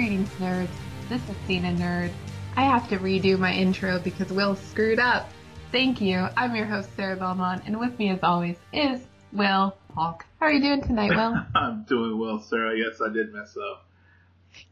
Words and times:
Greetings, 0.00 0.30
nerds. 0.38 0.68
This 1.10 1.20
is 1.28 1.36
Cena 1.46 1.74
Nerd. 1.74 2.10
I 2.56 2.62
have 2.64 2.88
to 2.88 2.96
redo 2.96 3.38
my 3.38 3.52
intro 3.52 3.98
because 3.98 4.32
Will 4.32 4.56
screwed 4.56 4.98
up. 4.98 5.28
Thank 5.72 6.00
you. 6.00 6.26
I'm 6.38 6.56
your 6.56 6.64
host, 6.64 6.88
Sarah 6.96 7.16
Belmont, 7.16 7.64
and 7.66 7.78
with 7.78 7.98
me, 7.98 8.08
as 8.08 8.20
always, 8.22 8.56
is 8.72 9.02
Will 9.30 9.76
Hawk. 9.94 10.24
How 10.40 10.46
are 10.46 10.52
you 10.52 10.62
doing 10.62 10.80
tonight, 10.80 11.10
Will? 11.10 11.34
I'm 11.54 11.84
doing 11.84 12.18
well, 12.18 12.40
Sarah. 12.40 12.78
Yes, 12.78 13.02
I 13.02 13.12
did 13.12 13.30
mess 13.34 13.54
up. 13.58 13.84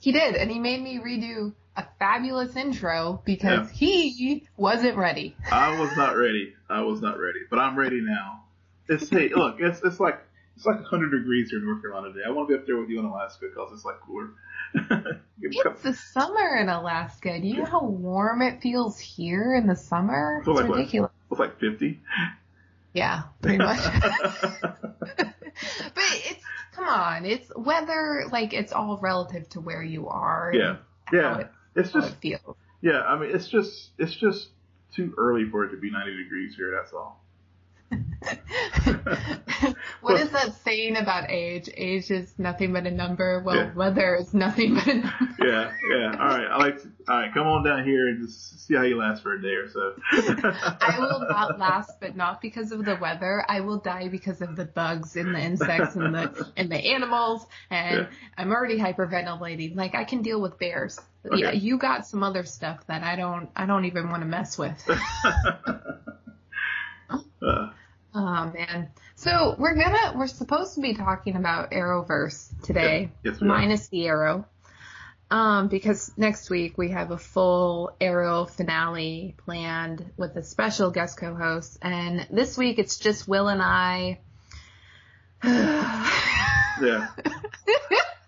He 0.01 0.12
did, 0.12 0.34
and 0.34 0.51
he 0.51 0.59
made 0.59 0.80
me 0.80 0.98
redo 0.98 1.52
a 1.77 1.84
fabulous 1.98 2.56
intro 2.56 3.20
because 3.27 3.70
Yeah. 3.70 3.77
he 3.77 4.48
wasn't 4.56 4.97
ready. 4.97 5.37
I 5.52 5.79
was 5.79 5.95
not 5.95 6.16
ready. 6.16 6.55
I 6.70 6.80
was 6.80 7.02
not 7.02 7.19
ready, 7.19 7.41
but 7.51 7.59
I'm 7.59 7.79
ready 7.79 8.01
now. 8.01 8.45
It's 8.88 9.10
hey, 9.10 9.29
look, 9.29 9.56
it's 9.60 9.83
it's 9.84 10.01
like 10.01 10.20
it's 10.59 10.67
like 10.67 10.80
100 10.80 11.17
degrees 11.17 11.51
here 11.51 11.61
in 11.61 11.67
North 11.67 11.80
Carolina 11.80 12.12
today. 12.12 12.25
I 12.27 12.30
want 12.30 12.48
to 12.48 12.55
be 12.57 12.61
up 12.61 12.67
there 12.67 12.77
with 12.79 12.89
you 12.89 12.98
in 12.98 13.05
Alaska 13.05 13.47
because 13.48 13.71
it's 13.73 13.85
like 13.85 14.01
cooler. 14.01 14.30
It's 15.41 15.83
the 15.83 15.95
summer 15.95 16.57
in 16.57 16.69
Alaska. 16.69 17.41
Do 17.41 17.47
you 17.47 17.59
know 17.59 17.65
how 17.65 17.84
warm 17.84 18.43
it 18.43 18.61
feels 18.61 18.98
here 18.98 19.55
in 19.55 19.69
the 19.69 19.77
summer? 19.77 20.39
It's 20.41 20.48
like 20.48 20.69
what? 20.69 20.79
ridiculous. 20.79 21.12
It's 21.31 21.39
like 21.39 21.61
50. 21.61 22.01
Yeah, 22.93 23.23
pretty 23.41 23.59
much. 23.59 23.79
but 24.33 25.33
it's 25.95 26.45
come 26.73 26.89
on, 26.89 27.25
it's 27.25 27.53
weather 27.55 28.25
like 28.33 28.53
it's 28.53 28.73
all 28.73 28.98
relative 29.01 29.48
to 29.51 29.61
where 29.61 29.83
you 29.83 30.09
are. 30.09 30.51
yeah, 30.53 30.79
yeah. 31.12 31.39
it, 31.39 31.51
It's 31.77 31.93
just 31.93 32.09
it 32.09 32.17
feels. 32.20 32.56
yeah. 32.83 33.03
I 33.03 33.17
mean, 33.17 33.31
it's 33.33 33.47
just 33.47 33.91
it's 33.97 34.17
just 34.17 34.48
too 34.93 35.15
early 35.17 35.48
for 35.48 35.67
it 35.67 35.70
to 35.70 35.77
be 35.77 35.93
90 35.93 36.17
degrees 36.17 36.56
here. 36.56 36.72
That's 36.77 36.93
all. 36.93 37.22
what 40.00 40.20
is 40.20 40.31
that 40.31 40.55
saying 40.64 40.97
about 40.97 41.31
age? 41.31 41.69
Age 41.75 42.11
is 42.11 42.34
nothing 42.39 42.72
but 42.72 42.86
a 42.86 42.91
number. 42.91 43.41
Well, 43.44 43.56
Yeah. 43.56 43.75
weather 43.75 44.17
is 44.17 44.34
nothing 44.34 44.75
but 44.75 44.86
a 44.86 44.94
number. 44.94 45.14
Yeah, 45.41 45.72
yeah. 45.91 46.11
All 46.19 46.27
right. 46.27 46.47
I 46.50 46.56
like. 46.59 46.83
To, 46.83 46.89
all 47.09 47.16
right, 47.16 47.33
come 47.33 47.47
on 47.47 47.64
down 47.64 47.84
here 47.84 48.09
and 48.09 48.20
just 48.27 48.66
see 48.66 48.75
how 48.75 48.83
you 48.83 48.98
last 48.98 49.22
for 49.22 49.34
a 49.34 49.41
day 49.41 49.55
or 49.55 49.69
so. 49.69 49.94
I 50.12 50.97
will 50.98 51.20
not 51.28 51.59
last, 51.59 51.92
but 52.00 52.16
not 52.16 52.42
because 52.42 52.72
of 52.72 52.84
the 52.84 52.97
weather. 52.97 53.44
I 53.48 53.61
will 53.61 53.78
die 53.78 54.09
because 54.09 54.42
of 54.42 54.56
the 54.56 54.64
bugs 54.66 55.16
and 55.16 55.34
the 55.34 55.39
insects 55.41 55.94
and 55.97 56.12
the 56.14 56.53
and 56.56 56.70
the 56.70 56.77
animals. 56.77 57.47
And 57.70 58.00
Yeah. 58.00 58.06
I'm 58.36 58.50
already 58.50 58.78
hyperventilating. 58.78 59.77
Like 59.77 59.94
I 59.94 60.05
can 60.05 60.22
deal 60.22 60.41
with 60.42 60.59
bears. 60.59 60.98
Okay. 61.25 61.41
Yeah, 61.41 61.53
you 61.53 61.78
got 61.78 62.06
some 62.06 62.22
other 62.22 62.44
stuff 62.44 62.86
that 62.89 63.03
I 63.03 63.16
don't. 63.16 63.48
I 63.56 63.64
don't 63.66 63.84
even 63.86 64.11
want 64.11 64.22
to 64.22 64.28
mess 64.28 64.59
with. 64.59 64.77
Uh, 67.11 67.70
Oh 68.14 68.53
man. 68.55 68.91
So 69.14 69.55
we're 69.59 69.75
gonna 69.75 70.14
we're 70.17 70.27
supposed 70.27 70.75
to 70.75 70.81
be 70.81 70.95
talking 70.95 71.37
about 71.37 71.70
Arrowverse 71.73 72.48
today. 72.62 73.12
yes, 73.23 73.41
minus 73.41 73.89
the 73.89 74.06
Arrow. 74.06 74.47
Um, 75.31 75.69
because 75.69 76.11
next 76.17 76.48
week 76.48 76.78
we 76.78 76.91
have 76.91 77.11
a 77.11 77.19
full 77.19 77.95
Arrow 78.00 78.47
finale 78.47 79.34
planned 79.45 80.11
with 80.17 80.37
a 80.37 80.42
special 80.42 80.91
guest 80.91 81.19
co-host, 81.19 81.78
and 81.83 82.27
this 82.31 82.56
week 82.56 82.78
it's 82.78 82.97
just 82.98 83.28
Will 83.28 83.48
and 83.48 83.62
I. 83.62 84.20
Yeah. 86.81 87.09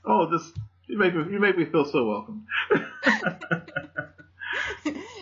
Oh, 0.05 0.29
just 0.29 0.57
you 0.89 0.99
make 0.99 1.15
me 1.15 1.23
you 1.33 1.39
make 1.39 1.57
me 1.57 1.65
feel 1.65 1.85
so 1.85 2.05
welcome. 2.05 2.47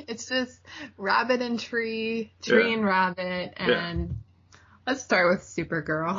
it's 0.12 0.27
just 0.27 0.59
Rabbit 0.97 1.42
and 1.42 1.61
Tree, 1.61 2.33
Tree 2.42 2.69
Yeah. 2.69 2.75
and 2.75 2.84
Rabbit, 2.84 3.55
and 3.56 4.19
let's 4.87 5.03
start 5.03 5.31
with 5.31 5.43
Supergirl. 5.43 6.16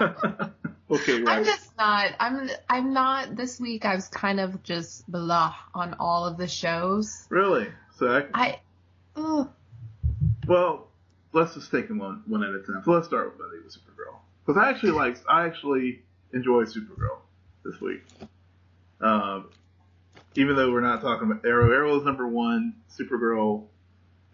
okay, 0.90 1.24
I'm 1.26 1.44
just 1.44 1.76
not. 1.76 2.12
I'm. 2.18 2.50
I'm 2.68 2.92
not. 2.92 3.36
This 3.36 3.60
week 3.60 3.84
I 3.84 3.94
was 3.94 4.08
kind 4.08 4.40
of 4.40 4.62
just 4.62 5.10
blah 5.10 5.54
on 5.74 5.94
all 6.00 6.26
of 6.26 6.38
the 6.38 6.48
shows. 6.48 7.26
Really? 7.28 7.68
So 7.98 8.08
I, 8.08 8.24
I. 8.34 8.60
Ugh. 9.16 9.48
well, 10.46 10.88
let's 11.32 11.54
just 11.54 11.70
take 11.70 11.88
them 11.88 11.98
one 11.98 12.22
one 12.26 12.42
at 12.42 12.50
a 12.50 12.60
time. 12.60 12.82
So 12.84 12.92
let's 12.92 13.06
start 13.06 13.26
with 13.26 13.38
Buddy 13.38 13.62
with 13.62 13.74
Supergirl 13.74 14.16
because 14.44 14.60
I 14.60 14.70
actually 14.70 14.92
like 14.92 15.18
I 15.28 15.46
actually 15.46 16.02
enjoy 16.32 16.64
Supergirl 16.64 17.18
this 17.64 17.80
week. 17.80 18.02
Um, 19.00 19.50
even 20.36 20.56
though 20.56 20.70
we're 20.72 20.80
not 20.80 21.00
talking 21.00 21.30
about 21.30 21.44
Arrow, 21.44 21.72
Arrow 21.72 21.98
is 21.98 22.04
number 22.04 22.26
one. 22.26 22.74
Supergirl, 22.98 23.64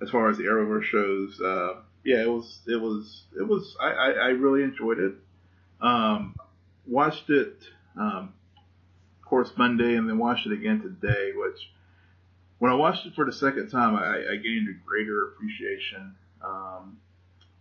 as 0.01 0.11
far 0.11 0.31
as 0.31 0.39
the 0.39 0.45
Arrowverse 0.45 0.85
shows, 0.85 1.41
uh, 1.41 1.81
yeah, 2.05 2.23
it 2.23 2.29
was 2.29 2.61
it 2.67 2.81
was 2.81 3.23
it 3.39 3.47
was 3.47 3.77
I, 3.81 3.91
I, 3.91 4.11
I 4.11 4.29
really 4.29 4.63
enjoyed 4.63 4.99
it. 4.99 5.15
Um, 5.81 6.37
watched 6.87 7.31
it, 7.31 7.57
um, 7.97 8.33
of 9.21 9.29
course, 9.29 9.51
Monday, 9.57 9.97
and 9.97 10.09
then 10.09 10.19
watched 10.19 10.47
it 10.47 10.53
again 10.53 10.81
today. 10.81 11.33
Which, 11.35 11.71
when 12.59 12.71
I 12.71 12.75
watched 12.75 13.07
it 13.07 13.15
for 13.15 13.25
the 13.25 13.33
second 13.33 13.71
time, 13.71 13.95
I, 13.97 14.33
I 14.33 14.37
gained 14.37 14.69
a 14.69 14.87
greater 14.87 15.29
appreciation 15.29 16.15
um, 16.45 16.99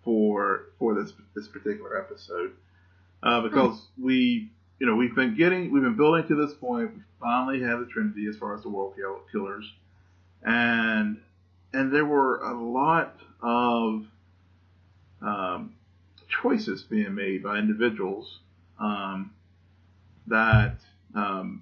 for 0.04 0.68
for 0.80 0.96
this 0.96 1.14
this 1.36 1.48
particular 1.48 1.98
episode 1.98 2.54
uh, 3.24 3.42
because 3.42 3.88
we, 4.02 4.52
you 4.82 4.88
know, 4.88 4.96
we've 4.96 5.14
been 5.14 5.38
getting, 5.38 5.72
we've 5.72 5.84
been 5.84 5.96
building 5.96 6.28
to 6.28 6.36
this 6.36 6.56
point. 6.56 6.96
We 6.96 7.02
finally 7.20 7.62
have 7.62 7.82
the 7.82 7.86
Trinity 7.86 8.26
as 8.28 8.36
far 8.36 8.56
as 8.56 8.64
the 8.64 8.70
World 8.70 8.96
Killers, 9.32 9.72
and 10.42 11.22
and 11.72 11.94
there 11.94 12.04
were 12.04 12.38
a 12.40 12.60
lot 12.60 13.20
of 13.44 14.08
um, 15.22 15.76
choices 16.28 16.82
being 16.82 17.14
made 17.14 17.44
by 17.44 17.60
individuals 17.60 18.40
um, 18.80 19.32
that 20.26 20.78
um, 21.14 21.62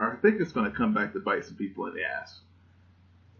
I 0.00 0.16
think 0.16 0.40
it's 0.40 0.50
going 0.50 0.68
to 0.68 0.76
come 0.76 0.92
back 0.92 1.12
to 1.12 1.20
bite 1.20 1.44
some 1.44 1.54
people 1.54 1.86
in 1.86 1.94
the 1.94 2.02
ass. 2.02 2.40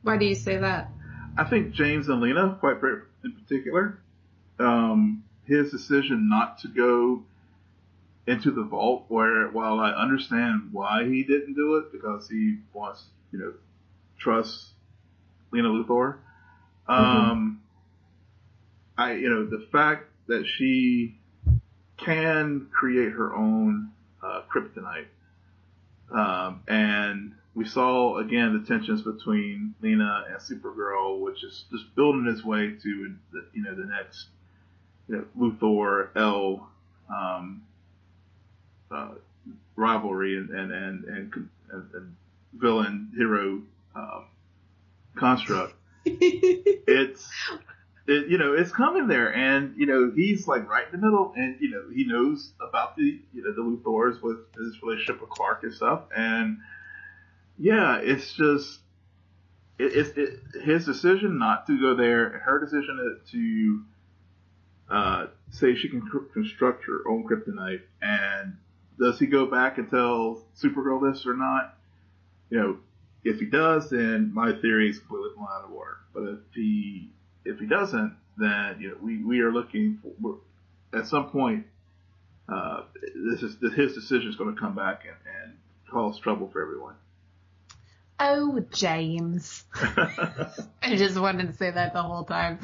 Why 0.02 0.18
do 0.18 0.24
you 0.24 0.36
say 0.36 0.56
that? 0.58 0.88
I 1.36 1.42
think 1.42 1.72
James 1.72 2.08
and 2.08 2.20
Lena, 2.20 2.56
quite 2.60 2.76
in 3.24 3.32
particular, 3.32 3.98
um, 4.60 5.24
his 5.46 5.72
decision 5.72 6.28
not 6.28 6.60
to 6.60 6.68
go 6.68 7.24
into 8.26 8.50
the 8.50 8.62
vault, 8.62 9.04
where 9.08 9.48
while 9.48 9.78
I 9.78 9.90
understand 9.90 10.70
why 10.72 11.04
he 11.04 11.22
didn't 11.22 11.54
do 11.54 11.76
it, 11.76 11.92
because 11.92 12.28
he 12.28 12.58
wants, 12.72 13.04
you 13.32 13.38
know, 13.38 13.52
trust 14.18 14.70
Lena 15.52 15.68
Luthor. 15.68 16.18
Um, 16.88 17.62
I, 18.98 19.12
you 19.14 19.28
know, 19.28 19.46
the 19.46 19.66
fact 19.70 20.06
that 20.28 20.44
she 20.46 21.18
can 21.96 22.68
create 22.72 23.12
her 23.12 23.34
own 23.34 23.90
uh, 24.22 24.42
kryptonite, 24.52 25.06
um, 26.12 26.62
and 26.68 27.32
we 27.54 27.64
saw 27.64 28.18
again 28.18 28.60
the 28.60 28.66
tensions 28.66 29.02
between 29.02 29.74
Lena 29.80 30.24
and 30.28 30.38
Supergirl, 30.38 31.20
which 31.20 31.42
is 31.42 31.64
just 31.70 31.94
building 31.94 32.26
its 32.26 32.44
way 32.44 32.74
to 32.82 33.14
the, 33.32 33.46
you 33.54 33.62
know 33.62 33.74
the 33.74 33.86
next 33.86 34.26
you 35.08 35.16
know, 35.16 35.24
Luthor 35.38 36.08
L 36.16 36.68
um, 37.08 37.62
uh, 38.90 39.14
rivalry 39.76 40.36
and 40.36 40.50
and 40.50 40.72
and 40.72 41.04
and, 41.04 41.50
and, 41.70 42.16
villain 42.54 43.12
hero 43.14 43.60
um, 43.94 44.26
construct. 45.14 45.74
It's 46.08 47.28
it, 48.06 48.28
you 48.28 48.38
know 48.38 48.54
it's 48.54 48.70
coming 48.70 49.08
there, 49.08 49.34
and 49.34 49.74
you 49.76 49.86
know 49.86 50.12
he's 50.14 50.46
like 50.46 50.68
right 50.68 50.86
in 50.92 51.00
the 51.00 51.04
middle, 51.04 51.32
and 51.36 51.56
you 51.60 51.70
know 51.70 51.82
he 51.92 52.04
knows 52.04 52.52
about 52.60 52.96
the 52.96 53.20
you 53.34 53.42
know 53.42 53.52
the 53.52 53.62
Luthors 53.62 54.22
with 54.22 54.38
his 54.56 54.80
relationship 54.82 55.20
with 55.20 55.30
Clark 55.30 55.64
and 55.64 55.74
stuff, 55.74 56.02
and 56.16 56.58
yeah, 57.58 57.98
it's 57.98 58.32
just 58.34 58.80
it, 59.78 59.96
it's 59.96 60.16
it, 60.16 60.62
his 60.62 60.84
decision 60.86 61.38
not 61.38 61.66
to 61.66 61.80
go 61.80 61.94
there, 61.94 62.38
her 62.44 62.60
decision 62.60 63.20
to 63.32 63.82
uh, 64.88 65.26
say 65.50 65.74
she 65.74 65.88
can 65.88 66.02
cr- 66.02 66.32
construct 66.32 66.84
her 66.84 67.08
own 67.08 67.24
kryptonite, 67.24 67.82
and 68.00 68.56
does 68.98 69.18
he 69.18 69.26
go 69.26 69.46
back 69.46 69.78
and 69.78 69.88
tell 69.88 70.42
Supergirl 70.60 71.12
this 71.12 71.26
or 71.26 71.34
not? 71.34 71.76
You 72.50 72.58
know, 72.58 72.78
if 73.24 73.40
he 73.40 73.46
does, 73.46 73.90
then 73.90 74.32
my 74.32 74.52
theory 74.52 74.90
is 74.90 74.98
completely 74.98 75.30
blown 75.36 75.48
out 75.50 75.64
of 75.64 75.70
water. 75.70 75.98
But 76.14 76.22
if 76.24 76.38
he 76.54 77.10
if 77.44 77.58
he 77.58 77.66
doesn't, 77.66 78.16
then 78.36 78.76
you 78.80 78.90
know 78.90 78.96
we, 79.02 79.22
we 79.22 79.40
are 79.40 79.52
looking 79.52 79.98
for 80.22 80.38
at 80.96 81.06
some 81.06 81.30
point. 81.30 81.66
Uh, 82.48 82.82
this 83.32 83.42
is 83.42 83.56
his 83.74 83.94
decision 83.94 84.30
is 84.30 84.36
going 84.36 84.54
to 84.54 84.60
come 84.60 84.76
back 84.76 85.04
and, 85.04 85.16
and 85.42 85.56
cause 85.90 86.18
trouble 86.20 86.48
for 86.52 86.62
everyone. 86.62 86.94
Oh, 88.18 88.64
James. 88.70 89.64
I 89.74 90.96
just 90.96 91.18
wanted 91.18 91.48
to 91.48 91.52
say 91.52 91.70
that 91.70 91.92
the 91.92 92.02
whole 92.02 92.24
time. 92.24 92.58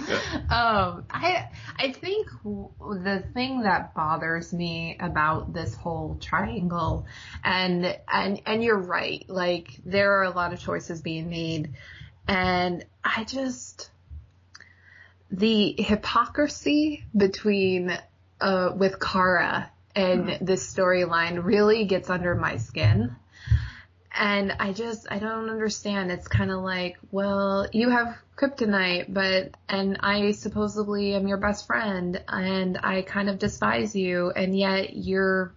Um, 0.48 1.04
I 1.10 1.48
I 1.76 1.92
think 1.92 2.28
w- 2.42 2.70
the 2.80 3.24
thing 3.34 3.62
that 3.62 3.94
bothers 3.94 4.52
me 4.52 4.96
about 4.98 5.52
this 5.52 5.74
whole 5.74 6.16
triangle, 6.20 7.06
and 7.44 7.98
and 8.10 8.40
and 8.46 8.62
you're 8.62 8.78
right. 8.78 9.24
Like 9.28 9.78
there 9.84 10.18
are 10.20 10.24
a 10.24 10.30
lot 10.30 10.52
of 10.52 10.60
choices 10.60 11.02
being 11.02 11.28
made, 11.28 11.74
and 12.28 12.84
I 13.04 13.24
just 13.24 13.90
the 15.30 15.74
hypocrisy 15.78 17.04
between 17.16 17.98
uh 18.40 18.70
with 18.76 19.00
Kara 19.00 19.70
and 19.94 20.38
this 20.40 20.74
storyline 20.74 21.44
really 21.44 21.84
gets 21.84 22.08
under 22.08 22.34
my 22.34 22.56
skin. 22.56 23.16
And 24.14 24.52
I 24.60 24.72
just, 24.72 25.06
I 25.10 25.18
don't 25.18 25.48
understand. 25.48 26.12
It's 26.12 26.28
kind 26.28 26.50
of 26.50 26.60
like, 26.62 26.98
well, 27.10 27.66
you 27.72 27.88
have 27.88 28.16
kryptonite, 28.36 29.12
but, 29.12 29.54
and 29.68 29.98
I 30.00 30.32
supposedly 30.32 31.14
am 31.14 31.26
your 31.26 31.38
best 31.38 31.66
friend 31.66 32.22
and 32.28 32.78
I 32.82 33.02
kind 33.02 33.30
of 33.30 33.38
despise 33.38 33.96
you 33.96 34.30
and 34.30 34.56
yet 34.56 34.94
you're, 34.94 35.52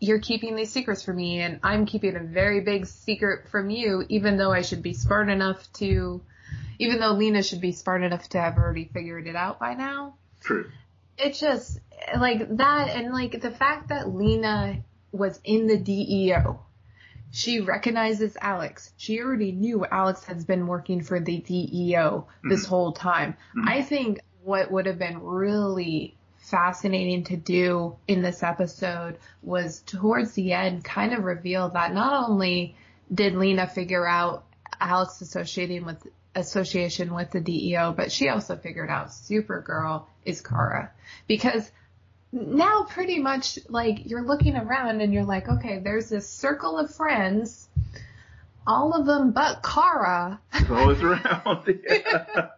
you're 0.00 0.18
keeping 0.18 0.56
these 0.56 0.72
secrets 0.72 1.02
from 1.02 1.16
me 1.16 1.40
and 1.40 1.60
I'm 1.62 1.86
keeping 1.86 2.16
a 2.16 2.20
very 2.20 2.60
big 2.60 2.86
secret 2.86 3.48
from 3.48 3.70
you, 3.70 4.04
even 4.08 4.36
though 4.38 4.52
I 4.52 4.62
should 4.62 4.82
be 4.82 4.92
smart 4.92 5.28
enough 5.28 5.72
to, 5.74 6.20
even 6.80 6.98
though 6.98 7.12
Lena 7.12 7.44
should 7.44 7.60
be 7.60 7.72
smart 7.72 8.02
enough 8.02 8.28
to 8.30 8.40
have 8.40 8.58
already 8.58 8.90
figured 8.92 9.28
it 9.28 9.36
out 9.36 9.60
by 9.60 9.74
now. 9.74 10.14
True. 10.40 10.70
It 11.16 11.34
just, 11.34 11.78
like 12.18 12.56
that 12.56 12.88
and 12.88 13.12
like 13.12 13.40
the 13.40 13.52
fact 13.52 13.88
that 13.90 14.12
Lena 14.12 14.82
was 15.12 15.40
in 15.44 15.68
the 15.68 15.76
DEO 15.76 16.58
she 17.34 17.60
recognizes 17.60 18.36
Alex. 18.40 18.92
She 18.96 19.20
already 19.20 19.50
knew 19.50 19.84
Alex 19.84 20.22
has 20.24 20.44
been 20.44 20.68
working 20.68 21.02
for 21.02 21.18
the 21.18 21.38
DEO 21.38 22.28
this 22.44 22.60
mm-hmm. 22.60 22.68
whole 22.68 22.92
time. 22.92 23.32
Mm-hmm. 23.56 23.68
I 23.68 23.82
think 23.82 24.20
what 24.44 24.70
would 24.70 24.86
have 24.86 25.00
been 25.00 25.20
really 25.20 26.16
fascinating 26.36 27.24
to 27.24 27.36
do 27.36 27.96
in 28.06 28.22
this 28.22 28.44
episode 28.44 29.18
was 29.42 29.80
towards 29.80 30.34
the 30.34 30.52
end 30.52 30.84
kind 30.84 31.12
of 31.12 31.24
reveal 31.24 31.70
that 31.70 31.92
not 31.92 32.28
only 32.28 32.76
did 33.12 33.34
Lena 33.34 33.66
figure 33.66 34.06
out 34.06 34.44
Alex 34.78 35.20
associating 35.20 35.84
with 35.84 36.06
association 36.36 37.14
with 37.14 37.32
the 37.32 37.40
DEO, 37.40 37.92
but 37.92 38.12
she 38.12 38.28
also 38.28 38.54
figured 38.54 38.90
out 38.90 39.08
Supergirl 39.08 40.04
is 40.24 40.40
Kara 40.40 40.92
because 41.26 41.68
now 42.34 42.82
pretty 42.82 43.20
much 43.20 43.58
like 43.68 44.06
you're 44.10 44.24
looking 44.24 44.56
around 44.56 45.00
and 45.00 45.14
you're 45.14 45.24
like, 45.24 45.48
okay, 45.48 45.78
there's 45.78 46.08
this 46.08 46.28
circle 46.28 46.78
of 46.78 46.92
friends, 46.92 47.68
all 48.66 48.92
of 48.92 49.06
them 49.06 49.30
but 49.30 49.62
Kara. 49.62 50.40
Always 50.70 51.00
around. 51.00 51.80
Yeah. 51.88 52.48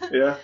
yeah. 0.12 0.36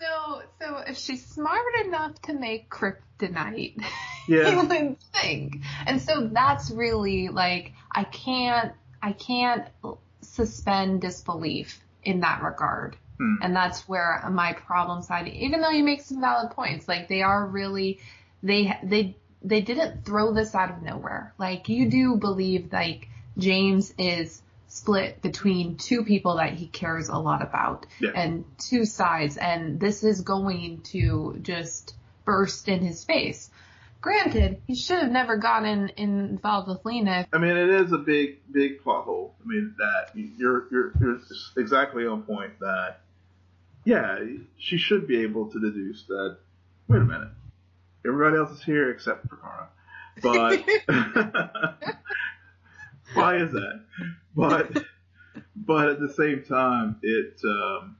So, 0.00 0.42
so 0.60 0.76
if 0.86 0.96
she's 0.96 1.24
smart 1.26 1.62
enough 1.84 2.20
to 2.22 2.32
make 2.32 2.70
kryptonite, 2.70 3.82
yeah. 4.28 4.48
you 4.48 4.56
would 4.58 5.00
think. 5.12 5.58
And 5.86 6.00
so 6.00 6.28
that's 6.32 6.70
really 6.70 7.28
like 7.28 7.72
I 7.90 8.04
can't, 8.04 8.72
I 9.02 9.12
can't 9.12 9.66
suspend 10.20 11.00
disbelief 11.00 11.82
in 12.04 12.20
that 12.20 12.42
regard. 12.42 12.96
Hmm. 13.18 13.36
And 13.42 13.56
that's 13.56 13.88
where 13.88 14.22
my 14.30 14.52
problem 14.52 15.02
side, 15.02 15.28
even 15.28 15.60
though 15.60 15.70
you 15.70 15.84
make 15.84 16.02
some 16.02 16.20
valid 16.20 16.50
points, 16.52 16.88
like 16.88 17.08
they 17.08 17.22
are 17.22 17.46
really, 17.46 18.00
they, 18.42 18.76
they, 18.82 19.16
they 19.42 19.60
didn't 19.60 20.04
throw 20.04 20.32
this 20.32 20.54
out 20.54 20.70
of 20.70 20.82
nowhere. 20.82 21.34
Like 21.38 21.68
you 21.68 21.88
do 21.88 22.16
believe 22.16 22.72
like 22.72 23.08
James 23.36 23.92
is 23.98 24.42
split 24.68 25.20
between 25.20 25.76
two 25.76 26.04
people 26.04 26.36
that 26.36 26.54
he 26.54 26.66
cares 26.66 27.10
a 27.10 27.18
lot 27.18 27.42
about 27.42 27.86
yeah. 28.00 28.10
and 28.14 28.44
two 28.58 28.86
sides 28.86 29.36
and 29.36 29.78
this 29.78 30.02
is 30.02 30.22
going 30.22 30.80
to 30.80 31.38
just 31.42 31.94
burst 32.24 32.68
in 32.68 32.80
his 32.80 33.04
face. 33.04 33.50
Granted, 34.02 34.60
he 34.66 34.74
should 34.74 34.98
have 34.98 35.10
never 35.10 35.38
gotten 35.38 35.90
involved 35.96 36.68
with 36.68 36.84
Lena. 36.84 37.26
I 37.32 37.38
mean, 37.38 37.56
it 37.56 37.70
is 37.70 37.92
a 37.92 37.98
big, 37.98 38.40
big 38.52 38.82
plot 38.82 39.04
hole. 39.04 39.34
I 39.40 39.46
mean, 39.46 39.74
that 39.78 40.10
you're, 40.14 40.66
you're, 40.70 40.92
you're 41.00 41.20
exactly 41.56 42.06
on 42.06 42.22
point 42.24 42.58
that 42.60 42.98
yeah, 43.84 44.18
she 44.58 44.78
should 44.78 45.06
be 45.06 45.22
able 45.22 45.50
to 45.50 45.60
deduce 45.60 46.04
that. 46.04 46.36
Wait 46.88 47.00
a 47.00 47.04
minute, 47.04 47.28
everybody 48.06 48.36
else 48.36 48.50
is 48.50 48.62
here 48.62 48.90
except 48.90 49.28
for 49.28 49.36
Kara. 49.36 49.68
But 50.22 50.64
why 53.14 53.36
is 53.36 53.52
that? 53.52 53.84
But 54.36 54.84
but 55.56 55.88
at 55.88 56.00
the 56.00 56.12
same 56.12 56.44
time, 56.44 56.96
it 57.02 57.40
um, 57.44 57.96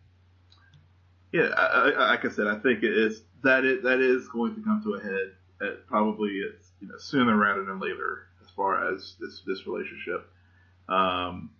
yeah, 1.32 1.48
I, 1.56 1.64
I, 1.64 2.08
like 2.10 2.24
I 2.24 2.28
said, 2.28 2.46
I 2.46 2.58
think 2.58 2.82
it 2.82 2.96
is 2.96 3.22
that 3.42 3.64
it 3.64 3.82
that 3.82 4.00
is 4.00 4.28
going 4.28 4.54
to 4.54 4.62
come 4.62 4.82
to 4.84 4.94
a 4.94 5.02
head. 5.02 5.32
At 5.62 5.86
probably 5.86 6.30
it's 6.30 6.68
you 6.80 6.88
know 6.88 6.98
sooner 6.98 7.36
rather 7.36 7.64
than 7.64 7.78
later 7.78 8.26
as 8.44 8.50
far 8.50 8.92
as 8.92 9.14
this 9.20 9.42
this 9.46 9.66
relationship 9.66 10.28
um, 10.88 11.50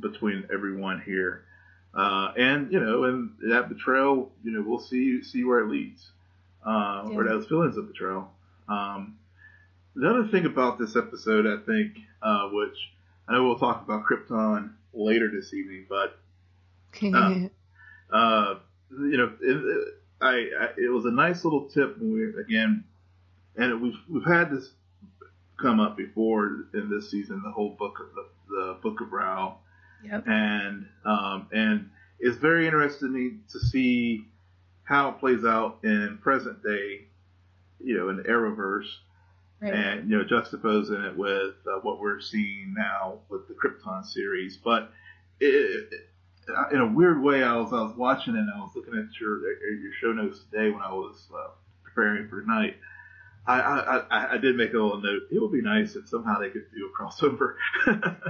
between 0.00 0.44
everyone 0.52 1.02
here. 1.04 1.44
Uh, 1.94 2.32
and 2.38 2.72
you 2.72 2.80
know, 2.80 3.04
and 3.04 3.32
that 3.50 3.68
betrayal, 3.68 4.32
you 4.42 4.50
know, 4.50 4.64
we'll 4.66 4.80
see 4.80 5.22
see 5.22 5.44
where 5.44 5.60
it 5.60 5.68
leads, 5.68 6.10
uh, 6.66 7.04
yeah. 7.06 7.16
or 7.16 7.24
those 7.24 7.46
feelings 7.46 7.76
of 7.76 7.86
betrayal. 7.86 8.30
Um, 8.68 9.18
the 9.94 10.08
other 10.08 10.28
thing 10.28 10.46
about 10.46 10.78
this 10.78 10.96
episode, 10.96 11.46
I 11.46 11.62
think, 11.66 11.98
uh, 12.22 12.48
which 12.48 12.76
I 13.28 13.34
know 13.34 13.44
we'll 13.44 13.58
talk 13.58 13.82
about 13.82 14.04
Krypton 14.04 14.70
later 14.94 15.30
this 15.30 15.52
evening, 15.52 15.84
but 15.86 16.18
uh, 17.02 17.48
uh, 18.10 18.54
you 18.90 19.16
know, 19.18 19.32
it, 19.40 19.94
I, 20.22 20.34
I, 20.60 20.68
it 20.78 20.92
was 20.92 21.04
a 21.04 21.10
nice 21.10 21.44
little 21.44 21.68
tip 21.68 21.98
when 21.98 22.12
we 22.12 22.40
again, 22.40 22.84
and 23.56 23.82
we've 23.82 23.98
we've 24.08 24.24
had 24.24 24.50
this 24.50 24.70
come 25.60 25.80
up 25.80 25.96
before 25.96 26.66
in 26.74 26.88
this 26.90 27.10
season, 27.10 27.42
the 27.44 27.52
whole 27.52 27.76
book 27.78 27.98
of 28.00 28.14
the, 28.14 28.26
the 28.48 28.78
book 28.82 29.00
of 29.00 29.12
Rao 29.12 29.58
Yep. 30.04 30.24
And 30.26 30.86
um, 31.04 31.48
and 31.52 31.90
it's 32.18 32.36
very 32.36 32.66
interesting 32.66 33.42
to 33.50 33.60
see 33.60 34.24
how 34.84 35.10
it 35.10 35.20
plays 35.20 35.44
out 35.44 35.78
in 35.84 36.18
present 36.22 36.62
day, 36.62 37.06
you 37.82 37.96
know, 37.96 38.08
in 38.08 38.16
the 38.16 38.24
Arrowverse, 38.24 38.88
right. 39.60 39.72
and 39.72 40.10
you 40.10 40.18
know, 40.18 40.24
juxtaposing 40.24 41.08
it 41.08 41.16
with 41.16 41.54
uh, 41.66 41.78
what 41.82 42.00
we're 42.00 42.20
seeing 42.20 42.74
now 42.76 43.20
with 43.28 43.46
the 43.48 43.54
Krypton 43.54 44.04
series. 44.04 44.56
But 44.56 44.90
it, 45.40 45.54
it, 45.92 46.08
in 46.72 46.80
a 46.80 46.86
weird 46.86 47.22
way, 47.22 47.42
I 47.42 47.56
was 47.56 47.72
I 47.72 47.82
was 47.82 47.96
watching 47.96 48.36
and 48.36 48.50
I 48.54 48.58
was 48.58 48.72
looking 48.74 48.94
at 48.94 49.20
your 49.20 49.38
your 49.80 49.92
show 50.00 50.12
notes 50.12 50.40
today 50.50 50.70
when 50.70 50.82
I 50.82 50.92
was 50.92 51.28
uh, 51.34 51.50
preparing 51.84 52.28
for 52.28 52.40
tonight 52.40 52.76
I, 53.44 54.04
I, 54.08 54.34
I 54.34 54.38
did 54.38 54.54
make 54.56 54.70
a 54.70 54.78
little 54.78 55.00
note. 55.00 55.22
It 55.32 55.42
would 55.42 55.50
be 55.50 55.62
nice 55.62 55.96
if 55.96 56.08
somehow 56.08 56.38
they 56.38 56.50
could 56.50 56.64
do 56.72 56.88
a 56.88 57.02
crossover. 57.02 57.54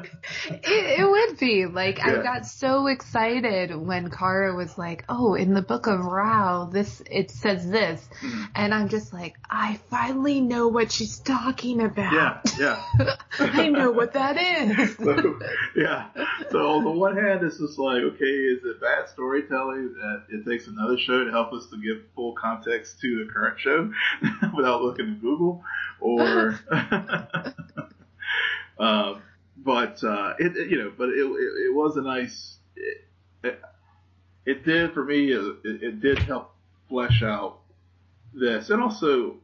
it, 0.50 1.00
it 1.00 1.08
would 1.08 1.38
be 1.38 1.66
like 1.66 1.98
yeah. 1.98 2.20
I 2.20 2.22
got 2.22 2.46
so 2.46 2.86
excited 2.86 3.76
when 3.76 4.10
Kara 4.10 4.54
was 4.54 4.78
like, 4.78 5.04
"Oh, 5.10 5.34
in 5.34 5.52
the 5.52 5.60
book 5.60 5.86
of 5.86 6.00
Rao, 6.00 6.64
this 6.64 7.02
it 7.10 7.30
says 7.30 7.68
this," 7.68 8.08
mm-hmm. 8.22 8.44
and 8.54 8.72
I'm 8.72 8.88
just 8.88 9.12
like, 9.12 9.36
"I 9.50 9.78
finally 9.90 10.40
know 10.40 10.68
what 10.68 10.90
she's 10.90 11.18
talking 11.18 11.82
about." 11.82 12.48
Yeah, 12.58 12.82
yeah. 12.98 13.16
I 13.38 13.68
know 13.68 13.90
what 13.90 14.14
that 14.14 14.38
is. 14.40 14.96
so, 14.96 15.38
yeah. 15.76 16.08
So 16.50 16.70
on 16.70 16.84
the 16.84 16.90
one 16.90 17.16
hand, 17.16 17.42
it's 17.42 17.58
just 17.58 17.78
like, 17.78 18.02
okay, 18.02 18.24
is 18.24 18.64
it 18.64 18.80
bad 18.80 19.10
storytelling 19.10 19.94
that 19.94 20.24
it 20.30 20.48
takes 20.48 20.68
another 20.68 20.96
show 20.98 21.24
to 21.24 21.30
help 21.30 21.52
us 21.52 21.66
to 21.66 21.76
give 21.76 22.02
full 22.14 22.34
context 22.34 23.00
to 23.00 23.24
the 23.24 23.30
current 23.30 23.60
show 23.60 23.92
without 24.56 24.80
looking 24.82 25.01
in 25.02 25.18
Google, 25.20 25.62
or 26.00 26.58
uh, 28.78 29.14
but 29.56 30.02
uh, 30.04 30.34
it, 30.38 30.56
it, 30.56 30.70
you 30.70 30.78
know, 30.78 30.92
but 30.96 31.08
it, 31.08 31.24
it, 31.24 31.66
it 31.66 31.74
was 31.74 31.96
a 31.96 32.02
nice. 32.02 32.56
It, 32.76 33.04
it, 33.42 33.60
it 34.44 34.64
did 34.64 34.92
for 34.92 35.04
me. 35.04 35.32
It, 35.32 35.56
it 35.64 36.00
did 36.00 36.18
help 36.20 36.54
flesh 36.88 37.22
out 37.22 37.60
this, 38.34 38.70
and 38.70 38.82
also 38.82 39.36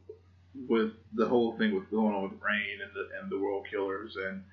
with 0.67 0.91
the 1.13 1.27
whole 1.27 1.57
thing 1.57 1.73
with 1.73 1.89
going 1.91 2.13
on 2.13 2.23
with 2.23 2.41
Reign 2.41 2.79
and 2.83 2.91
the 2.93 3.07
and 3.21 3.31
the 3.31 3.39
World 3.39 3.67
Killers 3.69 4.15
and. 4.15 4.43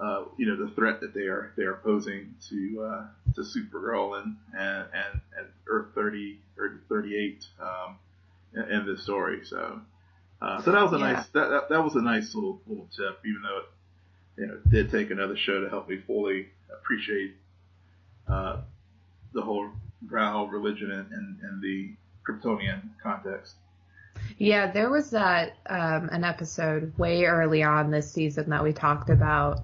Uh, 0.00 0.24
you 0.38 0.46
know 0.46 0.56
the 0.56 0.74
threat 0.74 0.98
that 0.98 1.12
they 1.12 1.26
are 1.26 1.52
they 1.58 1.64
are 1.64 1.78
posing 1.84 2.34
to 2.48 2.82
uh, 2.82 3.06
to 3.34 3.42
Supergirl 3.42 4.22
and 4.22 4.34
and 4.58 4.86
and, 4.94 5.20
and 5.36 5.46
Earth 5.66 5.88
30 5.94 6.38
or 6.56 6.80
38 6.88 7.44
um, 7.60 7.98
in, 8.54 8.62
in 8.62 8.86
this 8.86 9.02
story. 9.02 9.44
So 9.44 9.80
uh, 10.40 10.62
so 10.62 10.72
that 10.72 10.82
was 10.82 10.92
a 10.92 10.98
yeah. 10.98 11.12
nice 11.12 11.26
that, 11.28 11.48
that, 11.48 11.68
that 11.68 11.84
was 11.84 11.94
a 11.96 12.02
nice 12.02 12.34
little 12.34 12.60
little 12.66 12.88
tip, 12.96 13.20
even 13.24 13.42
though 13.42 13.58
it 13.58 13.64
you 14.40 14.46
know 14.46 14.58
did 14.68 14.90
take 14.90 15.10
another 15.10 15.36
show 15.36 15.60
to 15.60 15.68
help 15.68 15.88
me 15.88 15.98
fully 16.06 16.48
appreciate 16.72 17.34
uh, 18.28 18.60
the 19.32 19.42
whole 19.42 19.70
Rao 20.08 20.46
religion 20.46 20.90
and, 20.90 21.12
and, 21.12 21.38
and 21.42 21.62
the 21.62 21.92
Kryptonian 22.26 22.80
context. 23.02 23.54
Yeah, 24.38 24.70
there 24.70 24.90
was 24.90 25.10
that 25.10 25.56
um, 25.66 26.08
an 26.10 26.24
episode 26.24 26.96
way 26.98 27.24
early 27.24 27.62
on 27.62 27.90
this 27.90 28.10
season 28.10 28.50
that 28.50 28.62
we 28.62 28.72
talked 28.72 29.10
about, 29.10 29.60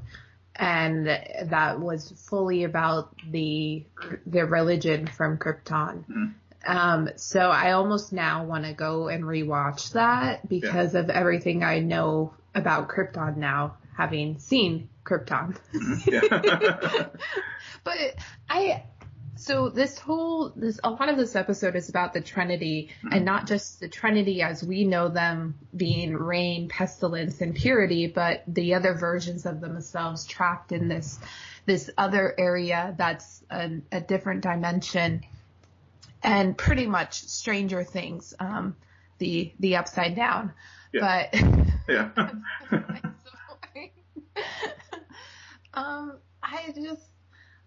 and 0.56 1.06
that 1.06 1.80
was 1.80 2.12
fully 2.28 2.64
about 2.64 3.14
the 3.30 3.84
the 4.26 4.44
religion 4.44 5.06
from 5.06 5.38
Krypton. 5.38 6.04
Mm-hmm. 6.04 6.26
Um, 6.66 7.10
so 7.16 7.40
I 7.50 7.72
almost 7.72 8.12
now 8.12 8.44
want 8.44 8.64
to 8.64 8.72
go 8.72 9.08
and 9.08 9.24
rewatch 9.24 9.92
that 9.92 10.48
because 10.48 10.94
yeah. 10.94 11.00
of 11.00 11.10
everything 11.10 11.62
I 11.62 11.78
know 11.78 12.34
about 12.54 12.88
Krypton 12.88 13.36
now, 13.36 13.76
having 13.96 14.38
seen 14.38 14.88
Krypton. 15.04 15.56
Mm-hmm. 15.74 17.16
but 17.84 18.14
I, 18.48 18.82
So 19.36 19.68
this 19.68 19.98
whole 19.98 20.52
this 20.56 20.80
a 20.82 20.90
lot 20.90 21.08
of 21.08 21.16
this 21.16 21.36
episode 21.36 21.76
is 21.76 21.88
about 21.88 22.14
the 22.14 22.22
Trinity 22.22 22.90
and 23.10 23.24
not 23.24 23.46
just 23.46 23.80
the 23.80 23.88
Trinity 23.88 24.42
as 24.42 24.64
we 24.64 24.84
know 24.84 25.08
them 25.08 25.58
being 25.76 26.14
Reign, 26.14 26.68
pestilence, 26.68 27.40
and 27.42 27.54
purity, 27.54 28.06
but 28.06 28.42
the 28.46 28.74
other 28.74 28.94
versions 28.94 29.44
of 29.46 29.60
themselves 29.60 30.24
trapped 30.26 30.72
in 30.72 30.88
this 30.88 31.18
this 31.66 31.90
other 31.98 32.34
area 32.38 32.94
that's 32.96 33.42
a, 33.50 33.70
a 33.92 34.00
different 34.00 34.40
dimension 34.40 35.22
and 36.22 36.56
pretty 36.56 36.86
much 36.86 37.24
Stranger 37.24 37.84
Things, 37.84 38.34
um, 38.38 38.76
the 39.18 39.52
the 39.60 39.76
upside 39.76 40.16
down. 40.16 40.52
Yeah. 40.92 41.28
But 41.30 41.40
Yeah. 41.88 42.10
um, 45.74 46.18
I 46.42 46.72
just 46.74 47.02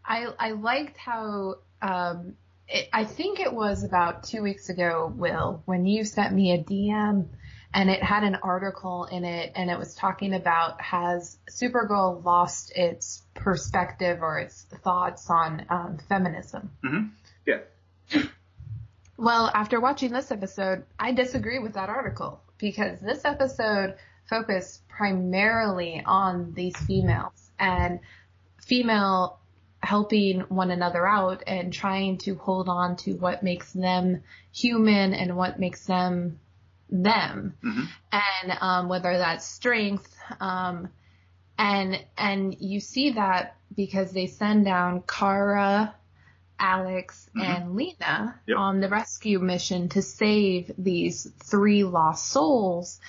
I 0.06 0.28
I 0.38 0.52
liked 0.52 0.98
how 0.98 1.56
um 1.82 2.36
it, 2.68 2.90
I 2.94 3.06
think 3.06 3.40
it 3.40 3.54
was 3.54 3.84
about 3.84 4.24
two 4.24 4.42
weeks 4.42 4.70
ago, 4.70 5.12
Will, 5.16 5.64
when 5.66 5.86
you 5.86 6.04
sent 6.04 6.34
me 6.34 6.52
a 6.54 6.64
DM 6.64 7.28
and 7.74 7.90
it 7.90 8.02
had 8.02 8.24
an 8.24 8.36
article 8.36 9.06
in 9.06 9.26
it 9.26 9.52
and 9.56 9.70
it 9.70 9.78
was 9.78 9.96
talking 9.96 10.34
about 10.34 10.82
has 10.82 11.38
Supergirl 11.50 12.24
lost 12.24 12.72
its 12.76 13.24
perspective 13.34 14.20
or 14.22 14.40
its 14.40 14.64
thoughts 14.84 15.30
on 15.30 15.66
um, 15.70 15.98
feminism. 16.10 16.72
hmm 16.84 17.08
Yeah. 17.46 17.60
Well, 19.20 19.52
after 19.54 19.80
watching 19.80 20.12
this 20.12 20.32
episode, 20.32 20.86
I 20.98 21.12
disagree 21.12 21.60
with 21.60 21.74
that 21.74 21.90
article 21.90 22.42
because 22.58 23.00
this 23.00 23.26
episode 23.26 23.96
focused 24.30 24.88
primarily 24.88 26.02
on 26.06 26.54
these 26.54 26.78
females 26.78 27.52
and 27.60 28.00
female 28.62 29.40
helping 29.82 30.42
one 30.42 30.72
another 30.72 31.06
out 31.06 31.44
and 31.48 31.72
trying 31.72 32.18
to 32.20 32.36
hold 32.36 32.70
on 32.70 32.96
to 32.98 33.14
what 33.14 33.44
makes 33.44 33.72
them 33.74 34.24
human 34.52 35.14
and 35.14 35.36
what 35.36 35.60
makes 35.60 35.86
them 35.86 36.40
them. 36.90 37.56
Hmm 37.62 37.86
and 38.12 38.58
um, 38.62 38.90
whether 38.90 39.18
that's 39.18 39.46
strength 39.46 40.16
um, 40.40 40.90
and 41.58 42.04
and 42.18 42.56
you 42.60 42.80
see 42.80 43.12
that 43.12 43.56
because 43.76 44.12
they 44.12 44.28
send 44.28 44.66
down 44.66 45.04
Kara, 45.08 45.94
Alex, 46.60 47.30
Mhm. 47.36 47.44
and 47.44 47.76
Lena 47.76 48.40
Yep. 48.48 48.58
on 48.58 48.80
the 48.82 48.90
rescue 48.90 49.40
mission 49.40 49.90
to 49.90 50.02
save 50.02 50.72
these 50.78 51.32
three 51.44 51.84
lost 51.84 52.28
souls, 52.28 53.00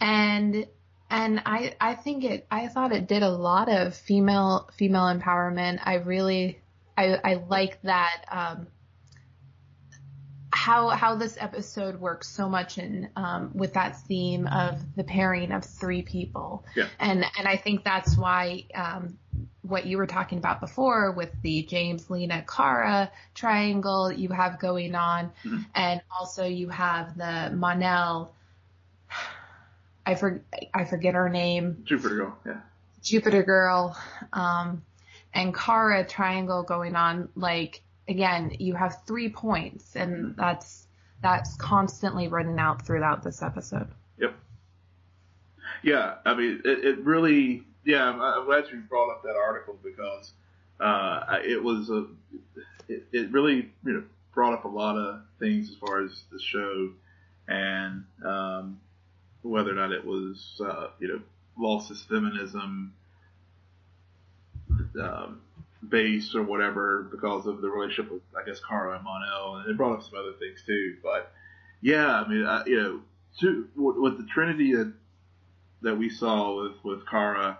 and 0.00 0.66
and 1.10 1.42
I 1.46 1.74
I 1.80 1.94
think 1.94 2.24
it 2.24 2.46
I 2.50 2.68
thought 2.68 2.92
it 2.92 3.06
did 3.06 3.22
a 3.22 3.30
lot 3.30 3.68
of 3.68 3.94
female 3.94 4.68
female 4.76 5.04
empowerment. 5.14 5.80
I 5.84 5.94
really 5.94 6.60
I 6.96 7.18
I 7.24 7.34
like 7.48 7.80
that. 7.82 8.24
Um, 8.30 8.66
how 10.64 10.88
how 10.88 11.14
this 11.16 11.36
episode 11.38 12.00
works 12.00 12.26
so 12.26 12.48
much 12.48 12.78
in 12.78 13.10
um, 13.16 13.50
with 13.54 13.74
that 13.74 14.00
theme 14.08 14.46
of 14.46 14.80
the 14.96 15.04
pairing 15.04 15.52
of 15.52 15.62
three 15.62 16.00
people, 16.02 16.64
Yeah. 16.74 16.86
and 16.98 17.22
and 17.38 17.46
I 17.46 17.56
think 17.58 17.84
that's 17.84 18.16
why 18.16 18.64
um, 18.74 19.18
what 19.60 19.84
you 19.84 19.98
were 19.98 20.06
talking 20.06 20.38
about 20.38 20.60
before 20.60 21.12
with 21.12 21.30
the 21.42 21.64
James 21.64 22.08
Lena 22.08 22.42
Kara 22.48 23.10
triangle 23.34 24.10
you 24.10 24.30
have 24.30 24.58
going 24.58 24.94
on, 24.94 25.32
Mhm. 25.44 25.66
and 25.74 26.00
also 26.10 26.44
you 26.46 26.70
have 26.70 27.14
the 27.18 27.50
Mon-El. 27.54 28.32
I 30.06 30.14
for, 30.14 30.42
I 30.72 30.84
forget 30.86 31.14
her 31.14 31.28
name. 31.28 31.82
Jupiter 31.84 32.16
Girl. 32.16 32.38
Yeah. 32.46 32.60
Jupiter 33.02 33.42
Girl, 33.42 33.96
um, 34.32 34.82
and 35.34 35.54
Kara 35.54 36.04
triangle 36.06 36.62
going 36.62 36.96
on. 36.96 37.28
Like 37.34 37.82
again, 38.08 38.56
you 38.58 38.74
have 38.74 39.02
three 39.06 39.28
points, 39.28 39.96
and 39.96 40.36
that's 40.36 40.86
that's 41.22 41.54
constantly 41.56 42.28
written 42.28 42.58
out 42.58 42.84
throughout 42.86 43.22
this 43.22 43.42
episode. 43.42 43.88
Yep. 44.18 44.34
Yeah, 45.82 46.14
I 46.24 46.34
mean, 46.34 46.62
it, 46.64 46.84
it 46.84 46.98
really. 47.04 47.64
Yeah, 47.84 48.04
I'm, 48.04 48.20
I'm 48.20 48.44
glad 48.46 48.64
you 48.72 48.80
brought 48.88 49.10
up 49.10 49.22
that 49.24 49.36
article 49.36 49.78
because 49.82 50.32
uh, 50.80 51.38
it 51.44 51.62
was 51.62 51.90
a. 51.90 52.06
It, 52.88 53.04
it 53.12 53.32
really 53.32 53.70
you 53.84 53.92
know 53.92 54.04
brought 54.34 54.52
up 54.52 54.64
a 54.64 54.68
lot 54.68 54.96
of 54.96 55.22
things 55.38 55.70
as 55.70 55.76
far 55.76 56.02
as 56.02 56.22
the 56.30 56.38
show, 56.38 56.90
and 57.48 58.04
um, 58.24 58.80
whether 59.42 59.70
or 59.70 59.74
not 59.74 59.92
it 59.92 60.04
was 60.04 60.60
uh, 60.64 60.88
you 60.98 61.08
know 61.08 61.20
lost 61.56 61.90
its 61.90 62.02
feminism 62.02 62.92
um, 65.00 65.40
base 65.90 66.34
or 66.34 66.42
whatever 66.42 67.08
because 67.10 67.46
of 67.46 67.60
the 67.60 67.68
relationship 67.68 68.12
with 68.12 68.22
I 68.38 68.44
guess 68.46 68.60
Kara 68.68 68.94
and 68.96 69.04
Mon-El, 69.04 69.56
and 69.56 69.70
it 69.70 69.76
brought 69.76 69.94
up 69.98 70.02
some 70.02 70.18
other 70.18 70.32
things 70.38 70.62
too. 70.66 70.96
But 71.02 71.32
yeah, 71.80 72.20
I 72.20 72.28
mean, 72.28 72.44
I, 72.46 72.64
you 72.66 72.76
know, 72.82 73.00
to, 73.40 73.68
with 73.76 73.96
with 73.96 74.18
the 74.18 74.26
Trinity 74.32 74.74
that 74.74 74.92
that 75.82 75.96
we 75.96 76.08
saw 76.10 76.62
with 76.62 76.72
with 76.82 77.06
Kara, 77.08 77.58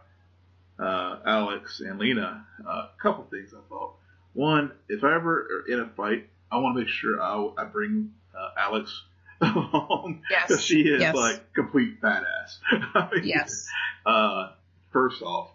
uh, 0.79 1.19
Alex, 1.27 1.81
and 1.81 1.99
Lena, 1.99 2.47
uh, 2.67 2.71
a 2.71 2.91
couple 3.03 3.25
things 3.31 3.53
I 3.53 3.61
thought. 3.69 3.95
One, 4.33 4.73
if 4.89 5.05
I 5.05 5.15
ever 5.15 5.65
are 5.69 5.73
in 5.73 5.81
a 5.81 5.89
fight, 5.97 6.29
I 6.51 6.59
want 6.59 6.75
to 6.77 6.81
make 6.81 6.89
sure 6.89 7.21
I, 7.23 7.51
I 7.59 7.65
bring 7.65 8.13
uh, 8.37 8.51
Alex 8.59 9.03
along 9.41 10.23
Yes. 10.31 10.49
because 10.49 10.65
she 10.65 10.81
is 10.83 11.01
Yes. 11.01 11.15
like 11.15 11.53
complete 11.53 12.01
badass. 12.01 12.59
I 12.73 13.09
mean, 13.15 13.25
Yes. 13.27 13.69
uh, 14.07 14.53
first 14.93 15.23
off. 15.23 15.51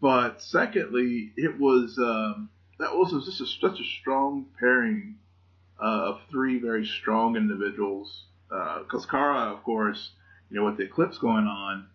But 0.00 0.40
secondly, 0.42 1.32
it 1.36 1.58
was 1.58 1.98
um, 1.98 2.50
that 2.78 2.94
was 2.94 3.24
just 3.24 3.40
a, 3.40 3.46
such 3.46 3.80
a 3.80 3.84
strong 4.00 4.46
pairing 4.58 5.16
uh, 5.80 6.10
of 6.12 6.20
three 6.30 6.58
very 6.58 6.86
strong 6.86 7.36
individuals. 7.36 8.24
Because 8.48 9.04
Kara, 9.06 9.52
of 9.52 9.62
course, 9.64 10.10
you 10.50 10.56
know, 10.58 10.64
with 10.64 10.78
the 10.78 10.84
eclipse 10.84 11.18
going 11.18 11.46
on, 11.46 11.86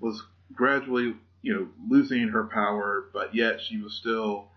was 0.00 0.22
gradually, 0.52 1.14
you 1.42 1.54
know, 1.54 1.68
losing 1.88 2.28
her 2.28 2.44
power, 2.44 3.08
but 3.12 3.34
yet 3.34 3.60
she 3.60 3.80
was 3.80 3.94
still, 3.94 4.48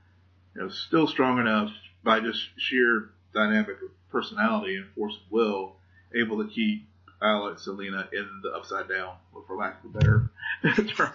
you 0.55 0.62
know, 0.62 0.69
still 0.69 1.07
strong 1.07 1.39
enough 1.39 1.71
by 2.03 2.19
just 2.19 2.41
sheer 2.57 3.12
dynamic 3.33 3.77
of 3.81 3.89
personality 4.12 4.75
and 4.75 4.85
force 4.95 5.15
of 5.15 5.31
will, 5.31 5.75
able 6.13 6.43
to 6.43 6.50
keep 6.50 6.88
Alex 7.25 7.67
and 7.67 7.77
Lena 7.77 8.08
in 8.13 8.41
the 8.44 8.51
upside 8.51 8.88
down, 8.88 9.15
for 9.48 9.55
lack 9.55 9.84
of 9.84 9.96
a 9.96 9.98
better 9.98 10.32
term. 10.63 11.12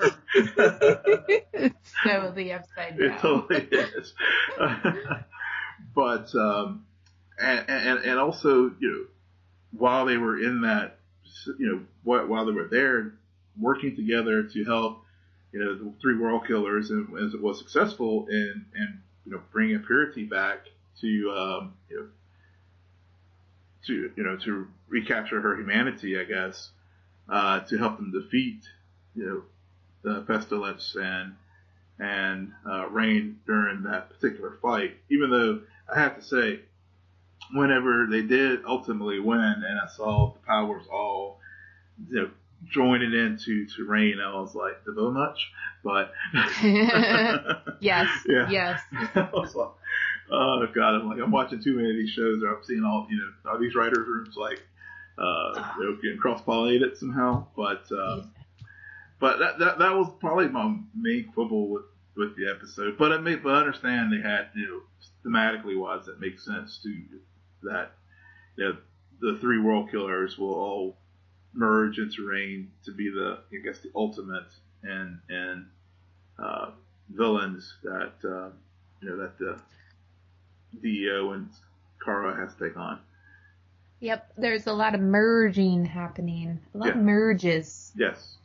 so 2.04 2.32
the 2.34 2.52
upside 2.52 2.98
down. 2.98 3.10
It 3.10 3.18
totally 3.20 3.68
is. 3.70 4.14
but 5.94 6.34
um, 6.34 6.84
and, 7.38 7.64
and 7.68 7.98
and 8.00 8.18
also 8.18 8.72
you 8.78 8.88
know 8.88 9.04
while 9.78 10.06
they 10.06 10.16
were 10.16 10.38
in 10.42 10.62
that 10.62 10.98
you 11.58 11.66
know 11.66 11.80
wh- 12.02 12.28
while 12.28 12.44
they 12.46 12.52
were 12.52 12.68
there 12.68 13.14
working 13.58 13.96
together 13.96 14.42
to 14.42 14.64
help 14.64 15.04
you 15.52 15.60
know 15.60 15.74
the 15.74 15.92
three 16.00 16.16
world 16.18 16.46
killers 16.46 16.90
and 16.90 17.08
as 17.18 17.34
it 17.34 17.40
was 17.42 17.58
successful 17.58 18.26
in 18.28 18.66
in 18.74 19.00
you 19.24 19.32
know 19.32 19.40
bringing 19.52 19.78
purity 19.80 20.24
back 20.24 20.66
to 21.00 21.34
um, 21.36 21.74
you 21.88 21.96
know 21.96 22.06
to 23.86 24.10
you 24.16 24.22
know 24.22 24.36
to 24.36 24.66
recapture 24.88 25.40
her 25.40 25.56
humanity 25.56 26.18
I 26.18 26.24
guess 26.24 26.70
uh, 27.28 27.60
to 27.60 27.78
help 27.78 27.96
them 27.96 28.12
defeat 28.12 28.62
you 29.14 29.26
know 29.26 29.42
the 30.02 30.22
pestilence 30.22 30.96
and 31.00 31.34
and 31.98 32.52
uh, 32.68 32.88
Reign 32.88 33.40
during 33.46 33.82
that 33.84 34.10
particular 34.10 34.58
fight. 34.62 34.96
Even 35.10 35.30
though 35.30 35.60
I 35.94 36.00
have 36.00 36.16
to 36.16 36.22
say, 36.22 36.60
whenever 37.52 38.06
they 38.10 38.22
did 38.22 38.64
ultimately 38.64 39.20
win, 39.20 39.38
and 39.38 39.80
I 39.80 39.86
saw 39.94 40.32
the 40.32 40.38
powers 40.46 40.84
all, 40.90 41.40
you 42.08 42.16
know, 42.16 42.30
joining 42.70 43.12
into 43.12 43.66
to 43.66 43.84
Reign, 43.84 44.18
I 44.20 44.34
was 44.40 44.54
like, 44.54 44.84
did 44.84 44.96
much? 44.96 45.50
But 45.84 46.12
yes. 47.80 48.08
Yeah. 48.26 48.50
Yes. 48.50 48.80
I 49.14 49.28
was 49.32 49.54
like, 49.54 49.70
oh 50.30 50.66
god, 50.74 50.94
I'm 50.94 51.08
like, 51.08 51.18
I'm 51.20 51.30
watching 51.30 51.62
too 51.62 51.76
many 51.76 51.90
of 51.90 51.96
these 51.96 52.10
shows, 52.10 52.42
or 52.42 52.54
I'm 52.54 52.64
seeing 52.64 52.84
all, 52.84 53.06
you 53.10 53.16
know, 53.16 53.50
are 53.50 53.58
these 53.58 53.74
writers' 53.74 54.06
rooms 54.06 54.36
like, 54.36 54.62
uh, 55.18 55.72
you 55.78 55.84
know, 55.84 55.96
getting 56.02 56.18
cross 56.18 56.42
pollinated 56.42 56.96
somehow? 56.96 57.46
But 57.56 57.84
uh, 57.92 58.22
but 59.18 59.38
that, 59.38 59.58
that 59.58 59.78
that 59.78 59.94
was 59.94 60.10
probably 60.20 60.48
my 60.48 60.76
main 60.94 61.30
quibble 61.32 61.68
with 61.68 61.84
with 62.16 62.36
the 62.36 62.50
episode. 62.50 62.96
But 62.98 63.12
it 63.12 63.22
made, 63.22 63.42
but 63.42 63.54
I 63.54 63.58
understand 63.60 64.12
they 64.12 64.26
had 64.26 64.48
you 64.54 64.66
know 64.66 64.80
thematically 65.24 65.78
wise 65.78 66.06
that 66.06 66.20
makes 66.20 66.44
sense 66.44 66.80
to 66.82 67.02
that 67.62 67.92
you 68.56 68.64
know, 68.64 68.76
the 69.20 69.38
three 69.38 69.58
world 69.58 69.90
killers 69.90 70.38
will 70.38 70.54
all 70.54 70.96
merge 71.52 71.98
into 71.98 72.26
Reign 72.26 72.70
to 72.84 72.92
be 72.92 73.10
the 73.10 73.40
I 73.52 73.56
guess 73.64 73.80
the 73.80 73.90
ultimate 73.94 74.48
and 74.82 75.18
and 75.28 75.66
uh, 76.38 76.70
villains 77.10 77.74
that 77.82 78.12
uh, 78.24 78.50
you 79.02 79.08
know 79.08 79.16
that 79.18 79.38
the 79.38 79.58
DEO 80.82 81.32
and 81.32 81.48
Kara 82.04 82.36
has 82.36 82.54
to 82.54 82.68
take 82.68 82.76
on. 82.76 82.98
Yep. 84.00 84.32
There's 84.38 84.66
a 84.66 84.72
lot 84.72 84.94
of 84.94 85.00
merging 85.00 85.84
happening. 85.84 86.58
A 86.74 86.78
lot 86.78 86.90
of 86.90 86.96
merges. 86.96 87.92
Yes, 87.94 88.36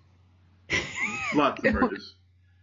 lots 1.34 1.63
of 1.63 1.74
merges. 1.74 2.13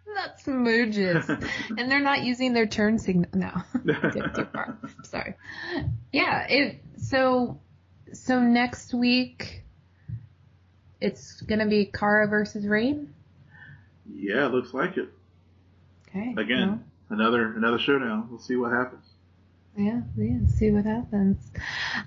not 0.06 0.38
smooches. 0.38 1.28
and 1.78 1.90
they're 1.90 2.00
not 2.00 2.22
using 2.22 2.52
their 2.52 2.66
turn 2.66 2.98
signal. 2.98 3.30
No, 3.34 3.60
too 3.84 4.46
far. 4.52 4.78
Sorry. 5.04 5.34
Yeah. 6.12 6.46
It. 6.48 6.82
So. 6.98 7.58
So 8.12 8.38
next 8.40 8.92
week, 8.92 9.62
it's 11.00 11.40
gonna 11.40 11.66
be 11.66 11.86
Kara 11.86 12.28
versus 12.28 12.66
Reign. 12.66 13.14
Yeah, 14.14 14.46
looks 14.48 14.74
like 14.74 14.98
it. 14.98 15.08
Okay. 16.08 16.34
Again, 16.36 16.84
well. 17.08 17.18
another 17.18 17.56
another 17.56 17.78
showdown. 17.78 18.28
We'll 18.30 18.38
see 18.38 18.56
what 18.56 18.72
happens. 18.72 19.06
Yeah, 19.76 20.02
yeah, 20.16 20.38
see 20.48 20.70
what 20.70 20.84
happens. 20.84 21.38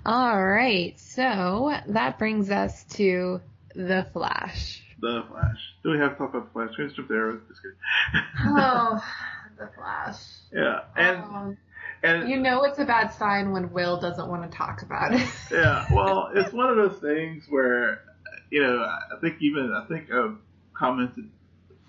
All 0.04 0.44
right, 0.44 0.98
so 1.00 1.72
that 1.88 2.18
brings 2.18 2.50
us 2.50 2.84
to 2.94 3.40
the 3.74 4.06
Flash. 4.12 4.82
The 5.00 5.24
Flash. 5.28 5.74
Do 5.82 5.90
we 5.90 5.98
have 5.98 6.12
to 6.12 6.18
talk 6.18 6.30
about 6.30 6.46
the 6.46 6.52
Flash? 6.52 6.76
Can 6.76 6.86
we 6.86 6.94
jump 6.94 7.08
there? 7.08 7.32
Just 7.48 7.60
kidding. 7.62 8.56
oh, 8.56 9.04
the 9.58 9.68
Flash. 9.74 10.16
Yeah, 10.52 10.80
and 10.96 11.24
um, 11.24 11.58
and 12.04 12.28
you 12.28 12.38
know 12.38 12.62
it's 12.62 12.78
a 12.78 12.84
bad 12.84 13.08
sign 13.08 13.50
when 13.50 13.72
Will 13.72 13.98
doesn't 14.00 14.28
want 14.28 14.50
to 14.50 14.56
talk 14.56 14.82
about 14.82 15.14
it. 15.14 15.28
yeah, 15.50 15.86
well, 15.92 16.30
it's 16.34 16.52
one 16.52 16.70
of 16.70 16.76
those 16.76 17.00
things 17.00 17.46
where 17.48 18.02
you 18.50 18.62
know 18.62 18.78
I 18.78 19.20
think 19.20 19.38
even 19.40 19.72
I 19.72 19.86
think 19.88 20.08
I 20.12 20.34
commented 20.72 21.28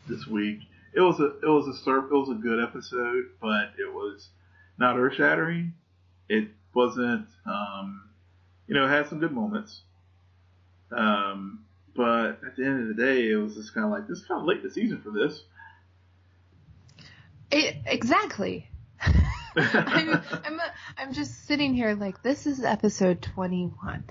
this 0.10 0.26
week. 0.26 0.60
It 0.94 1.02
was 1.02 1.20
a 1.20 1.38
it 1.40 1.50
was 1.50 1.68
a 1.68 1.90
it 1.92 2.12
was 2.12 2.30
a 2.30 2.42
good 2.42 2.64
episode, 2.64 3.26
but 3.40 3.74
it 3.78 3.94
was 3.94 4.30
not 4.78 4.98
earth 4.98 5.16
shattering. 5.16 5.74
It 6.30 6.50
wasn't, 6.74 7.28
um, 7.46 8.10
you 8.68 8.76
know, 8.76 8.86
it 8.86 8.90
had 8.90 9.08
some 9.08 9.20
good 9.20 9.32
moments. 9.32 9.82
Um, 10.92 11.66
but 11.96 12.40
at 12.46 12.56
the 12.56 12.66
end 12.66 12.82
of 12.82 12.96
the 12.96 13.04
day, 13.04 13.30
it 13.32 13.36
was 13.36 13.56
just 13.56 13.74
kind 13.74 13.86
of 13.86 13.92
like, 13.92 14.08
this 14.08 14.20
is 14.20 14.26
kind 14.26 14.40
of 14.40 14.48
late 14.48 14.62
the 14.64 14.70
season 14.70 15.02
for 15.02 15.12
this. 15.12 15.44
It, 17.50 17.78
exactly. 17.86 18.70
I'm, 19.56 20.22
I'm, 20.32 20.60
I'm 20.98 21.14
just 21.14 21.46
sitting 21.46 21.74
here 21.74 21.96
like, 21.96 22.22
this 22.22 22.46
is 22.46 22.64
episode 22.64 23.22
21. 23.22 24.04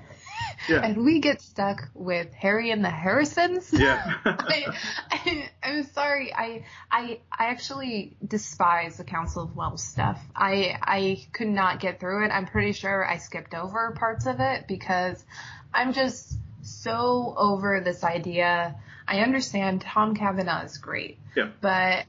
Yeah. 0.68 0.84
And 0.84 1.04
we 1.04 1.20
get 1.20 1.40
stuck 1.40 1.88
with 1.94 2.32
Harry 2.32 2.70
and 2.70 2.84
the 2.84 2.90
Harrisons. 2.90 3.72
Yeah. 3.72 4.14
I, 4.24 4.76
I, 5.10 5.50
I'm 5.62 5.84
sorry. 5.84 6.32
I, 6.34 6.64
I, 6.90 7.20
I 7.32 7.46
actually 7.46 8.16
despise 8.26 8.96
the 8.96 9.04
Council 9.04 9.42
of 9.42 9.56
Wells 9.56 9.82
stuff. 9.82 10.20
I, 10.34 10.78
I 10.82 11.26
could 11.32 11.48
not 11.48 11.80
get 11.80 12.00
through 12.00 12.24
it. 12.24 12.28
I'm 12.30 12.46
pretty 12.46 12.72
sure 12.72 13.06
I 13.08 13.18
skipped 13.18 13.54
over 13.54 13.92
parts 13.92 14.26
of 14.26 14.40
it 14.40 14.66
because 14.66 15.24
I'm 15.72 15.92
just 15.92 16.34
so 16.62 17.34
over 17.36 17.80
this 17.80 18.04
idea. 18.04 18.76
I 19.06 19.20
understand 19.20 19.82
Tom 19.82 20.16
Cavanagh 20.16 20.64
is 20.64 20.78
great. 20.78 21.18
Yeah. 21.36 21.50
But 21.60 22.06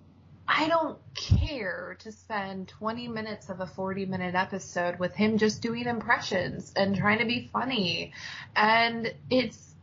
I 0.47 0.67
don't 0.69 0.97
care 1.13 1.97
to 1.99 2.11
spend 2.11 2.69
20 2.69 3.07
minutes 3.09 3.49
of 3.49 3.59
a 3.59 3.67
40 3.67 4.05
minute 4.05 4.33
episode 4.33 4.97
with 4.97 5.13
him 5.13 5.37
just 5.37 5.61
doing 5.61 5.85
impressions 5.85 6.71
and 6.75 6.95
trying 6.95 7.19
to 7.19 7.25
be 7.25 7.49
funny. 7.51 8.13
And 8.55 9.13
it's, 9.29 9.75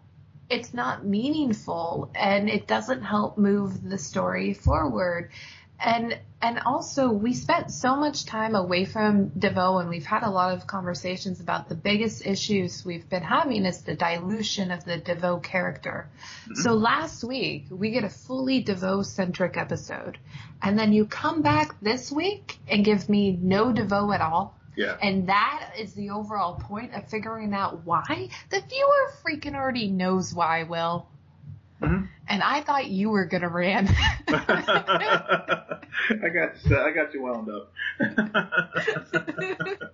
it's 0.48 0.72
not 0.72 1.04
meaningful 1.04 2.10
and 2.14 2.48
it 2.48 2.66
doesn't 2.66 3.02
help 3.02 3.36
move 3.36 3.88
the 3.88 3.98
story 3.98 4.54
forward. 4.54 5.30
And 5.78 6.18
and 6.44 6.58
also 6.66 7.08
we 7.08 7.32
spent 7.32 7.70
so 7.70 7.96
much 7.96 8.26
time 8.26 8.54
away 8.54 8.84
from 8.84 9.30
DeVoe 9.30 9.78
and 9.78 9.88
we've 9.88 10.04
had 10.04 10.22
a 10.22 10.28
lot 10.28 10.54
of 10.54 10.66
conversations 10.66 11.40
about 11.40 11.70
the 11.70 11.74
biggest 11.74 12.26
issues 12.26 12.84
we've 12.84 13.08
been 13.08 13.22
having 13.22 13.64
is 13.64 13.80
the 13.80 13.94
dilution 13.94 14.70
of 14.70 14.84
the 14.84 14.98
DeVoe 14.98 15.38
character. 15.38 16.06
Mm-hmm. 16.42 16.60
So 16.60 16.74
last 16.74 17.24
week 17.24 17.64
we 17.70 17.92
get 17.92 18.04
a 18.04 18.10
fully 18.10 18.62
DeVoe 18.62 19.00
centric 19.00 19.56
episode 19.56 20.18
and 20.60 20.78
then 20.78 20.92
you 20.92 21.06
come 21.06 21.40
back 21.40 21.80
this 21.80 22.12
week 22.12 22.58
and 22.68 22.84
give 22.84 23.08
me 23.08 23.38
no 23.40 23.72
DeVoe 23.72 24.12
at 24.12 24.20
all. 24.20 24.54
Yeah. 24.76 24.98
And 25.00 25.30
that 25.30 25.70
is 25.78 25.94
the 25.94 26.10
overall 26.10 26.56
point 26.56 26.92
of 26.92 27.08
figuring 27.08 27.54
out 27.54 27.86
why. 27.86 28.28
The 28.50 28.60
viewer 28.60 29.12
freaking 29.24 29.54
already 29.54 29.88
knows 29.88 30.34
why, 30.34 30.64
Will. 30.64 31.06
Mm-hmm. 31.82 32.04
And 32.28 32.42
I 32.42 32.62
thought 32.62 32.86
you 32.86 33.10
were 33.10 33.26
gonna 33.26 33.48
ran. 33.48 33.88
I 34.28 35.74
got. 36.08 36.72
I 36.72 36.92
got 36.92 37.12
you 37.12 37.22
wound 37.22 37.50
up. 37.50 37.72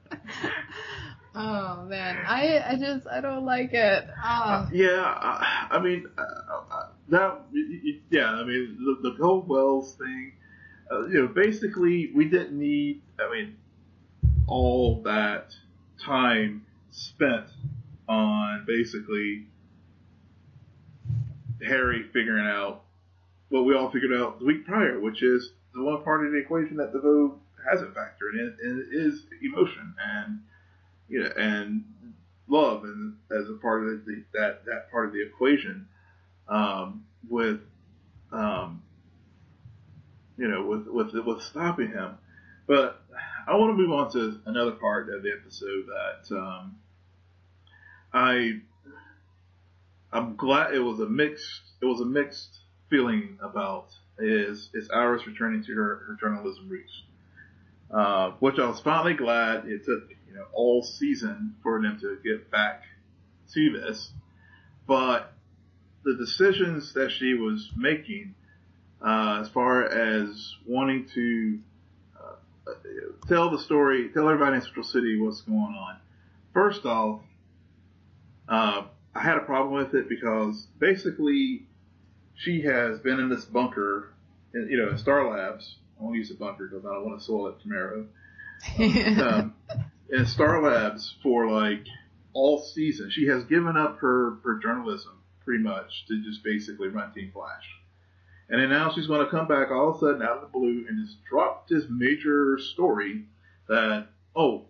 oh 1.35 1.85
man, 1.87 2.19
I 2.27 2.63
I 2.69 2.77
just 2.77 3.07
I 3.07 3.21
don't 3.21 3.45
like 3.45 3.73
it. 3.73 4.05
Oh. 4.09 4.29
Uh, 4.29 4.69
yeah, 4.73 5.03
I, 5.03 5.69
I 5.71 5.79
mean 5.81 6.07
uh, 6.17 6.23
uh 6.71 6.89
that 7.09 7.41
yeah, 8.11 8.31
I 8.31 8.45
mean 8.45 8.79
the, 9.03 9.11
the 9.11 9.17
whole 9.23 9.43
Wells 9.43 9.95
thing. 9.95 10.35
Uh, 10.91 11.07
you 11.07 11.23
know, 11.23 11.29
basically 11.29 12.11
we 12.15 12.27
didn't 12.27 12.59
need. 12.59 13.03
I 13.19 13.31
mean, 13.33 13.57
all 14.47 15.03
that 15.05 15.55
time 16.05 16.67
spent 16.91 17.47
on 18.09 18.65
basically 18.67 19.47
Harry 21.67 22.05
figuring 22.13 22.47
out 22.47 22.83
what 23.49 23.65
we 23.65 23.75
all 23.75 23.91
figured 23.91 24.13
out 24.13 24.39
the 24.39 24.45
week 24.45 24.65
prior, 24.67 25.01
which 25.01 25.23
is 25.23 25.53
the 25.75 25.83
one 25.83 26.03
part 26.03 26.25
of 26.25 26.33
the 26.33 26.39
equation 26.39 26.77
that 26.77 26.93
DeVoe 26.93 27.39
hasn't 27.69 27.95
factored 27.95 28.35
in, 28.35 28.57
and 28.63 28.87
is 28.93 29.25
emotion 29.43 29.95
and 30.03 30.41
you 31.09 31.23
know 31.23 31.31
and 31.37 31.85
love 32.49 32.85
and 32.85 33.17
as 33.31 33.49
a 33.49 33.55
part 33.55 33.87
of 33.87 34.05
the, 34.05 34.25
that 34.33 34.65
that 34.65 34.91
part 34.91 35.07
of 35.07 35.13
the 35.13 35.23
equation 35.23 35.87
um, 36.49 37.05
with 37.29 37.61
um, 38.33 38.83
you 40.37 40.49
know 40.49 40.65
with 40.67 40.87
with 40.87 41.15
with 41.25 41.43
stopping 41.43 41.89
him. 41.89 42.17
But 42.67 43.03
I 43.47 43.57
want 43.57 43.77
to 43.77 43.83
move 43.83 43.93
on 43.93 44.13
to 44.13 44.41
another 44.47 44.73
part 44.73 45.13
of 45.13 45.23
the 45.23 45.33
episode 45.33 45.87
that 45.87 46.37
um, 46.37 46.77
I 48.13 48.61
I'm 50.13 50.37
glad 50.37 50.75
it 50.75 50.81
was 50.81 51.01
a 51.01 51.07
mixed 51.07 51.63
it 51.81 51.87
was 51.87 52.01
a 52.01 52.07
mixed 52.07 52.61
feeling 52.89 53.39
about 53.43 53.89
is 54.19 54.71
is 54.75 54.91
Iris 54.91 55.27
returning 55.27 55.65
to 55.65 55.75
her, 55.75 55.97
her 56.07 56.17
journalism 56.21 56.69
roots. 56.69 57.03
Uh, 57.91 58.31
which 58.39 58.57
I 58.59 58.69
was 58.69 58.81
finally 58.81 59.15
glad 59.15 59.67
it 59.67 59.85
took 59.85 60.11
you 60.29 60.35
know 60.35 60.45
all 60.53 60.83
season 60.83 61.57
for 61.63 61.83
them 61.83 61.99
to 62.01 62.19
get 62.23 62.51
back 62.51 62.85
to 63.55 63.73
this, 63.73 64.13
but 64.87 65.33
the 66.05 66.15
decisions 66.15 66.95
that 66.95 67.11
she 67.11 67.35
was 67.35 67.69
making 67.77 68.35
uh, 69.05 69.41
as 69.41 69.49
far 69.49 69.85
as 69.85 70.55
wanting 70.67 71.09
to 71.15 71.59
uh, 72.17 72.73
tell 73.29 73.51
the 73.51 73.59
story, 73.59 74.11
tell 74.15 74.29
everybody 74.29 74.57
in 74.57 74.63
Central 74.63 74.85
City 74.85 75.19
what's 75.19 75.41
going 75.43 75.59
on. 75.59 75.97
First 76.53 76.85
off, 76.85 77.23
uh, 78.49 78.85
I 79.15 79.21
had 79.21 79.37
a 79.37 79.41
problem 79.41 79.75
with 79.75 79.95
it 79.95 80.09
because 80.09 80.67
basically 80.79 81.67
she 82.37 82.63
has 82.63 83.01
been 83.01 83.19
in 83.21 83.29
this 83.29 83.45
bunker, 83.45 84.13
in, 84.55 84.69
you 84.71 84.79
know, 84.79 84.91
in 84.91 84.99
Star 84.99 85.31
Labs. 85.31 85.77
I 85.99 86.05
won't 86.05 86.17
use 86.17 86.29
the 86.29 86.37
bunker 86.37 86.69
because 86.69 86.85
I 86.85 86.95
don't 86.95 87.05
want 87.05 87.21
to 87.21 87.25
soil 87.25 87.49
it 87.49 87.61
tomorrow. 87.61 88.07
um, 88.79 89.55
in 90.11 90.27
Star 90.27 90.63
Labs 90.63 91.15
for 91.23 91.51
like 91.51 91.85
all 92.33 92.63
season. 92.63 93.11
She 93.11 93.27
has 93.27 93.45
given 93.45 93.77
up 93.77 93.99
her, 93.99 94.39
her 94.45 94.59
journalism 94.63 95.21
pretty 95.45 95.63
much 95.63 96.07
to 96.07 96.23
just 96.23 96.45
basically 96.45 96.89
run 96.89 97.13
Team 97.13 97.31
Flash. 97.33 97.65
And 98.49 98.61
then 98.61 98.71
now 98.71 98.93
she's 98.93 99.07
going 99.07 99.25
to 99.25 99.31
come 99.31 99.47
back 99.47 99.71
all 99.71 99.91
of 99.91 99.97
a 99.97 99.99
sudden 100.01 100.23
out 100.23 100.39
of 100.39 100.41
the 100.43 100.59
blue 100.59 100.85
and 100.89 101.07
just 101.07 101.25
drop 101.25 101.69
this 101.69 101.85
major 101.89 102.59
story 102.59 103.25
that, 103.69 104.09
oh, 104.35 104.67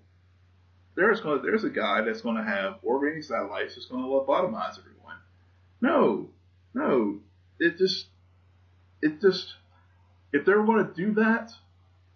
there's 1.01 1.21
going 1.21 1.41
there's 1.43 1.65
a 1.65 1.71
guy 1.71 2.03
that's 2.03 2.21
going 2.21 2.37
to 2.37 2.45
have 2.45 2.79
orbiting 2.83 3.23
satellites 3.23 3.75
that's 3.75 3.87
going 3.87 4.03
to 4.03 4.09
lobotomize 4.09 4.79
everyone. 4.79 5.17
No, 5.81 6.29
no, 6.75 7.21
it 7.59 7.79
just, 7.79 8.07
it 9.01 9.21
just, 9.23 9.55
if 10.31 10.45
they're 10.45 10.63
going 10.63 10.87
to 10.87 10.93
do 10.93 11.15
that 11.15 11.53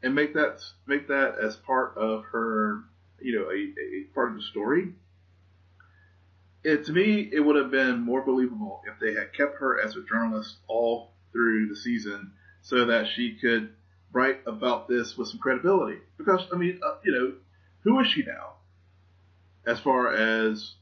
and 0.02 0.14
make 0.14 0.34
that 0.34 0.60
make 0.86 1.08
that 1.08 1.36
as 1.42 1.56
part 1.56 1.96
of 1.96 2.24
her, 2.32 2.80
you 3.22 3.38
know, 3.38 3.46
a, 3.50 3.54
a 3.54 4.14
part 4.14 4.32
of 4.32 4.36
the 4.36 4.42
story, 4.42 4.92
it 6.62 6.84
to 6.84 6.92
me 6.92 7.30
it 7.32 7.40
would 7.40 7.56
have 7.56 7.70
been 7.70 8.00
more 8.00 8.20
believable 8.20 8.82
if 8.86 9.00
they 9.00 9.18
had 9.18 9.32
kept 9.32 9.60
her 9.60 9.80
as 9.80 9.96
a 9.96 10.04
journalist 10.04 10.56
all 10.68 11.12
through 11.32 11.68
the 11.68 11.76
season, 11.76 12.32
so 12.60 12.84
that 12.84 13.06
she 13.16 13.38
could 13.40 13.72
write 14.12 14.40
about 14.46 14.88
this 14.88 15.16
with 15.16 15.28
some 15.28 15.40
credibility. 15.40 16.00
Because 16.18 16.42
I 16.52 16.56
mean, 16.56 16.80
uh, 16.86 16.96
you 17.02 17.12
know, 17.12 17.32
who 17.80 17.98
is 18.00 18.08
she 18.08 18.22
now? 18.24 18.56
As 19.66 19.80
far 19.80 20.14
as 20.14 20.74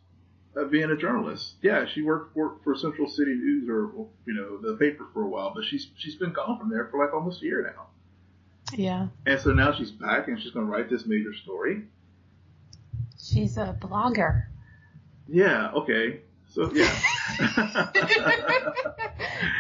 uh, 0.57 0.65
being 0.65 0.91
a 0.91 0.97
journalist. 0.97 1.55
Yeah, 1.63 1.87
she 1.87 2.03
worked 2.03 2.35
for, 2.35 2.57
for 2.65 2.75
Central 2.77 3.09
City 3.09 3.35
News 3.35 3.69
or 3.69 3.93
you 4.27 4.35
know 4.35 4.59
the 4.59 4.77
paper 4.77 5.07
for 5.13 5.23
a 5.23 5.29
while, 5.29 5.53
but 5.55 5.65
she's 5.65 5.89
she's 5.97 6.17
been 6.17 6.33
gone 6.33 6.59
from 6.59 6.71
there 6.71 6.89
for 6.91 7.05
like 7.05 7.15
almost 7.15 7.43
a 7.43 7.45
year 7.47 7.63
now. 7.75 7.87
Yeah. 8.77 9.09
And 9.27 9.41
so 9.41 9.53
now 9.53 9.73
she's 9.73 9.91
back 9.91 10.29
and 10.29 10.41
she's 10.41 10.51
going 10.53 10.65
to 10.67 10.73
write 10.73 10.89
this 10.89 11.05
major 11.07 11.35
story. 11.35 11.83
She's 13.23 13.57
a 13.59 13.77
blogger. 13.81 14.45
Yeah. 15.29 15.71
Okay. 15.73 16.21
So 16.49 16.71
yeah. 16.73 16.91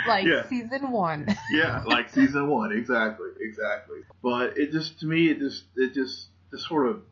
like 0.07 0.27
Yeah. 0.27 0.47
season 0.49 0.91
one. 0.91 1.27
yeah, 1.51 1.83
like 1.85 2.11
season 2.11 2.49
one, 2.49 2.73
exactly, 2.73 3.29
exactly. 3.41 3.99
But 4.23 4.59
it 4.59 4.73
just 4.73 5.01
to 5.01 5.07
me, 5.07 5.29
it 5.31 5.39
just 5.39 5.65
it 5.77 5.95
just 5.95 6.29
just 6.51 6.67
sort 6.69 6.89
of 6.89 7.03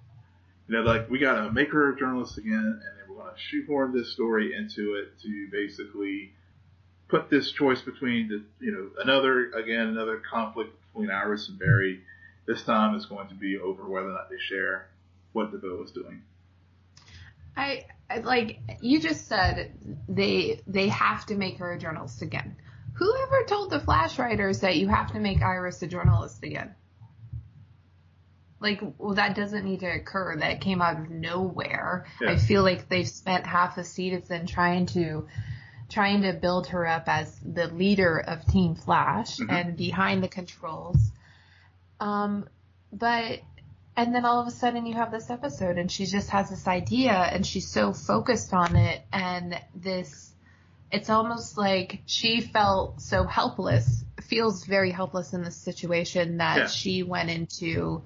you 0.71 0.77
know 0.77 0.83
like 0.83 1.11
we 1.11 1.19
gotta 1.19 1.51
make 1.51 1.73
her 1.73 1.93
a 1.93 1.99
journalist 1.99 2.39
again, 2.39 2.55
and 2.55 2.81
then 2.81 3.09
we're 3.09 3.17
gonna 3.17 3.37
shoehorn 3.37 3.93
this 3.93 4.13
story 4.13 4.55
into 4.55 4.95
it 4.95 5.21
to 5.23 5.49
basically 5.51 6.33
put 7.09 7.29
this 7.29 7.51
choice 7.51 7.81
between 7.83 8.29
the 8.29 8.45
you 8.65 8.71
know 8.71 9.03
another 9.03 9.51
again 9.51 9.89
another 9.89 10.23
conflict 10.31 10.71
between 10.87 11.11
Iris 11.11 11.49
and 11.49 11.59
Barry. 11.59 12.03
This 12.47 12.63
time 12.63 12.95
is 12.95 13.07
going 13.07 13.29
to 13.29 13.35
be 13.35 13.59
over 13.59 13.89
whether 13.89 14.11
or 14.11 14.13
not 14.13 14.31
they 14.31 14.39
share 14.39 14.87
what 15.33 15.51
DeVoe 15.51 15.83
is 15.83 15.91
doing. 15.91 16.23
I, 17.57 17.87
I 18.09 18.19
like 18.19 18.61
you 18.81 19.01
just 19.01 19.27
said 19.27 19.73
they 20.09 20.61
they 20.69 20.87
have 20.89 21.27
to 21.27 21.35
make 21.35 21.59
her 21.59 21.73
a 21.73 21.79
journalist 21.81 22.23
again. 22.23 22.57
Whoever 22.95 23.45
told 23.45 23.71
the 23.71 23.81
Flash 23.81 24.21
writers 24.21 24.61
that 24.61 24.77
you 24.77 24.87
have 24.87 25.13
to 25.15 25.19
make 25.19 25.43
Iris 25.43 25.83
a 25.83 25.89
journalist 25.89 26.45
again? 26.45 26.77
Like, 28.61 28.81
well, 28.99 29.15
that 29.15 29.35
doesn't 29.35 29.65
need 29.65 29.81
to 29.81 29.87
occur. 29.87 30.37
That 30.37 30.61
came 30.61 30.83
out 30.83 30.99
of 31.01 31.11
nowhere. 31.11 32.07
Yeah. 32.21 32.33
I 32.33 32.37
feel 32.37 32.63
like 32.63 32.89
they've 32.89 33.09
spent 33.09 33.47
half 33.47 33.79
a 33.79 33.85
season 33.85 34.47
trying 34.47 34.87
to 34.87 35.27
trying 35.89 36.23
to 36.23 36.33
build 36.33 36.69
her 36.69 36.87
up 36.87 37.05
as 37.09 37.37
the 37.41 37.67
leader 37.67 38.19
of 38.21 38.45
Team 38.47 38.77
Flash 38.77 39.39
Mhm. 39.39 39.51
and 39.51 39.77
behind 39.77 40.23
the 40.23 40.29
controls. 40.29 41.11
Um, 41.99 42.49
but 42.93 43.41
and 43.97 44.15
then 44.15 44.25
all 44.25 44.41
of 44.41 44.47
a 44.47 44.51
sudden 44.53 44.87
you 44.87 44.95
have 44.95 45.11
this 45.11 45.31
episode 45.31 45.77
and 45.79 45.91
she 45.91 46.07
just 46.07 46.31
has 46.31 46.49
this 46.49 46.67
idea 46.69 47.13
and 47.13 47.45
she's 47.45 47.67
so 47.69 47.93
focused 47.93 48.55
on 48.55 48.77
it 48.77 49.03
and 49.13 49.61
this 49.75 50.33
it's 50.93 51.11
almost 51.11 51.59
like 51.59 52.01
she 52.07 52.41
felt 52.41 53.01
so 53.01 53.25
helpless 53.25 54.05
feels 54.23 54.65
very 54.65 54.91
helpless 54.93 55.33
in 55.35 55.43
this 55.43 55.57
situation 55.57 56.37
that 56.39 56.57
Yeah. 56.57 56.67
she 56.69 57.03
went 57.03 57.31
into 57.31 58.03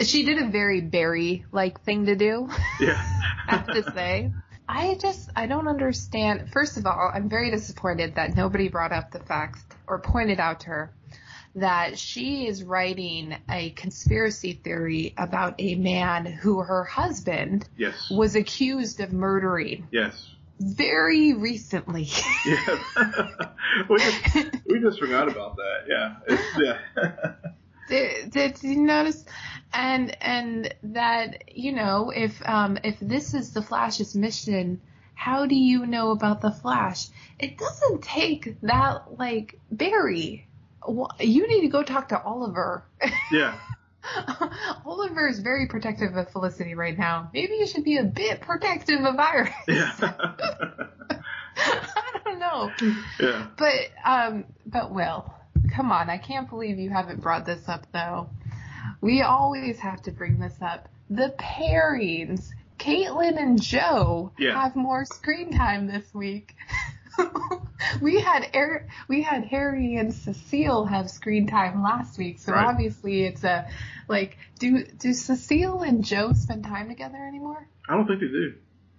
she 0.00 0.24
did 0.24 0.38
a 0.38 0.48
very 0.48 0.80
Barry 0.80 1.44
like 1.52 1.80
thing 1.82 2.06
to 2.06 2.16
do 2.16 2.48
Yeah. 2.80 3.02
I 3.48 3.56
have 3.56 3.66
to 3.66 3.92
say. 3.92 4.32
I 4.68 4.96
just 5.00 5.28
I 5.36 5.46
don't 5.46 5.68
understand. 5.68 6.50
First 6.50 6.78
of 6.78 6.86
all, 6.86 7.10
I'm 7.12 7.28
very 7.28 7.50
disappointed 7.50 8.14
that 8.14 8.34
nobody 8.34 8.68
brought 8.68 8.92
up 8.92 9.10
the 9.10 9.20
fact 9.20 9.58
or 9.86 10.00
pointed 10.00 10.40
out 10.40 10.60
to 10.60 10.66
her 10.68 10.94
that 11.56 11.98
she 11.98 12.46
is 12.46 12.64
writing 12.64 13.36
a 13.48 13.70
conspiracy 13.70 14.54
theory 14.54 15.14
about 15.16 15.54
a 15.58 15.76
man 15.76 16.26
who 16.26 16.58
her 16.60 16.84
husband 16.84 17.68
yes. 17.76 18.10
was 18.10 18.34
accused 18.34 19.00
of 19.00 19.12
murdering 19.12 19.86
Yes. 19.92 20.30
very 20.58 21.32
recently. 21.34 22.08
Yeah. 22.44 22.78
we 23.88 23.98
just 23.98 24.36
we 24.66 24.80
just 24.80 24.98
forgot 24.98 25.28
about 25.28 25.56
that. 25.56 25.84
Yeah. 25.88 26.16
It's, 26.26 26.58
yeah. 26.58 27.34
did, 27.88 28.30
did 28.30 28.62
you 28.62 28.78
notice 28.78 29.24
and 29.74 30.16
and 30.22 30.74
that 30.84 31.56
you 31.56 31.72
know 31.72 32.10
if 32.14 32.40
um 32.48 32.78
if 32.84 32.98
this 33.00 33.34
is 33.34 33.52
the 33.52 33.60
flash's 33.60 34.14
mission 34.14 34.80
how 35.14 35.46
do 35.46 35.54
you 35.54 35.84
know 35.84 36.12
about 36.12 36.40
the 36.40 36.50
flash 36.50 37.08
it 37.38 37.58
doesn't 37.58 38.02
take 38.02 38.58
that 38.62 39.18
like 39.18 39.58
barry 39.70 40.46
you 41.18 41.48
need 41.48 41.62
to 41.62 41.68
go 41.68 41.82
talk 41.82 42.08
to 42.08 42.22
oliver 42.22 42.84
yeah. 43.32 43.58
oliver 44.86 45.28
is 45.28 45.40
very 45.40 45.66
protective 45.66 46.16
of 46.16 46.30
felicity 46.30 46.74
right 46.74 46.98
now 46.98 47.28
maybe 47.34 47.54
you 47.54 47.66
should 47.66 47.84
be 47.84 47.96
a 47.96 48.04
bit 48.04 48.40
protective 48.40 49.00
of 49.00 49.18
iris 49.18 49.50
Yeah. 49.68 49.92
i 51.56 52.20
don't 52.24 52.38
know 52.38 52.70
yeah. 53.18 53.46
but 53.56 53.74
um 54.04 54.44
but 54.66 54.92
Will, 54.92 55.32
come 55.74 55.92
on, 55.92 56.10
I 56.10 56.18
can't 56.18 56.48
believe 56.48 56.78
you 56.78 56.90
haven't 56.90 57.20
brought 57.20 57.46
this 57.46 57.68
up 57.68 57.86
though. 57.92 58.28
We 59.04 59.20
always 59.20 59.78
have 59.80 60.00
to 60.04 60.10
bring 60.10 60.38
this 60.38 60.56
up. 60.62 60.88
The 61.10 61.34
pairings. 61.38 62.48
Caitlin 62.78 63.38
and 63.38 63.60
Joe 63.60 64.32
Yeah. 64.38 64.60
have 64.60 64.74
more 64.76 65.04
screen 65.04 65.52
time 65.52 65.86
this 65.86 66.12
week. 66.14 66.54
we 68.00 68.18
had 68.20 68.48
Eric, 68.54 68.88
we 69.08 69.22
had 69.22 69.44
Harry 69.44 69.96
and 69.96 70.12
Cecile 70.12 70.86
have 70.86 71.10
screen 71.10 71.46
time 71.46 71.82
last 71.82 72.18
week, 72.18 72.38
so 72.40 72.52
Right. 72.52 72.66
obviously 72.66 73.24
it's 73.24 73.44
a 73.44 73.68
like 74.08 74.36
do 74.58 74.84
do 74.84 75.12
Cecile 75.12 75.82
and 75.82 76.02
Joe 76.04 76.32
spend 76.32 76.64
time 76.64 76.88
together 76.88 77.18
anymore? 77.18 77.68
I 77.88 77.94
don't 77.94 78.06
think 78.06 78.20
they 78.20 78.26
do. 78.26 78.54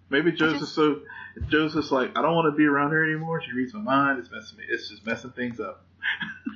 Maybe 0.10 0.32
Joe's 0.32 0.54
just- 0.54 0.66
just 0.66 0.76
so 0.76 1.02
Joe's 1.50 1.74
just 1.74 1.92
like 1.92 2.12
I 2.18 2.22
don't 2.22 2.34
want 2.36 2.54
to 2.54 2.58
be 2.58 2.66
around 2.66 2.92
her 2.92 3.04
anymore. 3.04 3.42
She 3.42 3.52
reads 3.54 3.74
my 3.74 3.82
mind. 3.82 4.20
It's 4.20 4.32
messing 4.32 4.60
me. 4.60 4.66
It's 4.70 4.88
just 4.90 5.04
messing 5.06 5.32
things 5.32 5.60
up. 5.60 5.84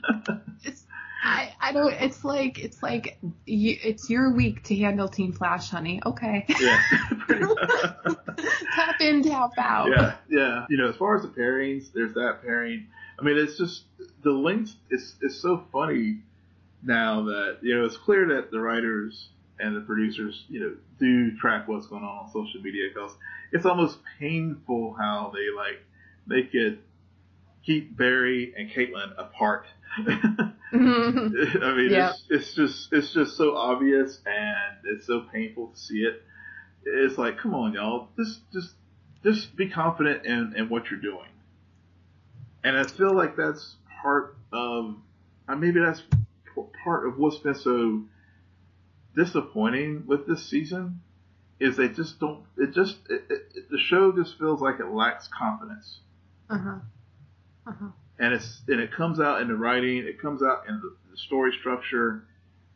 It's 0.63 0.83
I, 1.21 1.53
I 1.59 1.71
don't 1.73 1.93
it's 1.93 2.23
like 2.23 2.59
it's 2.59 2.81
like 2.81 3.17
you, 3.45 3.77
it's 3.83 4.09
your 4.09 4.31
week 4.33 4.63
to 4.65 4.75
handle 4.77 5.07
Team 5.07 5.33
Flash, 5.33 5.69
honey. 5.69 6.01
Okay. 6.05 6.45
yeah. 6.59 6.81
Tap 8.75 9.01
in, 9.01 9.23
tap 9.23 9.51
out. 9.57 9.89
yeah. 9.89 10.15
Yeah. 10.29 10.65
You 10.69 10.77
know, 10.77 10.89
as 10.89 10.95
far 10.95 11.17
as 11.17 11.23
the 11.23 11.27
pairings, 11.27 11.91
there's 11.93 12.13
that 12.13 12.39
pairing. 12.41 12.87
I 13.19 13.23
mean, 13.23 13.37
it's 13.37 13.57
just 13.57 13.83
the 14.23 14.31
links. 14.31 14.75
It's 14.89 15.15
it's 15.21 15.35
so 15.41 15.63
funny 15.71 16.19
now 16.83 17.23
that 17.23 17.57
you 17.61 17.75
know 17.75 17.85
it's 17.85 17.97
clear 17.97 18.27
that 18.29 18.51
the 18.51 18.59
writers 18.59 19.29
and 19.59 19.75
the 19.75 19.81
producers, 19.81 20.45
you 20.47 20.59
know, 20.61 20.75
do 20.99 21.35
track 21.37 21.67
what's 21.67 21.87
going 21.87 22.03
on 22.03 22.25
on 22.25 22.31
social 22.31 22.61
media 22.61 22.89
because 22.93 23.11
it's 23.51 23.65
almost 23.65 23.99
painful 24.19 24.95
how 24.97 25.33
they 25.33 25.53
like 25.55 25.81
they 26.27 26.43
could 26.43 26.79
keep 27.65 27.95
Barry 27.97 28.53
and 28.57 28.69
Caitlin 28.69 29.11
apart. 29.17 29.65
Mhm. 29.97 31.33
I 31.63 31.73
mean, 31.75 31.91
Yeah. 31.91 32.09
it's, 32.09 32.23
it's 32.29 32.53
just 32.53 32.93
it's 32.93 33.13
just 33.13 33.35
so 33.37 33.55
obvious 33.55 34.21
and 34.25 34.77
it's 34.85 35.05
so 35.07 35.21
painful 35.21 35.67
to 35.69 35.77
see 35.77 35.99
it. 36.03 36.21
It's 36.85 37.17
like, 37.17 37.37
come 37.37 37.53
on, 37.55 37.73
y'all, 37.73 38.09
just 38.17 38.41
just 38.51 38.75
just 39.23 39.55
be 39.55 39.69
confident 39.69 40.25
in, 40.25 40.53
in 40.55 40.69
what 40.69 40.89
you're 40.89 40.99
doing. 41.01 41.29
And 42.63 42.77
I 42.77 42.85
feel 42.85 43.13
like 43.15 43.35
that's 43.35 43.75
part 44.01 44.37
of, 44.51 44.95
uh, 45.47 45.55
maybe 45.55 45.79
that's 45.79 46.01
p- 46.01 46.61
part 46.83 47.07
of 47.07 47.17
what's 47.17 47.37
been 47.39 47.55
so 47.55 48.03
disappointing 49.15 50.05
with 50.07 50.27
this 50.27 50.45
season 50.45 51.01
is 51.59 51.75
they 51.77 51.89
just 51.89 52.19
don't. 52.19 52.43
It 52.57 52.73
just 52.73 52.97
it, 53.09 53.23
it, 53.29 53.51
it- 53.55 53.69
the 53.69 53.77
show 53.79 54.11
just 54.11 54.37
feels 54.37 54.61
like 54.61 54.79
it 54.79 54.87
lacks 54.87 55.27
confidence 55.27 55.99
uh-huh. 56.49 56.79
Uh-huh. 57.67 57.89
And 58.19 58.33
it's 58.33 58.61
and 58.67 58.79
it 58.79 58.91
comes 58.91 59.19
out 59.19 59.41
in 59.41 59.47
the 59.47 59.55
writing, 59.55 59.99
it 59.99 60.21
comes 60.21 60.43
out 60.43 60.67
in 60.67 60.75
the, 60.75 60.95
the 61.11 61.17
story 61.17 61.53
structure. 61.59 62.25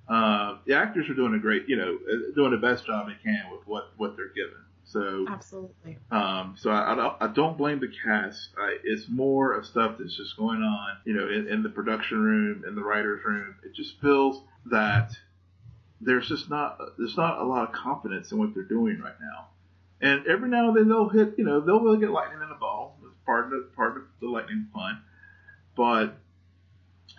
Uh, 0.07 0.57
the 0.65 0.75
actors 0.75 1.09
are 1.09 1.13
doing 1.13 1.33
a 1.33 1.39
great, 1.39 1.67
you 1.67 1.77
know, 1.77 1.97
uh, 2.11 2.35
doing 2.35 2.51
the 2.51 2.57
best 2.57 2.85
job 2.85 3.07
they 3.07 3.15
can 3.23 3.43
with 3.51 3.65
what 3.67 3.91
what 3.97 4.15
they're 4.15 4.33
given. 4.33 4.57
So, 4.85 5.25
Absolutely. 5.29 5.97
um, 6.11 6.55
so 6.59 6.69
I, 6.69 6.91
I 6.91 6.95
don't 6.95 7.15
I 7.21 7.27
don't 7.27 7.57
blame 7.57 7.79
the 7.79 7.91
cast. 8.03 8.49
I, 8.57 8.77
it's 8.83 9.07
more 9.07 9.53
of 9.53 9.65
stuff 9.65 9.95
that's 9.97 10.15
just 10.15 10.35
going 10.37 10.61
on, 10.61 10.97
you 11.05 11.13
know, 11.13 11.27
in, 11.29 11.47
in 11.47 11.63
the 11.63 11.69
production 11.69 12.21
room, 12.21 12.63
in 12.67 12.75
the 12.75 12.83
writers' 12.83 13.21
room. 13.25 13.55
It 13.63 13.73
just 13.73 13.99
feels 14.01 14.43
that 14.71 15.11
there's 16.01 16.27
just 16.27 16.49
not 16.49 16.77
there's 16.97 17.15
not 17.17 17.39
a 17.39 17.43
lot 17.43 17.67
of 17.69 17.73
confidence 17.73 18.31
in 18.31 18.37
what 18.37 18.53
they're 18.53 18.63
doing 18.63 18.99
right 18.99 19.19
now. 19.21 19.47
And 20.01 20.27
every 20.27 20.49
now 20.49 20.67
and 20.67 20.75
then 20.77 20.89
they'll 20.89 21.07
hit, 21.07 21.35
you 21.37 21.45
know, 21.45 21.61
they'll, 21.61 21.81
they'll 21.81 21.95
get 21.95 22.09
lightning 22.09 22.41
in 22.41 22.49
the 22.49 22.55
ball. 22.55 22.97
It's 23.05 23.15
part 23.25 23.45
of 23.45 23.51
the, 23.51 23.69
part 23.73 23.95
of 23.95 24.03
the 24.19 24.27
lightning 24.27 24.67
fun. 24.73 25.01
But 25.75 26.17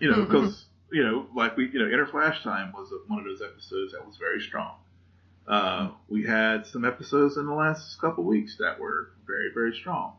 you 0.00 0.10
know, 0.10 0.24
because 0.24 0.64
you 0.92 1.02
know, 1.02 1.26
like 1.34 1.56
we, 1.56 1.70
you 1.70 1.78
know, 1.78 1.86
Enter 1.86 2.06
Flashtime 2.06 2.72
was 2.72 2.92
one 3.08 3.18
of 3.18 3.24
those 3.24 3.42
episodes 3.42 3.92
that 3.92 4.06
was 4.06 4.16
very 4.16 4.40
strong. 4.40 4.76
Uh, 5.46 5.90
we 6.08 6.24
had 6.24 6.66
some 6.66 6.84
episodes 6.84 7.36
in 7.36 7.46
the 7.46 7.52
last 7.52 8.00
couple 8.00 8.24
weeks 8.24 8.56
that 8.58 8.78
were 8.78 9.10
very, 9.26 9.50
very 9.52 9.74
strong. 9.74 10.14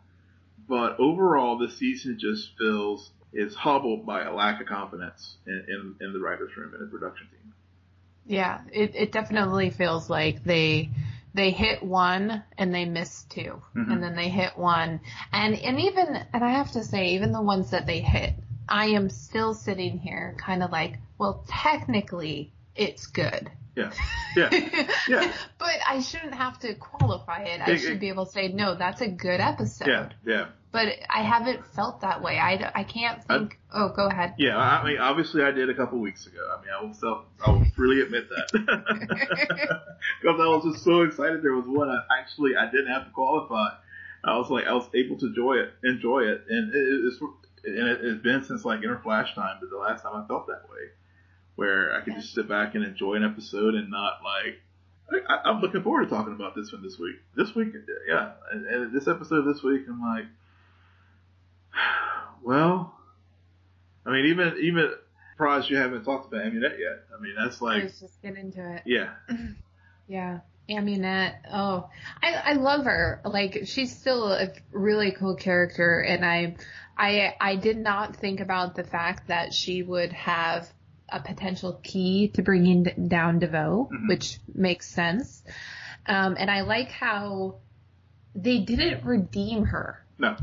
But 0.67 0.99
overall, 0.99 1.57
the 1.57 1.69
season 1.69 2.17
just 2.19 2.57
feels 2.57 3.11
is 3.33 3.53
hobbled 3.53 4.05
by 4.05 4.23
a 4.23 4.33
lack 4.33 4.61
of 4.61 4.67
confidence 4.67 5.35
in, 5.45 5.65
in, 5.67 5.95
in 6.05 6.13
the 6.13 6.19
writers' 6.19 6.55
room 6.55 6.73
and 6.73 6.81
the 6.81 6.87
production 6.87 7.27
team. 7.27 7.53
Yeah, 8.25 8.61
it, 8.71 8.95
it 8.95 9.11
definitely 9.11 9.69
feels 9.69 10.09
like 10.09 10.43
they 10.43 10.89
they 11.35 11.51
hit 11.51 11.83
one 11.83 12.43
and 12.57 12.73
they 12.73 12.85
missed 12.85 13.29
2 13.31 13.61
Mhm. 13.75 13.91
and 13.91 14.01
then 14.01 14.15
they 14.15 14.29
hit 14.29 14.57
one 14.57 15.01
and 15.33 15.53
and 15.55 15.79
even 15.81 16.15
and 16.33 16.43
I 16.43 16.51
have 16.53 16.71
to 16.71 16.83
say 16.83 17.09
even 17.09 17.31
the 17.33 17.41
ones 17.41 17.69
that 17.71 17.85
they 17.85 17.99
hit, 17.99 18.33
I 18.67 18.87
am 18.87 19.09
still 19.09 19.53
sitting 19.53 19.99
here 19.99 20.35
kind 20.39 20.63
of 20.63 20.71
like, 20.71 20.97
well, 21.19 21.43
technically 21.47 22.51
it's 22.75 23.07
good. 23.07 23.51
Yeah, 23.75 23.91
yeah, 24.37 24.49
yeah. 25.09 25.31
but 25.57 25.75
I 25.85 25.99
shouldn't 25.99 26.33
have 26.35 26.57
to 26.59 26.73
qualify 26.75 27.43
it. 27.43 27.59
I 27.61 27.71
It- 27.71 27.79
should 27.79 27.91
it- 27.97 27.99
be 27.99 28.07
able 28.09 28.25
to 28.25 28.31
say, 28.31 28.47
no, 28.47 28.75
that's 28.75 29.01
a 29.01 29.09
good 29.09 29.41
episode. 29.41 29.87
yeah, 29.89 30.09
yeah. 30.25 30.45
But 30.75 30.89
I 31.09 31.23
haven't 31.23 31.65
felt 31.73 32.01
that 32.01 32.21
way. 32.21 32.37
I, 32.37 32.69
I 32.75 32.83
can't 32.83 33.21
I- 33.29 33.37
think. 33.37 33.57
oh, 33.73 33.89
go 33.95 34.07
ahead. 34.07 34.33
Yeah, 34.37 34.57
I 34.57 34.81
I 34.81 34.85
mean, 34.85 34.97
obviously, 34.97 35.41
I 35.41 35.51
did 35.51 35.69
a 35.69 35.73
couple 35.73 35.99
weeks 35.99 36.27
ago. 36.27 36.41
I 36.51 36.61
mean, 36.61 36.69
I 36.77 36.83
will 36.83 36.93
self, 36.93 37.23
I 37.45 37.51
will 37.51 37.65
freely 37.77 38.01
admit 38.01 38.25
that 38.29 38.47
because 40.21 40.39
I 40.39 40.47
was 40.47 40.63
just 40.73 40.83
so 40.83 41.03
excited. 41.03 41.41
There 41.41 41.53
was 41.53 41.65
one 41.65 41.89
I 41.89 41.99
actually 42.19 42.57
I 42.57 42.69
didn't 42.69 42.87
have 42.87 43.05
to 43.05 43.11
qualify. 43.11 43.69
I 44.25 44.37
was 44.37 44.49
like, 44.49 44.65
I 44.65 44.73
was 44.73 44.89
able 44.93 45.17
to 45.19 45.27
enjoy 45.27 45.53
it, 45.53 45.69
enjoy 45.83 46.23
it, 46.23 46.41
and 46.49 46.73
it, 46.73 47.05
it's 47.05 47.21
and 47.63 47.87
it, 47.87 47.99
it's 48.03 48.21
been 48.21 48.43
since 48.43 48.65
like 48.65 48.79
Enter 48.79 49.01
Flashtime, 49.05 49.59
but 49.61 49.69
the 49.69 49.77
last 49.77 50.03
time 50.03 50.21
I 50.21 50.27
felt 50.27 50.47
that 50.47 50.63
way, 50.69 50.89
where 51.55 51.95
I 51.95 52.01
could 52.01 52.15
just 52.15 52.33
sit 52.33 52.49
back 52.49 52.75
and 52.75 52.83
enjoy 52.83 53.13
an 53.15 53.23
episode 53.23 53.75
and 53.75 53.89
not 53.89 54.19
like. 54.23 54.59
I, 55.29 55.37
I'm 55.45 55.61
looking 55.61 55.83
forward 55.83 56.05
to 56.05 56.09
talking 56.09 56.33
about 56.33 56.55
this 56.55 56.73
one 56.73 56.81
this 56.81 56.97
week. 56.97 57.17
This 57.35 57.53
week, 57.53 57.67
yeah, 58.09 58.31
and, 58.51 58.65
and 58.65 58.91
this 58.91 59.07
episode 59.07 59.43
this 59.43 59.61
week, 59.61 59.83
I'm 59.87 60.01
like, 60.01 60.25
well, 62.43 62.93
I 64.05 64.11
mean, 64.11 64.25
even 64.27 64.57
even 64.61 64.91
surprised 65.33 65.69
you 65.69 65.77
haven't 65.77 66.03
talked 66.03 66.27
about 66.31 66.45
Amunet 66.45 66.79
yet. 66.79 67.05
I 67.17 67.21
mean, 67.21 67.33
that's 67.37 67.61
like, 67.61 67.83
Let's 67.83 67.99
just 67.99 68.21
get 68.21 68.35
into 68.37 68.75
it. 68.75 68.83
yeah, 68.85 69.09
Yeah. 70.07 70.39
Amunet. 70.67 71.35
Oh, 71.53 71.89
I, 72.23 72.33
I 72.33 72.53
love 72.53 72.85
her. 72.85 73.21
Like 73.23 73.63
she's 73.65 73.95
still 73.95 74.31
a 74.33 74.47
really 74.71 75.11
cool 75.11 75.35
character 75.35 75.99
and 75.99 76.25
I, 76.25 76.55
I, 76.97 77.35
I 77.39 77.55
did 77.55 77.77
not 77.77 78.15
think 78.15 78.39
about 78.39 78.73
the 78.75 78.83
fact 78.83 79.27
that 79.27 79.53
she 79.53 79.83
would 79.83 80.11
have 80.13 80.67
a 81.07 81.19
potential 81.19 81.79
key 81.83 82.29
to 82.29 82.41
bringing 82.41 82.83
down 83.07 83.37
DeVoe, 83.37 83.89
Mhm. 83.93 84.07
which 84.09 84.39
makes 84.55 84.87
sense. 84.89 85.43
Um, 86.07 86.35
and 86.39 86.49
I 86.49 86.61
like 86.61 86.89
how 86.89 87.57
they 88.33 88.57
didn't 88.61 89.05
redeem 89.05 89.65
her. 89.65 90.03
no, 90.17 90.35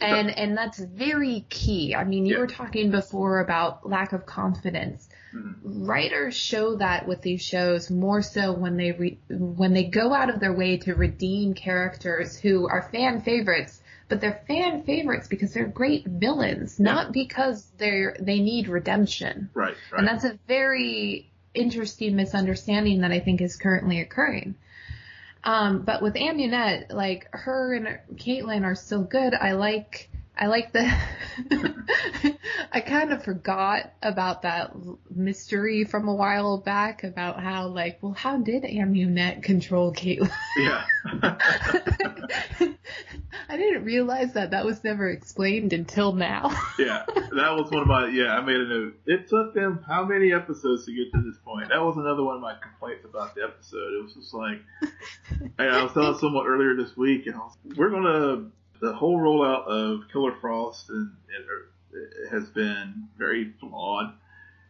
And, 0.00 0.30
and 0.30 0.56
that's 0.56 0.78
very 0.78 1.44
key. 1.48 1.94
I 1.94 2.04
mean, 2.04 2.24
you 2.26 2.34
Yeah. 2.34 2.40
were 2.40 2.46
talking 2.46 2.90
before 2.90 3.40
about 3.40 3.88
lack 3.88 4.12
of 4.12 4.26
confidence 4.26 5.08
Mhm. 5.34 5.86
writers 5.86 6.34
show 6.34 6.76
that 6.76 7.06
with 7.06 7.20
these 7.20 7.42
shows 7.42 7.90
more 7.90 8.22
so 8.22 8.52
when 8.52 8.76
they 8.78 8.92
re- 8.92 9.18
when 9.28 9.74
they 9.74 9.84
go 9.84 10.14
out 10.14 10.30
of 10.30 10.40
their 10.40 10.54
way 10.54 10.78
to 10.78 10.94
redeem 10.94 11.52
characters 11.52 12.38
who 12.38 12.66
are 12.66 12.88
fan 12.90 13.20
favorites 13.20 13.82
but 14.08 14.22
they're 14.22 14.40
fan 14.48 14.82
favorites 14.84 15.28
because 15.28 15.52
they're 15.52 15.66
great 15.66 16.06
villains 16.06 16.80
not 16.80 17.12
because 17.12 17.70
they're 17.76 18.16
they 18.20 18.40
need 18.40 18.68
redemption 18.68 19.50
right, 19.52 19.76
right, 19.92 19.98
and 19.98 20.08
that's 20.08 20.24
a 20.24 20.38
very 20.48 21.30
interesting 21.52 22.16
misunderstanding 22.16 23.02
that 23.02 23.12
I 23.12 23.20
think 23.20 23.42
is 23.42 23.56
currently 23.56 24.00
occurring. 24.00 24.54
Um, 25.44 25.82
but 25.82 26.02
with 26.02 26.14
Amunet, 26.14 26.92
like 26.92 27.28
her 27.32 27.74
and 27.74 27.98
Caitlin 28.18 28.64
are 28.64 28.74
still 28.74 29.02
good. 29.02 29.34
I 29.34 29.52
like, 29.52 30.10
I 30.36 30.46
like 30.46 30.72
the, 30.72 30.90
I 32.72 32.80
kind 32.80 33.12
of 33.12 33.24
forgot 33.24 33.92
about 34.02 34.42
that 34.42 34.72
mystery 35.10 35.84
from 35.84 36.08
a 36.08 36.14
while 36.14 36.58
back 36.58 37.04
about 37.04 37.40
how 37.40 37.68
like, 37.68 37.98
well, 38.02 38.12
how 38.12 38.36
did 38.38 38.64
Amunet 38.64 39.42
control 39.42 39.92
Caitlin? 39.92 40.30
yeah. 40.56 40.84
I 43.48 43.56
didn't 43.56 43.84
realize 43.84 44.34
that 44.34 44.50
that 44.50 44.64
was 44.64 44.84
never 44.84 45.08
explained 45.08 45.72
until 45.72 46.12
now. 46.12 46.50
Yeah, 46.78 47.04
that 47.06 47.56
was 47.56 47.70
one 47.72 47.82
of 47.82 47.88
my. 47.88 48.06
Yeah, 48.06 48.36
I 48.36 48.40
made 48.40 48.54
a 48.54 48.64
note. 48.64 49.00
It 49.04 49.28
took 49.28 49.52
them 49.52 49.84
how 49.86 50.04
many 50.04 50.32
episodes 50.32 50.86
to 50.86 50.94
get 50.94 51.12
to 51.12 51.20
this 51.22 51.36
point? 51.44 51.70
That 51.70 51.82
was 51.82 51.96
another 51.96 52.22
one 52.22 52.36
of 52.36 52.40
my 52.40 52.54
complaints 52.62 53.04
about 53.04 53.34
the 53.34 53.42
episode. 53.42 53.94
It 53.94 54.04
was 54.04 54.14
just 54.14 54.32
like, 54.32 54.60
I 55.58 55.82
was 55.82 55.92
telling 55.92 56.16
someone 56.18 56.46
earlier 56.46 56.76
this 56.76 56.96
week, 56.96 57.26
and 57.26 57.34
I 57.34 57.38
was, 57.38 57.56
we're 57.76 57.90
gonna 57.90 58.50
the 58.80 58.92
whole 58.92 59.18
rollout 59.18 59.66
of 59.66 60.08
Killer 60.12 60.34
Frost 60.40 60.90
and, 60.90 61.10
and 61.34 61.44
it 61.92 62.30
has 62.30 62.48
been 62.50 63.08
very 63.16 63.52
flawed. 63.60 64.14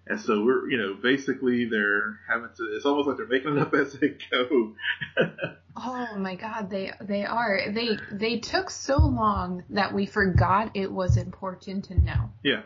And 0.09 0.21
so 0.21 0.43
we're, 0.43 0.71
you 0.71 0.79
know, 0.79 0.95
basically 0.95 1.67
they're 1.67 2.19
having 2.29 2.49
to. 2.57 2.63
It's 2.77 2.87
almost 2.87 3.09
like 3.09 3.19
they're 3.19 3.27
making 3.27 3.57
it 3.57 3.61
up 3.61 3.75
as 3.75 3.93
they 3.95 4.17
go. 4.31 4.75
Oh 5.81 6.17
my 6.19 6.35
god, 6.35 6.71
they 6.71 6.91
they 7.01 7.25
are. 7.25 7.71
They 7.71 7.99
they 8.11 8.41
took 8.41 8.69
so 8.69 8.97
long 8.99 9.63
that 9.71 9.95
we 9.95 10.07
forgot 10.07 10.73
it 10.75 10.91
was 10.91 11.17
important 11.17 11.85
to 11.85 11.95
know. 11.95 12.31
yeah. 12.43 12.63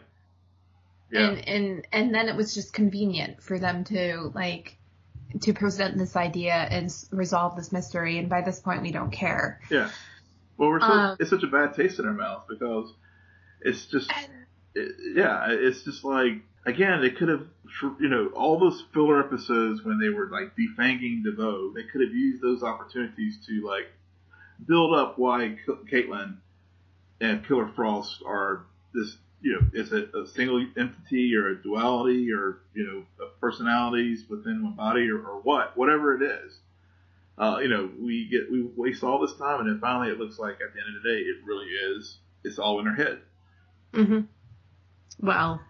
Yeah. 1.10 1.28
And 1.28 1.46
and 1.46 1.86
and 1.92 2.14
then 2.14 2.30
it 2.30 2.36
was 2.36 2.54
just 2.54 2.72
convenient 2.72 3.42
for 3.42 3.58
them 3.58 3.84
to 3.84 4.32
like 4.34 4.78
to 5.42 5.52
present 5.52 5.98
this 5.98 6.16
idea 6.16 6.54
and 6.54 6.90
resolve 7.10 7.54
this 7.54 7.70
mystery 7.70 8.16
and 8.18 8.30
by 8.30 8.40
this 8.40 8.60
point 8.60 8.80
we 8.80 8.92
don't 8.92 9.10
care. 9.10 9.60
Yeah. 9.70 9.90
Well, 10.56 10.70
we're 10.70 10.80
so, 10.80 10.86
Um, 10.86 11.16
it's 11.20 11.28
such 11.28 11.42
a 11.42 11.48
bad 11.48 11.74
taste 11.74 11.98
in 11.98 12.06
our 12.06 12.14
mouth 12.14 12.44
because 12.48 12.94
it's 13.60 13.84
just, 13.86 14.10
And 14.10 14.32
it, 14.74 14.94
yeah, 15.16 15.48
it's 15.50 15.82
just 15.82 16.02
like 16.02 16.42
again, 16.66 17.00
they 17.00 17.10
could 17.10 17.28
have, 17.28 17.46
you 18.00 18.08
know, 18.08 18.28
all 18.34 18.58
those 18.58 18.84
filler 18.92 19.20
episodes 19.20 19.84
when 19.84 19.98
they 19.98 20.08
were 20.08 20.28
like 20.30 20.56
defanging 20.56 21.22
DeVoe, 21.24 21.72
they 21.74 21.84
could 21.84 22.00
have 22.00 22.12
used 22.12 22.42
those 22.42 22.62
opportunities 22.62 23.38
to 23.46 23.66
like 23.66 23.90
build 24.66 24.94
up 24.94 25.18
why 25.18 25.56
Caitlin 25.90 26.36
and 27.20 27.46
Killer 27.46 27.70
Frost 27.74 28.22
are 28.26 28.66
this, 28.94 29.16
you 29.40 29.52
know, 29.52 29.66
is 29.72 29.92
it 29.92 30.14
a 30.14 30.26
single 30.26 30.64
entity 30.76 31.34
or 31.34 31.48
a 31.48 31.62
duality 31.62 32.32
or 32.32 32.60
you 32.74 32.86
know, 33.18 33.26
personalities 33.40 34.24
within 34.28 34.62
one 34.62 34.76
body 34.76 35.08
or, 35.10 35.18
or 35.18 35.40
what, 35.40 35.76
whatever 35.76 36.14
it 36.14 36.22
is 36.22 36.58
uh, 37.38 37.58
you 37.60 37.68
know, 37.68 37.90
we 38.00 38.28
get 38.28 38.50
we 38.50 38.62
waste 38.76 39.02
all 39.02 39.20
this 39.20 39.34
time, 39.36 39.60
and 39.60 39.68
then 39.68 39.80
finally 39.80 40.10
it 40.10 40.18
looks 40.18 40.38
like 40.38 40.54
at 40.54 40.74
the 40.74 40.80
end 40.80 40.96
of 40.96 41.02
the 41.02 41.08
day, 41.08 41.18
it 41.18 41.36
really 41.44 41.66
is. 41.66 42.18
It's 42.44 42.58
all 42.58 42.80
in 42.80 42.86
her 42.86 42.94
head. 42.94 43.20
hmm 43.94 44.20
Well, 45.20 45.60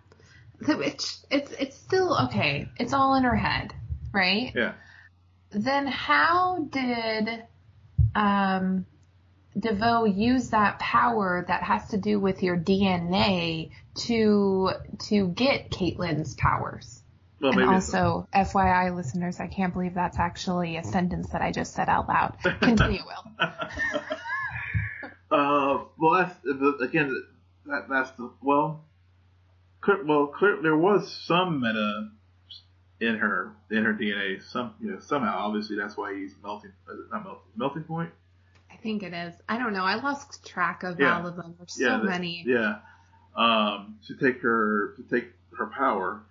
so 0.64 0.80
it's 0.80 1.26
it's 1.30 1.52
it's 1.52 1.76
still 1.76 2.16
okay. 2.26 2.68
It's 2.78 2.92
all 2.92 3.14
in 3.14 3.24
her 3.24 3.36
head, 3.36 3.74
right? 4.12 4.52
Yeah. 4.54 4.74
Then 5.50 5.86
how 5.86 6.66
did 6.70 7.44
um, 8.14 8.86
DeVoe 9.58 10.04
use 10.04 10.50
that 10.50 10.78
power 10.78 11.44
that 11.48 11.62
has 11.62 11.88
to 11.88 11.98
do 11.98 12.18
with 12.18 12.42
your 12.42 12.56
DNA 12.56 13.70
to 14.06 14.70
to 15.08 15.28
get 15.28 15.70
Caitlin's 15.70 16.34
powers? 16.34 17.02
Well, 17.40 17.58
and 17.58 17.70
also, 17.70 18.28
FYI, 18.32 18.94
listeners, 18.94 19.40
I 19.40 19.48
can't 19.48 19.72
believe 19.72 19.94
that's 19.94 20.18
actually 20.18 20.76
a 20.76 20.84
sentence 20.84 21.30
that 21.30 21.42
I 21.42 21.50
just 21.50 21.74
said 21.74 21.88
out 21.88 22.08
loud. 22.08 22.36
Continue, 22.60 23.00
Will. 23.04 23.48
uh, 25.30 25.84
well, 25.98 26.12
that's 26.12 26.36
again. 26.80 27.20
That, 27.66 27.88
that's 27.88 28.12
the 28.12 28.30
well. 28.40 28.84
Well, 30.04 30.28
clear, 30.28 30.58
there 30.62 30.76
was 30.76 31.10
some 31.26 31.60
meta 31.60 32.10
in 33.00 33.16
her 33.18 33.52
in 33.70 33.84
her 33.84 33.92
DNA. 33.94 34.42
Some 34.50 34.74
you 34.80 34.92
know 34.92 35.00
somehow 35.00 35.38
obviously 35.38 35.76
that's 35.76 35.96
why 35.96 36.14
he's 36.14 36.34
melting. 36.42 36.72
Not 37.10 37.24
melting? 37.24 37.42
Melting 37.56 37.82
point. 37.84 38.10
I 38.70 38.76
think 38.76 39.02
it 39.02 39.12
is. 39.12 39.34
I 39.48 39.58
don't 39.58 39.72
know. 39.72 39.84
I 39.84 39.96
lost 39.96 40.46
track 40.46 40.82
of 40.82 41.00
Yeah. 41.00 41.18
all 41.18 41.26
of 41.26 41.36
them. 41.36 41.54
There's 41.58 41.74
so 41.74 41.84
yeah, 41.84 41.96
that- 41.98 42.04
many. 42.04 42.44
Yeah. 42.46 42.78
Um, 43.34 43.98
to 44.06 44.14
take 44.14 44.40
her 44.42 44.94
to 44.96 45.02
take 45.04 45.32
her 45.58 45.66
power. 45.66 46.22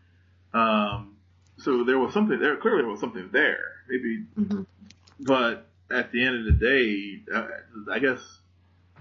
Um, 0.53 1.15
so 1.57 1.83
there 1.83 1.99
was 1.99 2.13
something 2.13 2.39
there. 2.39 2.55
Clearly, 2.57 2.81
there 2.83 2.91
was 2.91 2.99
something 2.99 3.29
there. 3.31 3.75
Maybe 3.89 4.25
Mhm. 4.37 4.65
but 5.19 5.67
at 5.91 6.11
the 6.11 6.25
end 6.25 6.39
of 6.39 6.45
the 6.45 6.51
day, 6.53 7.23
uh, 7.33 7.47
I 7.91 7.99
guess 7.99 8.39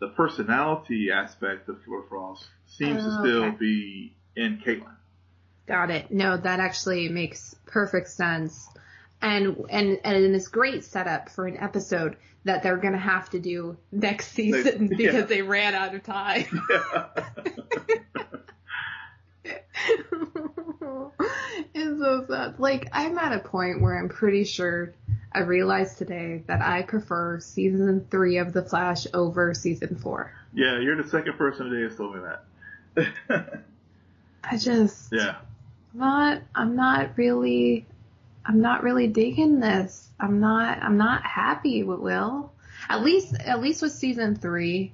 the 0.01 0.09
personality 0.09 1.11
aspect 1.13 1.69
of 1.69 1.85
Killer 1.85 2.03
Frost 2.09 2.49
seems 2.67 3.03
to 3.05 3.09
Oh, 3.11 3.21
still 3.23 3.45
okay. 3.45 3.57
be 3.57 4.15
in 4.41 4.59
Caitlin. 4.59 4.95
Got 5.67 5.91
it. 5.91 6.11
No, 6.11 6.37
that 6.37 6.59
actually 6.61 7.09
makes 7.09 7.55
perfect 7.67 8.09
sense. 8.09 8.69
And 9.23 9.65
and 9.71 10.01
and 10.03 10.35
it's 10.35 10.49
great 10.49 10.85
setup 10.85 11.29
for 11.29 11.47
an 11.47 11.59
episode 11.59 12.17
that 12.45 12.63
they're 12.63 12.79
gonna 12.79 12.99
have 12.99 13.29
to 13.31 13.39
do 13.39 13.77
next 13.93 14.33
season 14.33 14.89
yeah. 14.91 14.97
because 14.97 15.27
they 15.29 15.43
ran 15.43 15.75
out 15.75 15.95
of 15.95 16.03
time. 16.03 16.47
it's 21.75 21.99
so 21.99 22.25
sad. 22.29 22.59
Like 22.59 22.89
I'm 22.93 23.19
at 23.19 23.33
a 23.33 23.41
point 23.41 23.83
where 23.83 23.99
I'm 23.99 24.09
pretty 24.09 24.45
sure 24.45 24.95
I 25.33 25.41
realized 25.41 25.99
today 25.99 26.43
that 26.47 26.63
I 26.63 26.83
prefer 26.83 27.41
season 27.41 28.07
three 28.11 28.39
of 28.39 28.55
The 28.55 28.63
Flash 28.63 29.07
over 29.13 29.55
season 29.55 29.97
four. 29.97 30.33
yeah, 30.55 30.81
you're 30.81 31.01
the 31.01 31.09
second 31.09 31.37
person 31.39 31.71
today 31.71 31.83
who's 31.83 31.97
told 31.97 32.17
me 32.17 32.23
that. 32.23 33.63
I 34.43 34.57
just 34.57 35.13
yeah, 35.13 35.37
I'm 35.95 36.01
not 36.01 36.43
I'm 36.55 36.77
not 36.77 37.17
really 37.17 37.87
I'm 38.45 38.61
not 38.61 38.83
really 38.83 39.07
digging 39.07 39.61
this. 39.61 40.09
I'm 40.19 40.41
not 40.41 40.83
I'm 40.83 40.97
not 40.97 41.23
happy 41.25 41.83
with 41.83 42.01
Will. 42.01 42.53
At 42.89 43.03
least 43.03 43.35
at 43.35 43.61
least 43.61 43.83
with 43.83 43.93
season 43.93 44.37
three. 44.37 44.93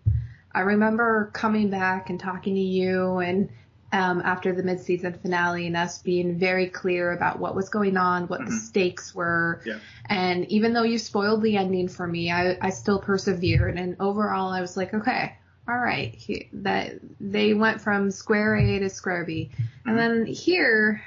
I 0.53 0.61
remember 0.61 1.31
coming 1.35 1.71
back 1.71 2.09
and 2.11 2.19
talking 2.19 2.55
to 2.55 2.61
you 2.61 3.19
and 3.19 3.51
um, 3.93 4.21
after 4.25 4.53
the 4.53 4.63
mid-season 4.63 5.13
finale 5.15 5.67
and 5.67 5.77
us 5.77 6.03
being 6.03 6.39
very 6.39 6.67
clear 6.67 7.13
about 7.13 7.39
what 7.39 7.55
was 7.55 7.69
going 7.69 7.97
on, 7.97 8.27
what 8.27 8.41
the 8.41 8.51
Mhm. 8.51 8.59
stakes 8.59 9.15
were. 9.15 9.61
Yeah. 9.65 9.79
And 10.07 10.45
even 10.51 10.73
though 10.73 10.83
you 10.83 10.99
spoiled 10.99 11.43
the 11.43 11.57
ending 11.57 11.89
for 11.89 12.07
me, 12.07 12.31
I, 12.31 12.59
I 12.61 12.71
still 12.71 12.99
persevered. 12.99 13.79
And 13.79 13.97
overall, 14.01 14.51
I 14.53 14.61
was 14.61 14.77
like, 14.77 14.93
okay, 14.93 15.37
all 15.69 15.77
right, 15.79 16.15
he, 16.15 16.49
that 16.53 16.95
they 17.21 17.55
went 17.55 17.81
from 17.81 18.11
square 18.11 18.55
A 18.57 18.79
to 18.79 18.89
square 18.91 19.25
B. 19.25 19.51
And 19.85 19.95
Mhm. 19.95 19.99
then 19.99 20.27
here, 20.27 21.03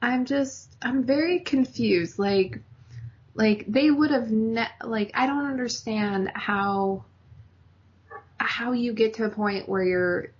I'm 0.00 0.24
just, 0.24 0.74
I'm 0.82 1.04
very 1.04 1.40
confused. 1.40 2.18
Like, 2.18 2.58
like 3.34 3.64
they 3.68 3.90
would 3.90 4.10
have 4.10 4.30
ne- 4.30 4.66
like 4.84 5.10
I 5.14 5.26
don't 5.26 5.46
understand 5.46 6.30
how 6.34 7.04
how 8.38 8.72
you 8.72 8.92
get 8.92 9.14
to 9.14 9.24
a 9.24 9.30
point 9.30 9.68
where 9.68 9.82
you're 9.82 10.32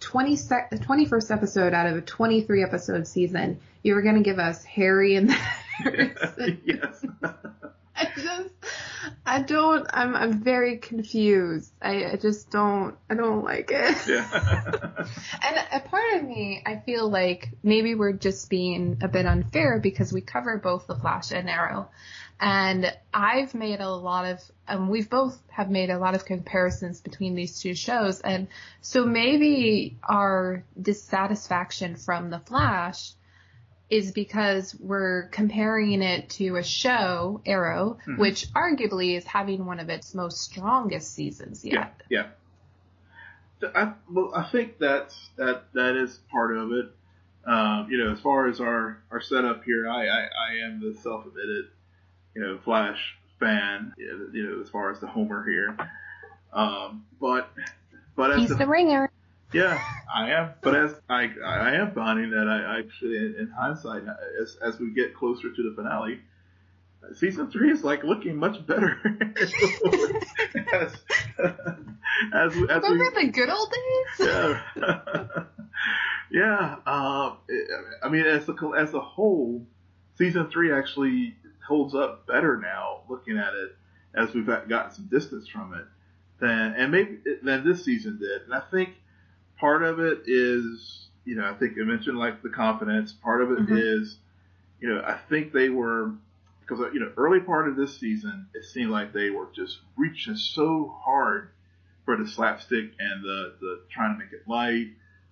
20 0.00 0.36
sec- 0.36 0.70
21st 0.70 1.30
episode 1.30 1.72
out 1.74 1.86
of 1.86 1.96
a 1.96 2.00
23 2.00 2.62
episode 2.62 3.06
season, 3.06 3.58
you 3.82 3.94
were 3.94 4.02
going 4.02 4.16
to 4.16 4.22
give 4.22 4.38
us 4.38 4.64
Harry 4.64 5.16
and 5.16 5.30
the 5.30 6.56
yes. 6.64 7.04
I 7.96 8.08
just, 8.16 8.50
I 9.24 9.42
don't, 9.42 9.86
I'm, 9.90 10.14
I'm 10.14 10.42
very 10.42 10.78
confused. 10.78 11.72
I, 11.80 12.04
I 12.12 12.16
just 12.16 12.50
don't, 12.50 12.96
I 13.10 13.14
don't 13.14 13.44
like 13.44 13.70
it. 13.72 13.96
Yeah. 14.06 14.26
And 15.42 15.66
a 15.72 15.80
part 15.80 16.14
of 16.14 16.24
me, 16.24 16.62
I 16.64 16.76
feel 16.76 17.08
like 17.08 17.50
maybe 17.62 17.94
we're 17.94 18.12
just 18.12 18.50
being 18.50 18.98
a 19.02 19.08
bit 19.08 19.26
unfair 19.26 19.78
because 19.78 20.12
we 20.12 20.20
cover 20.20 20.58
both 20.58 20.86
The 20.86 20.96
Flash 20.96 21.32
and 21.32 21.48
Arrow. 21.48 21.88
And 22.38 22.92
I've 23.14 23.54
made 23.54 23.80
a 23.80 23.90
lot 23.90 24.26
of, 24.26 24.40
um, 24.68 24.88
we've 24.88 25.08
both 25.08 25.40
have 25.50 25.70
made 25.70 25.90
a 25.90 25.98
lot 25.98 26.14
of 26.14 26.24
comparisons 26.24 27.00
between 27.00 27.34
these 27.34 27.60
two 27.60 27.74
shows. 27.74 28.20
And 28.20 28.48
so 28.82 29.06
maybe 29.06 29.96
our 30.02 30.64
dissatisfaction 30.80 31.96
from 31.96 32.30
The 32.30 32.40
Flash 32.40 33.12
is 33.88 34.10
because 34.10 34.74
we're 34.80 35.28
comparing 35.28 36.02
it 36.02 36.28
to 36.30 36.56
a 36.56 36.62
show, 36.62 37.40
Arrow, 37.46 37.98
Mhm. 38.06 38.18
which 38.18 38.48
arguably 38.52 39.16
is 39.16 39.24
having 39.24 39.64
one 39.64 39.78
of 39.78 39.88
its 39.88 40.14
most 40.14 40.40
strongest 40.40 41.14
seasons 41.14 41.64
yet. 41.64 42.02
Yeah. 42.08 42.26
Yeah. 43.62 43.68
I, 43.74 43.92
well, 44.10 44.32
I 44.34 44.42
think 44.50 44.78
that's 44.78 45.30
that 45.36 45.72
that 45.72 45.96
is 45.96 46.18
part 46.30 46.56
of 46.56 46.72
it. 46.72 46.92
Um, 47.46 47.88
you 47.90 47.96
know, 47.98 48.12
as 48.12 48.20
far 48.20 48.48
as 48.48 48.60
our 48.60 48.98
our 49.10 49.20
setup 49.20 49.64
here, 49.64 49.88
I 49.88 50.06
I, 50.08 50.28
I 50.50 50.54
am 50.66 50.80
the 50.80 50.94
self-admitted, 51.00 51.66
you 52.34 52.42
know, 52.42 52.58
Flash 52.58 53.16
fan. 53.38 53.94
You 53.96 54.30
know, 54.32 54.60
as 54.60 54.68
far 54.68 54.90
as 54.90 55.00
the 55.00 55.06
Homer 55.06 55.48
here. 55.48 55.76
Um, 56.52 57.06
but 57.20 57.50
but 58.14 58.32
as 58.32 58.40
He's 58.40 58.48
the, 58.50 58.56
the 58.56 58.66
ringer. 58.66 59.10
Yeah, 59.56 59.80
I 60.14 60.30
am. 60.30 60.50
But 60.62 60.76
as 60.76 60.94
I 61.08 61.30
I 61.44 61.74
am 61.76 61.92
finding 61.92 62.30
that 62.30 62.48
I 62.48 62.78
actually, 62.80 63.16
in, 63.16 63.36
in 63.38 63.48
hindsight, 63.56 64.02
as 64.40 64.56
as 64.62 64.78
we 64.78 64.92
get 64.92 65.14
closer 65.14 65.50
to 65.52 65.62
the 65.70 65.74
finale, 65.74 66.20
season 67.14 67.50
three 67.50 67.70
is 67.70 67.82
like 67.84 68.04
looking 68.04 68.36
much 68.36 68.64
better. 68.66 68.98
as 70.72 70.96
as, 72.32 72.54
we- 72.56 72.68
as 72.68 72.82
we, 72.82 72.88
Remember 72.88 73.20
the 73.22 73.30
good 73.32 73.48
old 73.50 73.70
days? 73.72 74.28
yeah, 74.28 75.44
yeah. 76.30 76.76
Um, 76.86 77.38
it- 77.48 77.70
I 78.02 78.08
mean, 78.08 78.24
as 78.26 78.48
a 78.48 78.54
as 78.76 78.94
a 78.94 79.00
whole, 79.00 79.66
season 80.16 80.48
three 80.50 80.72
actually 80.72 81.36
holds 81.66 81.94
up 81.94 82.26
better 82.26 82.58
now. 82.58 83.00
Looking 83.08 83.38
at 83.38 83.54
it, 83.54 83.76
as 84.14 84.34
we've 84.34 84.46
gotten 84.46 84.90
some 84.92 85.06
distance 85.10 85.48
from 85.48 85.74
it, 85.74 85.84
than 86.40 86.74
and 86.76 86.92
maybe 86.92 87.18
than 87.42 87.64
this 87.64 87.84
season 87.84 88.18
did. 88.18 88.42
And 88.42 88.54
I 88.54 88.60
think 88.70 88.90
part 89.58 89.82
of 89.82 90.00
it 90.00 90.22
is, 90.26 91.08
you 91.24 91.36
know, 91.36 91.48
I 91.48 91.54
think 91.54 91.74
I 91.80 91.84
mentioned 91.84 92.18
like 92.18 92.42
the 92.42 92.50
confidence. 92.50 93.12
Part 93.12 93.42
of 93.42 93.52
it 93.52 93.70
is, 93.70 94.14
Mhm. 94.14 94.16
you 94.80 94.88
know, 94.88 95.02
I 95.04 95.18
think 95.28 95.52
they 95.52 95.68
were 95.68 96.12
because 96.60 96.92
you 96.92 97.00
know 97.00 97.12
early 97.16 97.40
part 97.40 97.68
of 97.68 97.76
this 97.76 97.98
season, 97.98 98.46
it 98.54 98.64
seemed 98.64 98.90
like 98.90 99.12
they 99.12 99.30
were 99.30 99.48
just 99.54 99.78
reaching 99.96 100.36
so 100.36 100.94
hard 101.04 101.50
for 102.04 102.16
the 102.16 102.26
slapstick 102.26 102.92
and 102.98 103.24
the 103.24 103.54
the 103.60 103.80
trying 103.90 104.14
to 104.18 104.24
make 104.24 104.32
it 104.32 104.48
light 104.48 104.88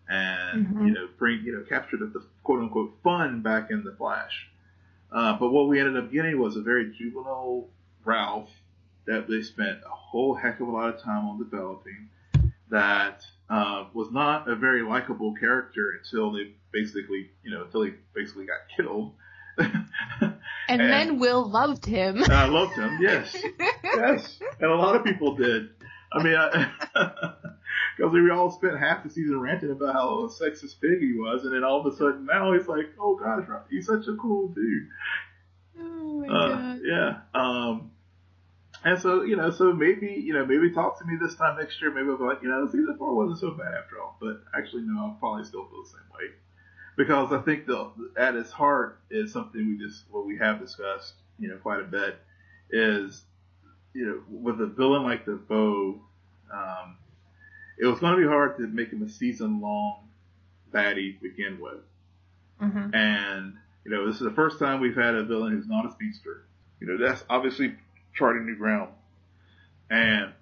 and 0.08 0.66
Mhm. 0.66 0.86
you 0.86 0.92
know 0.92 1.08
bring 1.18 1.42
you 1.44 1.52
know 1.52 1.64
capture 1.68 1.96
the, 1.96 2.06
the 2.06 2.22
quote 2.42 2.60
unquote 2.60 2.96
fun 3.02 3.40
back 3.42 3.70
in 3.70 3.82
the 3.84 3.92
Flash. 3.92 4.48
Uh, 5.10 5.38
but 5.38 5.50
what 5.50 5.68
we 5.68 5.78
ended 5.78 5.96
up 5.96 6.10
getting 6.10 6.38
was 6.38 6.56
a 6.56 6.60
very 6.62 6.92
juvenile 6.92 7.68
Ralph 8.04 8.50
that 9.06 9.28
they 9.28 9.42
spent 9.42 9.78
a 9.84 9.88
whole 9.94 10.34
heck 10.34 10.60
of 10.60 10.68
a 10.68 10.70
lot 10.70 10.92
of 10.94 11.00
time 11.00 11.26
on 11.26 11.38
developing. 11.38 12.08
That 12.70 13.24
uh, 13.50 13.84
was 13.92 14.10
not 14.10 14.48
a 14.48 14.56
very 14.56 14.82
likable 14.82 15.34
character 15.34 15.98
until 16.02 16.32
they 16.32 16.52
basically, 16.72 17.30
you 17.42 17.50
know, 17.50 17.64
until 17.64 17.82
he 17.82 17.92
basically 18.14 18.46
got 18.46 18.58
killed. 18.76 19.12
And, 19.58 19.86
And- 20.68 20.80
then 20.80 21.18
Will 21.18 21.48
loved 21.48 21.84
him. 21.84 22.24
I 22.30 22.46
loved 22.46 22.72
him, 22.74 22.98
yes, 23.00 23.36
yes, 23.84 24.40
and 24.60 24.70
a 24.70 24.74
lot 24.74 24.96
of 24.96 25.04
people 25.04 25.34
did. 25.36 25.68
I 26.12 26.22
mean, 26.22 26.36
because 27.96 28.12
we 28.12 28.30
all 28.30 28.50
spent 28.50 28.78
half 28.78 29.02
the 29.04 29.10
season 29.10 29.40
ranting 29.40 29.70
about 29.72 29.92
how 29.94 30.28
sexist 30.28 30.80
pig 30.80 31.00
he 31.00 31.12
was, 31.16 31.44
and 31.44 31.52
then 31.54 31.64
all 31.64 31.80
of 31.86 31.92
a 31.92 31.96
sudden 31.96 32.24
now 32.26 32.52
he's 32.52 32.66
like, 32.68 32.86
oh 33.00 33.16
gosh, 33.16 33.44
he's 33.70 33.86
such 33.86 34.06
a 34.06 34.14
cool 34.16 34.48
dude. 34.48 34.88
oh 35.80 36.20
my 36.20 36.28
Uh, 36.28 36.48
god. 36.48 36.80
yeah. 36.84 37.16
Um, 37.34 37.90
and 38.84 39.00
so, 39.00 39.22
you 39.22 39.36
know, 39.36 39.50
so 39.50 39.72
maybe, 39.72 40.06
you 40.08 40.34
know, 40.34 40.44
maybe 40.44 40.70
talk 40.70 40.98
to 40.98 41.04
me 41.04 41.16
this 41.20 41.34
time 41.34 41.58
next 41.58 41.80
year. 41.80 41.92
Maybe 41.92 42.08
I'll 42.08 42.18
be 42.18 42.24
like, 42.24 42.42
you 42.42 42.48
know, 42.48 42.66
season 42.66 42.96
four 42.98 43.14
wasn't 43.14 43.38
so 43.40 43.52
bad 43.52 43.74
after 43.74 44.00
all. 44.00 44.16
But 44.20 44.42
actually, 44.56 44.82
no, 44.82 45.00
I'll 45.00 45.16
probably 45.18 45.44
still 45.44 45.66
feel 45.66 45.82
the 45.82 45.88
same 45.88 46.08
way. 46.14 46.34
Because 46.96 47.32
I 47.32 47.40
think 47.40 47.66
the, 47.66 47.90
at 48.16 48.36
its 48.36 48.50
heart 48.52 49.00
is 49.10 49.32
something 49.32 49.66
we 49.66 49.84
just, 49.84 50.04
what 50.10 50.26
we 50.26 50.38
have 50.38 50.60
discussed, 50.60 51.14
you 51.38 51.48
know, 51.48 51.56
quite 51.56 51.80
a 51.80 51.84
bit 51.84 52.18
is, 52.70 53.22
you 53.94 54.06
know, 54.06 54.22
with 54.28 54.60
a 54.60 54.66
villain 54.66 55.02
like 55.02 55.24
DeVoe, 55.24 56.00
um, 56.52 56.96
it 57.78 57.86
was 57.86 57.98
going 57.98 58.16
to 58.16 58.22
be 58.22 58.28
hard 58.28 58.56
to 58.58 58.66
make 58.66 58.90
him 58.90 59.02
a 59.02 59.08
season 59.08 59.60
long 59.60 60.08
baddie 60.72 61.16
to 61.16 61.22
begin 61.22 61.58
with. 61.60 61.80
hmm 62.58 62.94
And, 62.94 63.54
you 63.84 63.90
know, 63.90 64.06
this 64.06 64.16
is 64.16 64.22
the 64.22 64.30
first 64.30 64.58
time 64.58 64.80
we've 64.80 64.94
had 64.94 65.14
a 65.14 65.24
villain 65.24 65.52
who's 65.52 65.66
not 65.66 65.86
a 65.86 65.90
speedster. 65.92 66.44
You 66.80 66.86
know, 66.86 67.06
that's 67.06 67.24
obviously 67.28 67.74
charting 68.14 68.46
new 68.46 68.56
ground. 68.56 68.90
And 69.90 70.32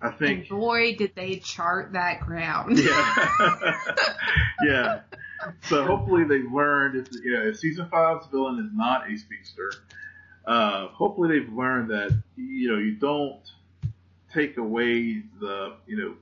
I 0.00 0.10
And 0.10 0.18
think, 0.18 0.48
boy, 0.48 0.96
did 0.96 1.14
they 1.14 1.36
chart 1.36 1.92
that 1.94 2.20
ground. 2.20 2.78
yeah, 2.78 3.78
yeah. 4.60 5.00
So 5.62 5.84
hopefully 5.84 6.24
they've 6.24 6.50
learned, 6.50 6.96
if, 6.96 7.08
you 7.24 7.32
know, 7.32 7.48
if 7.48 7.58
season 7.58 7.88
five's 7.88 8.26
villain 8.28 8.58
is 8.64 8.70
not 8.74 9.10
a 9.10 9.16
speedster, 9.16 9.72
uh, 10.46 10.88
hopefully 10.88 11.38
they've 11.38 11.52
learned 11.52 11.90
that, 11.90 12.16
you 12.36 12.72
know, 12.72 12.78
you 12.78 12.96
don't 12.96 13.42
take 14.32 14.56
away 14.56 15.22
the, 15.40 15.76
you 15.86 15.96
know, 15.96 16.14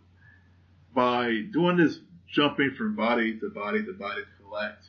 by 0.94 1.42
doing 1.52 1.76
this 1.76 2.00
jumping 2.28 2.72
from 2.76 2.94
body 2.96 3.38
to 3.40 3.50
body 3.50 3.85
to 3.85 3.92
body 3.92 4.22
to 4.22 4.44
collect, 4.44 4.85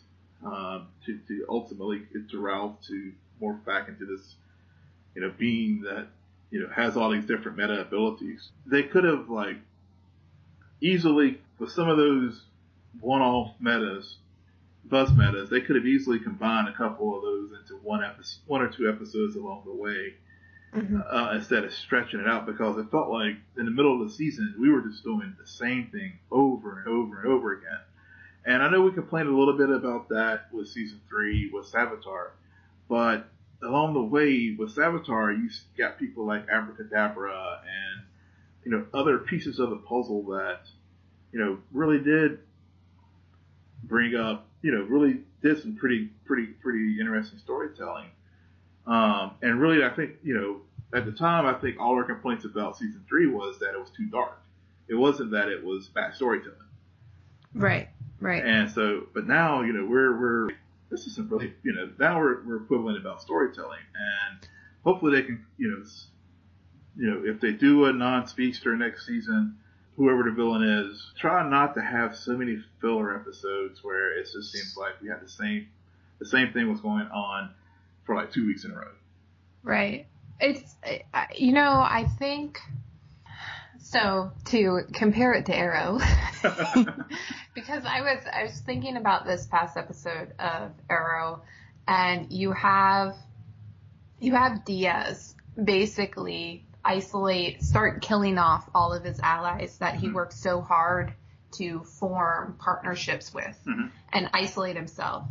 um, 0.46 0.88
to, 1.06 1.18
to 1.28 1.46
ultimately 1.50 2.02
get 2.12 2.30
to 2.32 2.39
Ralph 2.39 2.82
to 2.88 3.12
morph 3.42 3.63
back 3.66 3.88
into 3.88 4.06
this, 4.06 4.36
you 5.15 5.21
know, 5.21 5.34
being 5.38 5.82
that, 5.82 6.08
you 6.52 6.62
know, 6.62 6.69
has 6.76 6.97
all 6.97 7.12
these 7.12 7.26
different 7.26 7.58
meta 7.58 7.82
abilities. 7.82 8.49
They 8.65 8.84
could 8.84 9.04
have 9.04 9.30
like 9.30 9.58
easily 10.82 11.39
with 11.60 11.71
some 11.71 11.89
of 11.89 11.97
those 11.97 12.43
one-off 12.99 13.54
metas, 13.60 14.17
bus 14.86 15.12
metas, 15.12 15.49
they 15.49 15.62
could 15.62 15.76
have 15.76 15.86
easily 15.86 16.19
combined 16.19 16.67
a 16.67 16.73
couple 16.73 17.15
of 17.15 17.21
those 17.23 17.52
into 17.60 17.76
one 17.78 18.04
episode, 18.04 18.41
one 18.47 18.62
or 18.62 18.67
two 18.67 18.89
episodes 18.89 19.36
along 19.36 19.63
the 19.65 19.73
way 19.73 20.13
hmm 20.73 20.99
uh, 21.12 21.32
instead 21.36 21.63
of 21.63 21.71
stretching 21.71 22.19
it 22.19 22.28
out 22.28 22.47
because 22.47 22.78
it 22.78 22.89
felt 22.89 23.10
like 23.10 23.36
in 23.58 23.65
the 23.65 23.71
middle 23.71 24.02
of 24.02 24.08
the 24.08 24.13
season 24.13 24.56
we 24.60 24.71
were 24.71 24.82
just 24.82 25.04
doing 25.04 25.36
the 25.39 25.47
same 25.47 25.88
thing 25.91 26.13
over 26.32 26.80
and 26.80 26.88
over 26.88 27.21
and 27.21 27.28
over 27.32 27.54
again. 27.54 27.80
And 28.45 28.62
I 28.62 28.69
know 28.69 28.82
we 28.82 28.91
complained 28.91 29.30
a 29.30 29.38
little 29.38 29.56
bit 29.56 29.69
about 29.69 30.10
that 30.10 30.47
with 30.52 30.67
season 30.67 30.99
three 31.08 31.49
with 31.54 31.71
Savitar, 31.71 32.32
but 32.89 33.30
along 33.63 33.93
the 33.93 34.04
way 34.04 34.56
with 34.58 34.76
Savitar, 34.76 35.36
you 35.36 35.49
got 35.78 35.97
people 35.97 36.26
like 36.26 36.47
Abracadabra 36.49 37.62
and 37.63 38.06
you 38.65 38.71
know 38.71 38.86
other 38.93 39.19
pieces 39.19 39.60
of 39.60 39.69
the 39.69 39.78
puzzle 39.78 40.23
that 40.23 40.62
you 41.32 41.39
know 41.39 41.58
really 41.71 41.99
did 41.99 42.39
bring 43.84 44.15
up 44.15 44.47
you 44.62 44.71
know 44.71 44.84
really 44.84 45.19
did 45.41 45.62
some 45.62 45.76
pretty 45.76 46.10
pretty 46.26 46.47
pretty 46.47 46.99
interesting 46.99 47.39
storytelling. 47.39 48.10
Um, 48.86 49.36
and 49.41 49.60
really, 49.60 49.84
I 49.84 49.89
think, 49.89 50.15
you 50.23 50.34
know, 50.34 50.97
at 50.97 51.06
the 51.06 51.12
time, 51.12 51.45
I 51.45 51.54
think 51.54 51.80
all 51.80 51.95
our 51.95 52.04
complaints 52.04 52.45
about 52.45 52.78
season 52.78 53.04
three 53.08 53.28
was 53.28 53.60
that 53.60 53.73
it 53.73 53.80
was 53.80 53.89
too 53.91 54.05
dark. 54.07 54.41
It 54.88 54.95
wasn't 54.95 55.32
that 55.32 55.47
it 55.47 55.64
was 55.64 55.88
bad 55.88 56.14
storytelling. 56.16 56.57
Right, 57.53 57.88
right. 58.20 58.43
And 58.43 58.70
so, 58.70 59.07
but 59.14 59.26
now, 59.26 59.61
you 59.61 59.74
know, 59.74 59.86
we're, 59.86 60.20
we're, 60.20 60.49
this 60.90 61.08
isn't 61.08 61.32
really, 61.32 61.54
you 61.64 61.74
know, 61.74 61.90
now 62.00 62.20
we're, 62.20 62.44
we're 62.46 62.64
equivalent 62.64 62.98
about 62.98 63.22
storytelling. 63.22 63.80
And 63.96 64.48
hopefully 64.84 65.20
they 65.20 65.26
can, 65.26 65.46
you 65.58 65.70
know, 65.72 65.84
you 66.96 67.10
know, 67.10 67.24
if 67.26 67.42
they 67.42 67.52
do 67.52 67.86
a 67.86 67.94
non-speedster 67.94 68.76
next 68.76 69.08
season, 69.08 69.58
whoever 69.96 70.24
the 70.24 70.32
villain 70.32 70.64
is, 70.64 71.12
try 71.18 71.48
not 71.48 71.76
to 71.76 71.82
have 71.82 72.16
so 72.16 72.38
many 72.38 72.58
filler 72.82 73.16
episodes 73.16 73.84
where 73.84 74.18
it 74.18 74.24
just 74.32 74.52
seems 74.52 74.76
like 74.78 75.02
we 75.02 75.10
had 75.10 75.22
the 75.22 75.30
same, 75.30 75.68
the 76.20 76.26
same 76.26 76.52
thing 76.54 76.70
was 76.70 76.82
going 76.82 77.08
on 77.08 77.52
for 78.06 78.16
like 78.16 78.32
two 78.32 78.46
weeks 78.46 78.66
in 78.66 78.72
a 78.72 78.76
row. 78.76 78.92
Right. 79.64 80.08
It's, 80.40 80.76
you 81.36 81.52
know, 81.52 81.72
I 81.72 82.06
think, 82.20 82.60
so 83.84 84.32
to 84.46 84.82
compare 84.94 85.34
it 85.34 85.46
to 85.48 85.56
Arrow, 85.56 86.00
because 87.54 87.84
I 87.86 88.02
was, 88.02 88.24
I 88.32 88.44
was 88.44 88.60
thinking 88.62 88.98
about 88.98 89.26
this 89.26 89.46
past 89.46 89.78
episode 89.78 90.34
of 90.40 90.72
Arrow 90.90 91.44
and 91.88 92.32
you 92.32 92.54
have, 92.54 93.16
you 94.20 94.34
have 94.34 94.64
Diaz 94.66 95.36
basically 95.62 96.66
isolate, 96.84 97.62
start 97.62 98.02
killing 98.02 98.38
off 98.38 98.70
all 98.74 98.94
of 98.94 99.04
his 99.04 99.20
allies 99.20 99.78
that 99.80 99.96
he 99.96 100.08
Mhm. 100.08 100.14
worked 100.14 100.34
so 100.34 100.62
hard 100.62 101.14
to 101.52 101.82
form 101.84 102.56
partnerships 102.60 103.34
with 103.34 103.58
Mhm. 103.66 103.92
and 104.12 104.30
isolate 104.34 104.76
himself. 104.76 105.28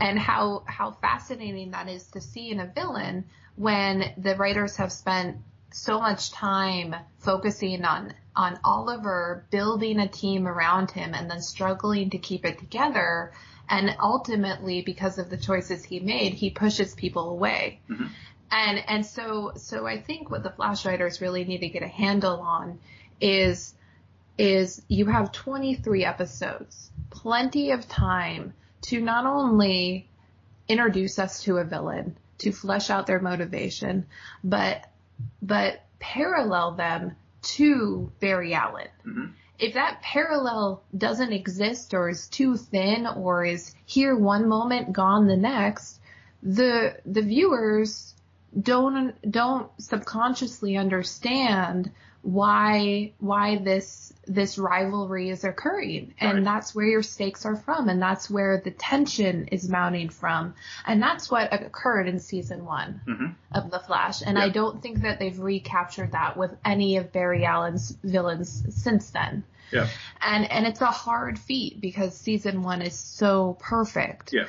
And 0.00 0.18
how, 0.18 0.64
how 0.66 0.92
fascinating 0.92 1.72
that 1.72 1.88
is 1.88 2.06
to 2.12 2.20
see 2.20 2.50
in 2.50 2.60
a 2.60 2.66
villain 2.66 3.26
when 3.56 4.14
the 4.16 4.34
writers 4.36 4.76
have 4.76 4.90
spent 4.90 5.36
so 5.72 6.00
much 6.00 6.32
time 6.32 6.94
focusing 7.18 7.84
on, 7.84 8.14
on 8.34 8.58
Oliver 8.64 9.44
building 9.50 10.00
a 10.00 10.08
team 10.08 10.46
around 10.46 10.90
him 10.90 11.14
and 11.14 11.30
then 11.30 11.40
struggling 11.40 12.10
to 12.10 12.18
keep 12.18 12.44
it 12.44 12.58
together. 12.58 13.32
And 13.68 13.96
ultimately, 14.00 14.82
because 14.82 15.18
of 15.18 15.30
the 15.30 15.36
choices 15.36 15.84
he 15.84 16.00
made, 16.00 16.34
he 16.34 16.50
pushes 16.50 16.94
people 16.94 17.30
away. 17.30 17.80
Mhm. 17.88 18.10
And, 18.50 18.82
and 18.88 19.06
so, 19.06 19.52
so 19.56 19.86
I 19.86 20.00
think 20.00 20.28
what 20.28 20.42
the 20.42 20.50
Flash 20.50 20.84
writers 20.84 21.20
really 21.20 21.44
need 21.44 21.60
to 21.60 21.68
get 21.68 21.84
a 21.84 21.88
handle 21.88 22.40
on 22.40 22.80
is, 23.20 23.74
is 24.38 24.82
you 24.88 25.06
have 25.06 25.30
23 25.30 26.04
episodes, 26.04 26.90
plenty 27.10 27.70
of 27.70 27.88
time 27.88 28.54
to 28.82 29.00
not 29.00 29.24
only 29.26 30.08
introduce 30.66 31.18
us 31.18 31.44
to 31.44 31.58
a 31.58 31.64
villain, 31.64 32.16
to 32.38 32.50
flesh 32.50 32.90
out 32.90 33.06
their 33.06 33.20
motivation, 33.20 34.06
but, 34.42 34.84
but 35.42 35.84
parallel 35.98 36.72
them 36.72 37.16
to 37.42 38.10
Barry 38.20 38.54
Allen. 38.54 38.88
Mhm. 39.06 39.32
If 39.58 39.74
that 39.74 40.00
parallel 40.02 40.82
doesn't 40.96 41.32
exist 41.32 41.92
or 41.92 42.08
is 42.08 42.28
too 42.28 42.56
thin 42.56 43.06
or 43.06 43.44
is 43.44 43.74
here 43.84 44.16
one 44.16 44.48
moment, 44.48 44.92
gone 44.92 45.26
the 45.26 45.36
next, 45.36 46.00
the, 46.42 46.96
the 47.04 47.22
viewers 47.22 48.14
don't, 48.58 49.14
don't 49.30 49.70
subconsciously 49.78 50.76
understand 50.76 51.90
why, 52.22 53.12
why 53.18 53.56
this, 53.56 54.12
this 54.26 54.58
rivalry 54.58 55.30
is 55.30 55.42
occurring. 55.44 56.14
And 56.20 56.34
Right. 56.38 56.44
that's 56.44 56.74
where 56.74 56.86
your 56.86 57.02
stakes 57.02 57.46
are 57.46 57.56
from. 57.56 57.88
And 57.88 58.00
that's 58.00 58.28
where 58.30 58.60
the 58.62 58.70
tension 58.70 59.48
is 59.48 59.68
mounting 59.68 60.10
from. 60.10 60.54
And 60.86 61.02
that's 61.02 61.30
what 61.30 61.52
occurred 61.52 62.08
in 62.08 62.18
season 62.20 62.64
one 62.64 63.00
Mhm. 63.08 63.34
of 63.52 63.70
The 63.70 63.78
Flash. 63.80 64.22
And 64.24 64.36
Yeah. 64.36 64.44
I 64.44 64.48
don't 64.50 64.82
think 64.82 65.00
that 65.02 65.18
they've 65.18 65.38
recaptured 65.38 66.12
that 66.12 66.36
with 66.36 66.54
any 66.64 66.98
of 66.98 67.10
Barry 67.12 67.44
Allen's 67.44 67.96
villains 68.04 68.64
since 68.82 69.10
then. 69.10 69.42
Yeah. 69.72 69.86
And, 70.20 70.50
and 70.50 70.66
it's 70.66 70.80
a 70.80 70.86
hard 70.86 71.38
feat 71.38 71.80
because 71.80 72.16
season 72.16 72.62
one 72.62 72.82
is 72.82 72.94
so 72.98 73.56
perfect. 73.60 74.32
Yeah. 74.32 74.46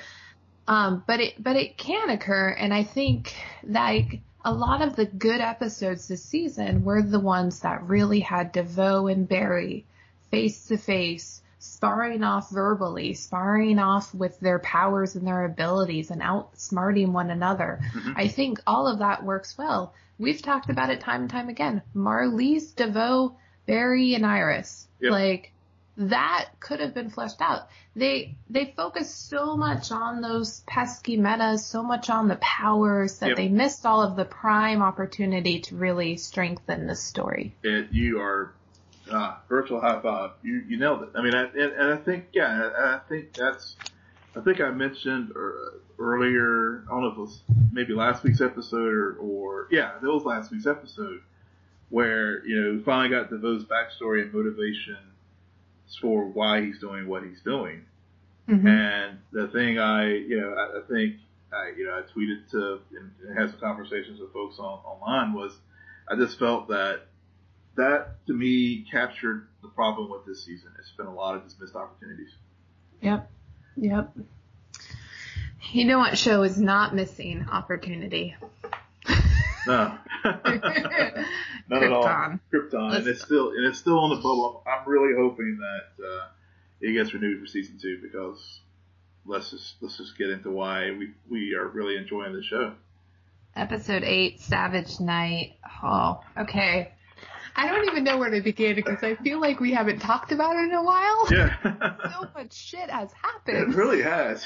Um, 0.68 1.04
but 1.08 1.20
it, 1.20 1.42
but 1.42 1.56
it 1.56 1.78
can 1.78 2.10
occur. 2.10 2.50
And 2.50 2.74
I 2.74 2.84
think 2.84 3.34
like 3.64 4.22
a 4.44 4.54
lot 4.54 4.82
of 4.82 4.96
the 4.96 5.06
good 5.06 5.42
episodes 5.42 6.08
this 6.08 6.24
season 6.24 6.84
were 6.84 7.02
the 7.02 7.20
ones 7.20 7.60
that 7.62 7.88
really 7.88 8.20
had 8.20 8.52
DeVoe 8.52 9.08
and 9.08 9.28
Barry 9.28 9.86
face 10.30 10.68
to 10.68 10.78
face, 10.78 11.42
sparring 11.60 12.24
off 12.24 12.50
verbally, 12.50 13.14
sparring 13.14 13.78
off 13.80 14.14
with 14.16 14.40
their 14.40 14.60
powers 14.60 15.16
and 15.16 15.28
their 15.28 15.46
abilities 15.46 16.10
and 16.10 16.22
outsmarting 16.22 17.10
one 17.12 17.30
another. 17.30 17.80
Mhm. 17.94 18.14
I 18.16 18.28
think 18.28 18.60
all 18.66 18.88
of 18.88 19.00
that 19.00 19.24
works 19.24 19.58
well. 19.58 19.94
We've 20.18 20.42
talked 20.42 20.70
about 20.70 20.90
it 20.90 21.02
time 21.02 21.22
and 21.22 21.30
time 21.30 21.50
again. 21.50 21.82
Marlize, 21.96 22.76
DeVoe, 22.76 23.36
Barry, 23.66 24.16
and 24.16 24.26
Iris. 24.26 24.88
Yep. 25.02 25.12
Like, 25.12 25.52
that 26.10 26.50
could 26.60 26.80
have 26.80 26.94
been 26.94 27.10
fleshed 27.10 27.42
out. 27.42 27.68
They 27.96 28.36
they 28.50 28.74
focus 28.76 29.14
so 29.14 29.56
much 29.56 29.92
on 29.92 30.22
those 30.22 30.62
pesky 30.62 31.18
metas, 31.18 31.66
so 31.66 31.84
much 31.84 32.10
on 32.10 32.28
the 32.28 32.38
powers 32.38 33.20
that 33.20 33.30
Yep. 33.30 33.38
they 33.38 33.50
missed 33.50 33.86
all 33.86 34.02
of 34.02 34.16
the 34.16 34.26
prime 34.26 34.82
opportunity 34.82 35.60
to 35.62 35.76
really 35.76 36.18
strengthen 36.18 36.88
the 36.88 36.96
story. 36.96 37.56
It, 37.64 37.92
you 37.92 38.20
are 38.20 38.54
uh, 39.12 39.36
virtual 39.50 39.80
high 39.80 40.02
five. 40.02 40.32
You 40.44 40.64
you 40.68 40.78
nailed 40.78 41.04
it. 41.04 41.10
I 41.16 41.22
mean, 41.22 41.36
I, 41.36 41.44
and, 41.44 41.74
and 41.74 41.94
I 41.94 41.98
think 41.98 42.26
yeah, 42.34 42.70
I, 42.76 42.96
I 42.96 43.00
think 43.08 43.34
that's. 43.34 43.76
I 44.34 44.40
think 44.40 44.62
I 44.62 44.72
mentioned 44.72 45.34
er, 45.36 45.82
earlier. 46.00 46.86
I 46.88 46.92
don't 46.92 47.02
know 47.02 47.08
if 47.10 47.18
it 47.18 47.22
was 47.22 47.42
maybe 47.74 47.94
last 47.94 48.24
week's 48.24 48.40
episode 48.40 48.88
or, 48.88 49.16
or 49.16 49.68
yeah, 49.72 49.98
it 49.98 50.04
was 50.04 50.24
last 50.24 50.52
week's 50.52 50.68
episode 50.68 51.22
where 51.90 52.46
you 52.46 52.60
know 52.60 52.72
we 52.78 52.84
finally 52.84 53.10
got 53.10 53.30
DeVoe's 53.30 53.66
backstory 53.66 54.22
and 54.22 54.34
motivation 54.34 54.98
for 56.00 56.26
why 56.26 56.62
he's 56.62 56.80
doing 56.80 57.08
what 57.08 57.24
he's 57.24 57.42
doing. 57.42 57.86
Mm-hmm. 58.48 58.68
And 58.68 59.20
the 59.32 59.48
thing 59.48 59.80
I, 59.80 60.08
you 60.08 60.42
know, 60.42 60.54
I, 60.54 60.80
I 60.80 60.82
think, 60.90 61.16
I, 61.54 61.72
you 61.78 61.86
know, 61.86 61.94
I 61.94 62.02
tweeted 62.02 62.50
to 62.52 62.80
and, 62.98 63.12
and 63.28 63.38
had 63.38 63.50
some 63.52 63.60
conversations 63.60 64.20
with 64.20 64.32
folks 64.34 64.58
on, 64.60 64.80
online 64.80 65.34
was, 65.34 65.54
I 66.10 66.16
just 66.16 66.40
felt 66.40 66.68
that 66.70 67.02
that 67.78 68.26
to 68.28 68.34
me 68.34 68.86
captured 68.92 69.48
the 69.62 69.70
problem 69.70 70.10
with 70.10 70.26
this 70.26 70.44
season. 70.44 70.72
It's 70.80 70.92
been 70.92 71.06
a 71.06 71.14
lot 71.14 71.36
of 71.36 71.44
just 71.44 71.60
missed 71.60 71.76
opportunities. 71.76 72.32
Yep. 73.02 73.30
Yep. 73.78 74.12
You 75.72 75.86
know 75.86 76.00
what 76.00 76.18
show 76.18 76.44
is 76.44 76.60
not 76.60 76.94
missing 76.94 77.46
opportunity? 77.50 78.36
No, 79.68 79.98
not 80.26 81.84
at 81.84 81.92
all. 81.92 82.04
Krypton. 82.04 82.40
Krypton, 82.54 82.74
and 82.74 82.92
Let's- 82.94 83.08
it's 83.08 83.22
still 83.22 83.50
and 83.50 83.66
it's 83.66 83.80
still 83.80 84.00
on 84.00 84.10
the 84.10 84.16
bubble. 84.18 84.64
I'm 84.68 84.88
really 84.90 85.14
hoping 85.18 85.58
that 85.60 86.06
uh, 86.06 86.26
it 86.82 86.94
gets 86.94 87.14
renewed 87.14 87.40
for 87.42 87.48
season 87.48 87.78
two 87.82 88.00
because 88.02 88.60
let's 89.26 89.52
just 89.52 89.76
let's 89.82 89.98
just 89.98 90.18
get 90.18 90.30
into 90.30 90.50
why 90.52 90.92
we 90.92 91.12
we 91.30 91.54
are 91.56 91.68
really 91.68 91.98
enjoying 91.98 92.34
the 92.34 92.44
show. 92.44 92.74
Episode 93.56 94.04
8, 94.06 94.40
Savage 94.40 95.02
Night. 95.02 95.58
Oh, 95.84 96.22
okay. 96.38 96.94
I 97.54 97.68
don't 97.68 97.86
even 97.90 98.06
know 98.06 98.18
where 98.18 98.30
to 98.30 98.40
begin 98.40 98.76
because 98.76 99.04
I 99.04 99.16
feel 99.16 99.42
like 99.42 99.60
we 99.60 99.74
haven't 99.74 100.00
talked 100.00 100.32
about 100.32 100.56
it 100.56 100.70
in 100.70 100.72
a 100.72 100.82
while. 100.84 101.28
Yeah. 101.30 101.54
So 102.22 102.28
much 102.34 102.54
shit 102.54 102.90
has 102.90 103.12
happened. 103.12 103.74
It 103.74 103.76
really 103.76 104.02
has. 104.04 104.46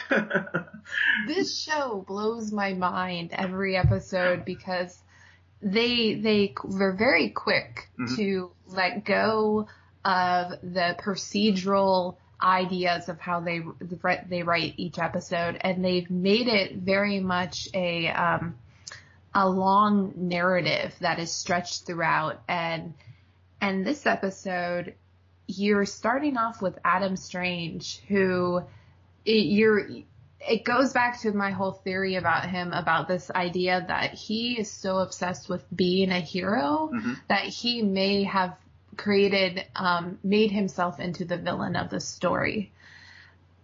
This 1.27 1.61
show 1.61 2.03
blows 2.07 2.51
my 2.51 2.73
mind 2.73 3.29
every 3.33 3.75
episode 3.77 4.43
because 4.43 4.97
they 5.65 6.13
they 6.13 6.53
were 6.63 6.93
very 6.93 7.29
quick 7.29 7.89
Mhm. 7.99 8.15
to 8.15 8.51
let 8.67 9.03
go 9.03 9.67
of 10.05 10.51
the 10.61 10.95
procedural 10.99 12.15
ideas 12.41 13.09
of 13.09 13.19
how 13.19 13.39
they 13.39 13.63
they 14.29 14.43
write 14.43 14.75
each 14.77 14.99
episode 14.99 15.57
and 15.61 15.83
they've 15.83 16.09
made 16.11 16.47
it 16.47 16.75
very 16.75 17.19
much 17.19 17.67
a 17.73 18.07
um 18.09 18.55
a 19.33 19.49
long 19.49 20.13
narrative 20.15 20.93
that 20.99 21.17
is 21.17 21.31
stretched 21.31 21.85
throughout 21.85 22.41
and 22.47 22.93
and 23.59 23.85
this 23.85 24.05
episode 24.05 24.93
you're 25.47 25.85
starting 25.85 26.37
off 26.37 26.61
with 26.61 26.77
Adam 26.85 27.15
Strange 27.15 28.01
who 28.07 28.61
you're 29.25 29.87
it 30.47 30.63
goes 30.63 30.93
back 30.93 31.21
to 31.21 31.31
my 31.31 31.51
whole 31.51 31.71
theory 31.71 32.15
about 32.15 32.49
him 32.49 32.71
about 32.73 33.07
this 33.07 33.31
idea 33.31 33.83
that 33.87 34.13
he 34.13 34.59
is 34.59 34.69
so 34.71 34.97
obsessed 34.99 35.49
with 35.49 35.63
being 35.75 36.11
a 36.11 36.19
hero 36.19 36.89
Mhm. 36.93 37.17
that 37.27 37.43
he 37.45 37.81
may 37.81 38.23
have 38.23 38.55
created 38.97 39.65
um 39.75 40.17
made 40.23 40.51
himself 40.51 40.99
into 40.99 41.25
the 41.25 41.37
villain 41.37 41.75
of 41.75 41.89
the 41.89 41.99
story 41.99 42.71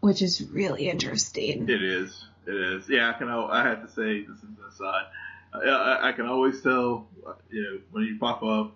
which 0.01 0.21
is 0.21 0.41
really 0.51 0.89
interesting 0.89 1.69
It 1.69 1.83
is. 1.83 2.25
It 2.47 2.55
is. 2.55 2.89
Yeah, 2.89 3.11
I 3.11 3.13
can. 3.13 3.29
I 3.29 3.63
have 3.63 3.85
to 3.85 3.91
say 3.93 4.21
this 4.23 4.37
is 4.37 4.43
an 4.43 4.57
aside. 4.67 5.05
I, 5.53 6.09
I, 6.09 6.11
can 6.13 6.25
always 6.25 6.59
tell, 6.61 7.07
you 7.51 7.61
know, 7.61 7.79
when 7.91 8.05
you 8.05 8.17
pop 8.19 8.41
up 8.41 8.73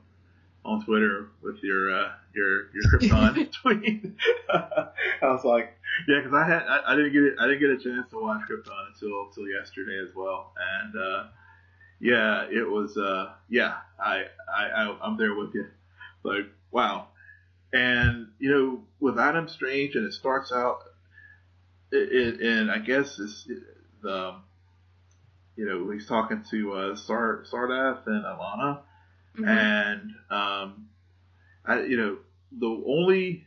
on 0.63 0.85
Twitter 0.85 1.29
with 1.41 1.63
your 1.63 1.95
uh, 1.95 2.11
your 2.35 2.69
your 2.73 2.83
Krypton 2.99 3.51
tweet. 3.51 4.13
I 4.53 4.89
was 5.23 5.43
like, 5.43 5.75
yeah, 6.07 6.19
because 6.19 6.33
I 6.33 6.45
had 6.47 6.63
I, 6.63 6.93
I 6.93 6.95
didn't 6.95 7.13
get 7.13 7.23
it. 7.23 7.35
I 7.39 7.47
didn't 7.47 7.59
get 7.61 7.69
a 7.69 7.77
chance 7.77 8.09
to 8.11 8.19
watch 8.21 8.41
Krypton 8.49 8.87
until 8.93 9.27
until 9.27 9.47
yesterday 9.47 9.99
as 10.07 10.13
well, 10.15 10.53
and 10.81 10.95
uh, 10.95 11.23
yeah, 11.99 12.45
it 12.51 12.69
was. 12.69 12.97
Uh, 12.97 13.33
yeah, 13.49 13.75
I, 13.99 14.25
I 14.53 14.65
I 14.67 14.97
I'm 15.01 15.17
there 15.17 15.35
with 15.35 15.53
you. 15.53 15.67
Like, 16.23 16.47
wow. 16.71 17.07
And 17.73 18.29
you 18.39 18.51
know, 18.51 18.83
with 18.99 19.19
Adam 19.19 19.47
Strange, 19.47 19.95
and 19.95 20.05
it 20.05 20.13
starts 20.13 20.51
out 20.51 20.79
it, 21.91 22.11
it, 22.11 22.41
and 22.41 22.71
I 22.71 22.79
guess 22.79 23.19
it's 23.19 23.45
it, 23.49 23.63
the, 24.01 24.35
you 25.55 25.65
know, 25.65 25.89
he's 25.91 26.07
talking 26.07 26.43
to 26.51 26.73
uh, 26.73 26.95
Sar 26.95 27.43
Sardath 27.51 28.05
and 28.07 28.23
Alana, 28.25 28.79
Mhm. 29.37 29.47
and 29.47 30.15
um, 30.29 30.89
I, 31.65 31.81
you 31.81 31.97
know, 31.97 32.17
the 32.51 32.83
only, 32.87 33.45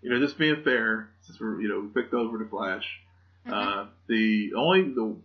you 0.00 0.10
know, 0.10 0.18
just 0.18 0.38
being 0.38 0.62
fair, 0.62 1.10
since 1.22 1.40
we're, 1.40 1.60
you 1.60 1.68
know, 1.68 1.80
we 1.80 1.88
picked 1.88 2.14
over 2.14 2.38
the 2.38 2.44
Flash, 2.44 2.84
uh, 3.50 3.86
the 4.08 4.52
only 4.56 4.82
the 4.94 5.16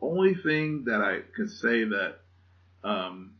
only 0.00 0.34
thing 0.34 0.84
that 0.84 1.00
I 1.00 1.20
can 1.34 1.48
say 1.48 1.84
that 1.84 2.16
um, 2.84 3.32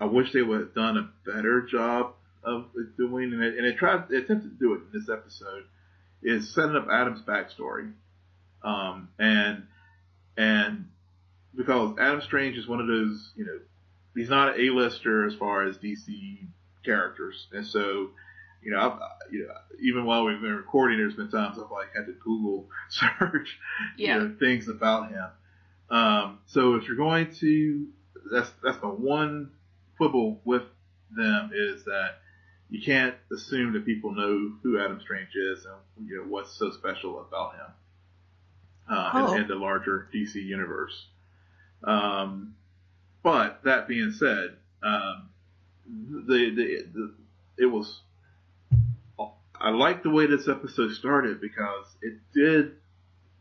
I 0.00 0.04
wish 0.04 0.32
they 0.32 0.42
would 0.42 0.60
have 0.60 0.74
done 0.74 0.96
a 0.96 1.10
better 1.28 1.62
job 1.62 2.14
of 2.44 2.66
doing, 2.96 3.32
and 3.32 3.42
it, 3.42 3.56
and 3.58 3.66
it 3.66 3.76
tried, 3.76 4.10
it 4.10 4.24
attempted 4.24 4.50
to 4.50 4.58
do 4.58 4.74
it 4.74 4.76
in 4.76 5.00
this 5.00 5.08
episode, 5.10 5.64
is 6.22 6.54
setting 6.54 6.76
up 6.76 6.88
Adam's 6.90 7.22
backstory, 7.22 7.92
um, 8.62 9.08
and 9.18 9.64
and 10.36 10.88
because 11.56 11.96
Adam 11.98 12.20
Strange 12.20 12.56
is 12.56 12.68
one 12.68 12.80
of 12.80 12.86
those, 12.86 13.32
you 13.36 13.44
know, 13.44 13.58
he's 14.14 14.28
not 14.28 14.54
an 14.54 14.60
A-lister 14.60 15.26
as 15.26 15.34
far 15.34 15.64
as 15.64 15.76
DC 15.78 16.38
characters, 16.84 17.48
and 17.52 17.66
so, 17.66 18.10
you 18.62 18.70
know, 18.72 18.80
I've, 18.80 19.32
you 19.32 19.46
know, 19.46 19.54
even 19.80 20.04
while 20.04 20.24
we've 20.24 20.40
been 20.40 20.54
recording, 20.56 20.98
there's 20.98 21.14
been 21.14 21.30
times 21.30 21.58
I've 21.58 21.70
like 21.70 21.94
had 21.94 22.06
to 22.06 22.12
Google 22.12 22.68
search, 22.88 23.58
Yeah. 23.96 24.18
you 24.18 24.20
know, 24.28 24.36
things 24.38 24.68
about 24.68 25.10
him. 25.10 25.26
Um, 25.90 26.38
so 26.46 26.74
if 26.74 26.86
you're 26.86 26.96
going 26.96 27.32
to, 27.36 27.86
that's 28.30 28.50
that's 28.62 28.78
the 28.78 28.88
one 28.88 29.50
quibble 29.96 30.40
with 30.44 30.62
them 31.16 31.50
is 31.54 31.84
that 31.84 32.16
you 32.70 32.82
can't 32.82 33.14
assume 33.32 33.72
that 33.72 33.86
people 33.86 34.12
know 34.12 34.52
who 34.62 34.78
Adam 34.78 35.00
Strange 35.00 35.34
is 35.34 35.64
and 35.64 36.08
you 36.08 36.16
know 36.18 36.22
what's 36.24 36.52
so 36.52 36.70
special 36.70 37.20
about 37.20 37.54
him 37.54 37.66
uh, 38.90 39.10
Oh. 39.14 39.34
in, 39.34 39.42
in 39.42 39.48
the 39.48 39.54
larger 39.54 40.08
DC 40.14 40.34
universe. 40.34 41.06
Um, 41.82 42.54
but 43.22 43.62
that 43.64 43.88
being 43.88 44.10
said, 44.12 44.56
um, 44.82 45.30
the, 45.86 46.50
the 46.54 46.86
the 46.92 47.14
it 47.56 47.66
was 47.66 48.00
I 49.60 49.70
like 49.70 50.02
the 50.02 50.10
way 50.10 50.26
this 50.26 50.48
episode 50.48 50.92
started 50.92 51.40
because 51.40 51.86
it 52.02 52.14
did 52.34 52.72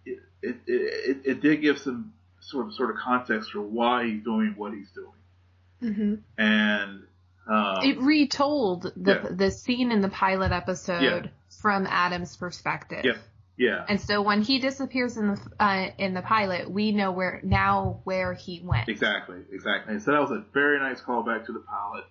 it 0.06 0.20
it, 0.42 0.56
it, 0.68 1.18
it 1.26 1.42
did 1.42 1.62
give 1.62 1.80
some 1.80 2.14
sort 2.40 2.68
of 2.68 2.74
sort 2.74 2.92
of 2.92 2.98
context 2.98 3.52
for 3.52 3.62
why 3.62 4.06
he's 4.06 4.24
doing 4.24 4.54
what 4.58 4.74
he's 4.74 4.90
doing 4.92 5.94
hmm 5.94 6.16
and 6.38 7.04
um, 7.50 7.84
It 7.84 8.00
retold 8.00 8.92
the 8.98 9.14
Yeah. 9.24 9.30
the 9.32 9.52
scene 9.52 9.92
in 9.92 10.02
the 10.02 10.10
pilot 10.10 10.52
episode 10.52 11.26
Yeah. 11.26 11.30
from 11.62 11.88
Adam's 11.88 12.36
perspective. 12.36 13.06
Yeah. 13.06 13.18
yeah 13.56 13.86
And 13.88 14.02
so 14.02 14.22
when 14.22 14.42
he 14.42 14.60
disappears 14.60 15.16
in 15.18 15.28
the 15.30 15.40
uh, 15.60 15.92
in 15.98 16.14
the 16.14 16.22
pilot, 16.22 16.70
we 16.70 16.92
know 16.92 17.12
where 17.12 17.40
now 17.44 18.02
where 18.04 18.34
he 18.34 18.60
went. 18.62 18.90
Exactly, 18.90 19.38
exactly. 19.52 19.94
And 19.94 20.04
so 20.04 20.12
that 20.12 20.20
was 20.22 20.32
a 20.32 20.44
very 20.54 20.80
nice 20.80 21.00
callback 21.02 21.46
to 21.46 21.54
the 21.54 21.60
pilot, 21.60 22.04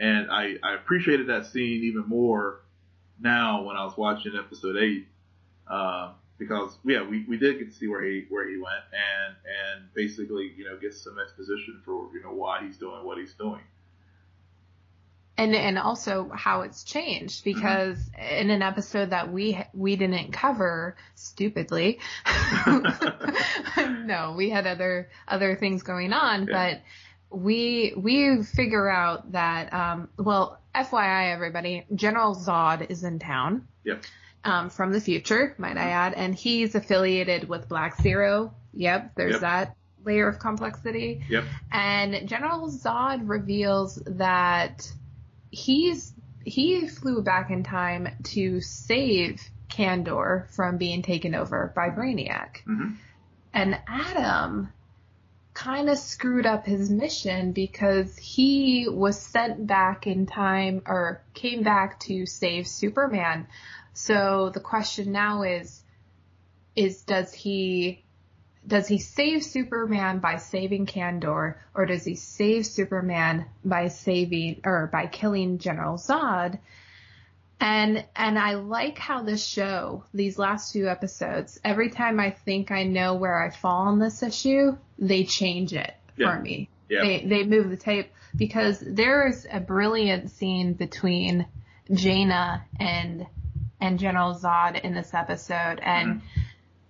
and 0.00 0.30
I, 0.30 0.56
I 0.64 0.74
appreciated 0.74 1.28
that 1.28 1.46
scene 1.46 1.84
even 1.84 2.08
more 2.08 2.60
now 3.20 3.62
when 3.64 3.76
I 3.76 3.84
was 3.84 3.96
watching 3.96 4.32
episode 4.36 4.76
eight, 4.76 5.06
uh, 5.68 6.12
because 6.38 6.76
yeah, 6.84 7.02
we, 7.08 7.24
we 7.28 7.36
did 7.36 7.58
get 7.58 7.70
to 7.70 7.76
see 7.76 7.86
where 7.88 8.02
he 8.02 8.26
where 8.28 8.48
he 8.48 8.56
went 8.56 8.84
and 8.92 9.36
and 9.46 9.94
basically 9.94 10.52
you 10.56 10.64
know 10.64 10.76
get 10.76 10.94
some 10.94 11.18
exposition 11.18 11.80
for 11.84 12.08
you 12.14 12.22
know 12.22 12.32
why 12.32 12.62
he's 12.64 12.76
doing 12.78 13.04
what 13.04 13.18
he's 13.18 13.34
doing. 13.34 13.60
and 15.38 15.54
and 15.54 15.78
also 15.78 16.28
how 16.34 16.62
it's 16.62 16.82
changed 16.84 17.42
because 17.44 17.98
in 18.40 18.50
an 18.50 18.60
episode 18.62 19.10
that 19.10 19.32
we 19.32 19.58
we 19.72 19.96
didn't 19.96 20.32
cover 20.32 20.94
stupidly 21.14 21.98
no 24.04 24.34
we 24.36 24.50
had 24.50 24.66
other 24.66 25.08
other 25.28 25.56
things 25.56 25.82
going 25.82 26.12
on 26.12 26.46
Yeah. 26.48 26.52
but 26.74 26.82
we 27.32 27.94
we 27.96 28.42
figure 28.42 28.88
out 28.88 29.32
that 29.32 29.72
um 29.72 30.08
well 30.18 30.58
FYI 30.74 31.32
everybody 31.32 31.84
General 31.94 32.34
Zod 32.34 32.90
is 32.90 33.04
in 33.04 33.18
town 33.18 33.66
Yep. 33.84 34.04
um 34.44 34.70
from 34.70 34.92
the 34.92 35.00
future 35.00 35.54
might 35.58 35.76
I 35.76 35.90
add 35.90 36.14
and 36.14 36.34
he's 36.34 36.74
affiliated 36.74 37.48
with 37.48 37.68
Black 37.68 38.00
Zero 38.00 38.54
yep 38.74 39.12
there's 39.14 39.32
Yep. 39.32 39.40
that 39.40 39.76
layer 40.04 40.28
of 40.28 40.38
complexity 40.38 41.22
Yep. 41.28 41.44
and 41.70 42.28
General 42.28 42.68
Zod 42.68 43.28
reveals 43.28 43.96
that 44.06 44.90
he's 45.50 46.12
he 46.44 46.88
flew 46.88 47.22
back 47.22 47.50
in 47.50 47.62
time 47.62 48.08
to 48.24 48.60
save 48.60 49.40
Kandor 49.70 50.50
from 50.50 50.76
being 50.76 51.02
taken 51.02 51.34
over 51.34 51.72
by 51.74 51.88
Brainiac. 51.88 52.62
hmm 52.64 52.90
And 53.54 53.78
Adam 53.86 54.72
kind 55.54 55.90
of 55.90 55.98
screwed 55.98 56.46
up 56.46 56.66
his 56.66 56.90
mission 56.90 57.52
because 57.52 58.16
he 58.16 58.88
was 58.88 59.20
sent 59.20 59.66
back 59.66 60.06
in 60.06 60.26
time 60.26 60.82
or 60.86 61.22
came 61.34 61.62
back 61.62 62.00
to 62.00 62.26
save 62.26 62.66
Superman. 62.66 63.46
So 63.92 64.50
the 64.50 64.60
question 64.60 65.12
now 65.12 65.42
is 65.42 65.82
is 66.74 67.02
does 67.02 67.34
he 67.34 68.02
does 68.66 68.86
he 68.86 68.98
save 68.98 69.42
Superman 69.42 70.20
by 70.20 70.38
saving 70.38 70.86
Kandor 70.86 71.56
or 71.74 71.86
does 71.86 72.04
he 72.04 72.14
save 72.14 72.64
Superman 72.64 73.46
by 73.64 73.88
saving 73.88 74.60
or 74.64 74.88
by 74.90 75.06
killing 75.06 75.58
General 75.58 75.98
Zod? 75.98 76.58
And 77.60 78.04
and 78.16 78.38
I 78.38 78.54
like 78.54 78.98
how 78.98 79.22
this 79.22 79.44
show, 79.44 80.04
these 80.12 80.38
last 80.38 80.72
few 80.72 80.88
episodes, 80.88 81.60
every 81.64 81.90
time 81.90 82.18
I 82.18 82.30
think 82.30 82.70
I 82.70 82.82
know 82.84 83.14
where 83.14 83.40
I 83.40 83.50
fall 83.50 83.86
on 83.86 83.98
this 83.98 84.22
issue, 84.22 84.76
they 84.98 85.24
change 85.24 85.72
it 85.72 85.94
Yeah. 86.16 86.34
for 86.34 86.42
me. 86.42 86.68
Yeah. 86.88 87.02
They 87.02 87.24
they 87.24 87.44
move 87.44 87.70
the 87.70 87.76
tape 87.76 88.12
because 88.34 88.80
there 88.80 89.26
is 89.28 89.46
a 89.50 89.60
brilliant 89.60 90.30
scene 90.30 90.72
between 90.72 91.46
Jayna 91.90 92.62
and 92.80 93.26
and 93.80 93.98
General 93.98 94.34
Zod 94.34 94.80
in 94.80 94.94
this 94.94 95.12
episode 95.14 95.80
and 95.82 96.20
mm-hmm. 96.20 96.40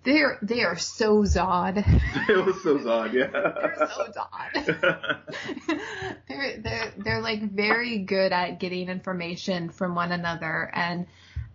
They're 0.04 0.38
they 0.42 0.62
are 0.62 0.76
so 0.78 1.22
Zod. 1.22 1.78
it 2.28 2.44
was 2.46 2.62
so 2.62 2.78
odd, 2.90 3.14
yeah. 3.14 3.26
they're 3.30 3.88
so 3.94 4.06
Zod. 4.12 5.20
they're 6.28 6.56
they're 6.58 6.92
they're 6.98 7.20
like 7.20 7.42
very 7.50 7.98
good 7.98 8.32
at 8.32 8.58
getting 8.60 8.88
information 8.88 9.70
from 9.70 9.94
one 9.94 10.12
another 10.12 10.70
and 10.74 11.06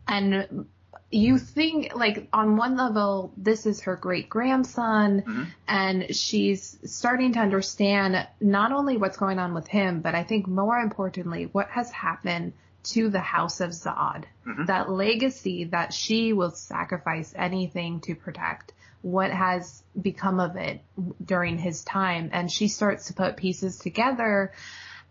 and 0.07 0.65
you 1.09 1.37
think 1.37 1.93
like 1.95 2.27
on 2.33 2.57
one 2.57 2.75
level 2.75 3.31
this 3.37 3.65
is 3.65 3.81
her 3.81 3.95
great 3.95 4.29
grandson 4.29 5.21
Mhm. 5.25 5.47
and 5.67 6.15
she's 6.15 6.77
starting 6.85 7.33
to 7.33 7.39
understand 7.39 8.27
not 8.41 8.71
only 8.71 8.97
what's 8.97 9.17
going 9.17 9.39
on 9.39 9.53
with 9.53 9.67
him 9.67 10.01
but 10.01 10.15
I 10.15 10.23
think 10.23 10.47
more 10.47 10.77
importantly 10.77 11.49
what 11.51 11.69
has 11.69 11.91
happened 11.91 12.53
to 12.91 13.09
the 13.09 13.19
house 13.19 13.59
of 13.61 13.71
Zod 13.71 14.25
Mhm. 14.45 14.67
that 14.67 14.89
legacy 14.89 15.65
that 15.65 15.93
she 15.93 16.33
will 16.33 16.51
sacrifice 16.51 17.33
anything 17.35 17.99
to 18.01 18.15
protect 18.15 18.73
what 19.01 19.31
has 19.31 19.83
become 20.01 20.39
of 20.39 20.55
it 20.55 20.81
during 21.23 21.57
his 21.57 21.83
time 21.83 22.29
and 22.33 22.51
she 22.51 22.67
starts 22.67 23.07
to 23.07 23.13
put 23.13 23.38
pieces 23.38 23.77
together 23.77 24.51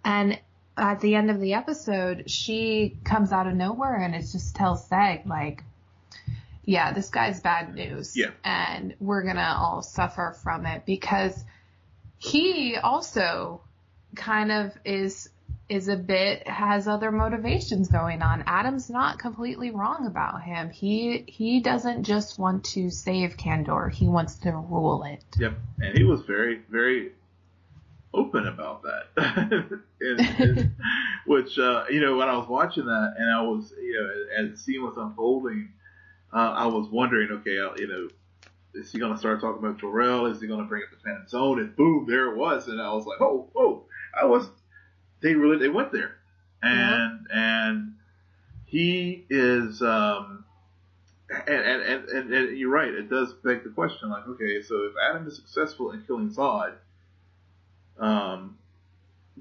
and 0.04 0.38
at 0.76 1.00
the 1.00 1.14
end 1.14 1.30
of 1.30 1.40
the 1.40 1.54
episode 1.54 2.28
she 2.30 2.98
comes 3.04 3.32
out 3.32 3.46
of 3.46 3.54
nowhere 3.54 3.96
and 3.96 4.14
it 4.14 4.20
just 4.32 4.54
tells 4.56 4.86
Seg 4.88 5.24
like 5.26 5.62
yeah 6.64 6.92
this 6.92 7.10
guy's 7.10 7.40
bad 7.40 7.74
news 7.74 8.16
Yeah. 8.16 8.30
and 8.44 8.94
we're 9.00 9.22
gonna 9.22 9.56
all 9.58 9.82
suffer 9.82 10.36
from 10.42 10.66
it 10.66 10.84
because 10.84 11.44
he 12.18 12.76
also 12.76 13.60
kind 14.16 14.50
of 14.50 14.76
is 14.84 15.28
is 15.68 15.88
a 15.88 15.96
bit 15.96 16.46
has 16.46 16.86
other 16.86 17.10
motivations 17.10 17.88
going 17.88 18.22
on. 18.22 18.44
Adam's 18.46 18.88
not 18.88 19.18
completely 19.18 19.70
wrong 19.70 20.06
about 20.06 20.42
him. 20.42 20.70
He 20.70 21.24
he 21.26 21.60
doesn't 21.60 22.04
just 22.04 22.38
want 22.38 22.64
to 22.66 22.90
save 22.90 23.36
Kandor. 23.36 23.90
He 23.92 24.06
wants 24.08 24.36
to 24.40 24.52
rule 24.52 25.02
it. 25.04 25.24
Yep, 25.38 25.54
and 25.80 25.98
he 25.98 26.04
was 26.04 26.22
very, 26.22 26.60
very 26.70 27.12
open 28.14 28.46
about 28.46 28.82
that. 28.82 29.80
and, 30.00 30.20
and- 30.20 30.72
which, 31.26 31.58
uh, 31.58 31.84
you 31.90 32.00
know, 32.00 32.16
when 32.16 32.28
I 32.28 32.36
was 32.36 32.48
watching 32.48 32.86
that 32.86 33.14
and 33.18 33.30
I 33.30 33.42
was, 33.42 33.72
you 33.80 33.92
know, 33.94 34.44
as 34.44 34.50
the 34.52 34.56
scene 34.56 34.82
was 34.82 34.96
unfolding, 34.96 35.70
uh, 36.32 36.36
I 36.36 36.66
was 36.66 36.88
wondering, 36.88 37.30
okay, 37.32 37.58
uh, 37.58 37.70
you 37.76 37.88
know, 37.88 38.08
is 38.74 38.92
he 38.92 38.98
going 38.98 39.12
to 39.12 39.18
start 39.18 39.40
talking 39.40 39.58
about 39.64 39.80
Jor-El? 39.80 40.26
Is 40.26 40.40
he 40.40 40.46
going 40.46 40.60
to 40.60 40.66
bring 40.66 40.82
up 40.84 40.90
the 40.90 41.02
Phantom 41.04 41.26
Zone? 41.28 41.58
And 41.60 41.74
boom, 41.74 42.06
there 42.08 42.30
it 42.30 42.36
was. 42.36 42.68
And 42.68 42.80
I 42.80 42.92
was 42.92 43.06
like, 43.06 43.20
oh, 43.20 43.50
oh, 43.56 43.84
I 44.18 44.26
was, 44.26 44.48
they 45.20 45.34
really, 45.34 45.58
they 45.58 45.68
went 45.68 45.92
there. 45.92 46.16
And, 46.62 47.26
and 47.32 47.94
he 48.64 49.24
is, 49.30 49.80
um, 49.82 50.44
and, 51.30 51.48
and, 51.48 51.82
and, 51.82 52.08
and, 52.08 52.32
and 52.32 52.58
you're 52.58 52.70
right. 52.70 52.92
It 52.92 53.08
does 53.08 53.32
beg 53.44 53.64
the 53.64 53.70
question, 53.70 54.10
like, 54.10 54.26
okay, 54.26 54.62
so 54.62 54.84
if 54.84 54.92
Adam 55.08 55.26
is 55.26 55.36
successful 55.36 55.92
in 55.92 56.02
killing 56.02 56.30
Zod, 56.30 56.74
um, 57.98 58.58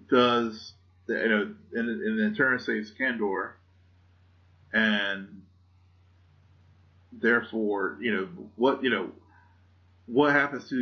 does 0.10 0.74
you 1.08 1.30
know, 1.30 1.54
and, 1.74 1.90
and 1.90 2.20
in 2.20 2.36
turn 2.36 2.60
saves 2.60 2.92
Kandor, 2.92 3.52
and 4.74 5.44
therefore, 7.12 7.98
you 8.02 8.14
know, 8.14 8.28
what 8.56 8.84
you 8.84 8.90
know, 8.90 9.12
what 10.08 10.32
happens 10.34 10.70
to 10.70 10.76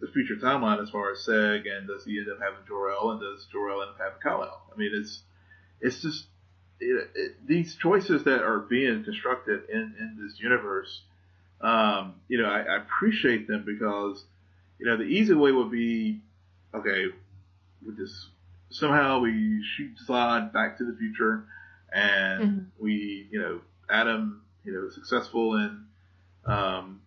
the, 0.00 0.06
the 0.06 0.12
future 0.12 0.36
timeline 0.36 0.82
as 0.82 0.90
far 0.90 1.12
as 1.12 1.18
Seg, 1.18 1.70
and 1.70 1.86
does 1.86 2.04
he 2.04 2.18
end 2.18 2.28
up 2.30 2.38
having 2.40 2.64
Jor-El, 2.66 3.10
and 3.10 3.20
does 3.20 3.46
Jor-El 3.52 3.82
end 3.82 3.90
up 3.90 3.98
having 3.98 4.20
Kal-El? 4.22 4.62
I 4.72 4.78
mean, 4.78 4.90
it's 4.94 5.22
it's 5.80 6.00
just 6.02 6.24
it, 6.80 7.10
it, 7.14 7.46
these 7.46 7.74
choices 7.76 8.24
that 8.24 8.42
are 8.42 8.58
being 8.60 9.04
constructed 9.04 9.68
in, 9.70 9.94
in 9.98 10.18
this 10.22 10.40
universe, 10.40 11.02
um, 11.60 12.14
you 12.28 12.38
know, 12.40 12.48
I, 12.48 12.60
I 12.62 12.76
appreciate 12.78 13.46
them 13.46 13.64
because, 13.66 14.24
you 14.78 14.86
know, 14.86 14.96
the 14.96 15.02
easy 15.04 15.34
way 15.34 15.52
would 15.52 15.70
be, 15.70 16.20
okay, 16.74 17.06
we 17.86 17.94
just 17.96 18.14
somehow 18.70 19.18
we 19.20 19.62
shoot 19.76 19.90
slide 20.06 20.52
back 20.54 20.78
to 20.78 20.84
the 20.84 20.96
future, 20.96 21.44
and 21.92 22.42
Mhm. 22.42 22.66
we, 22.78 23.28
you 23.30 23.40
know, 23.40 23.60
Adam, 23.90 24.42
you 24.64 24.72
know, 24.72 24.88
successful 24.88 25.56
in, 25.56 25.84
um, 26.46 27.02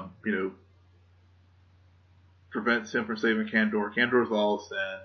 um, 0.00 0.12
you 0.24 0.32
know, 0.32 0.52
prevents 2.50 2.92
him 2.92 3.06
from 3.06 3.16
saving 3.16 3.48
Kandor. 3.48 3.94
Kandor's 3.94 4.30
lost, 4.30 4.72
and 4.72 5.00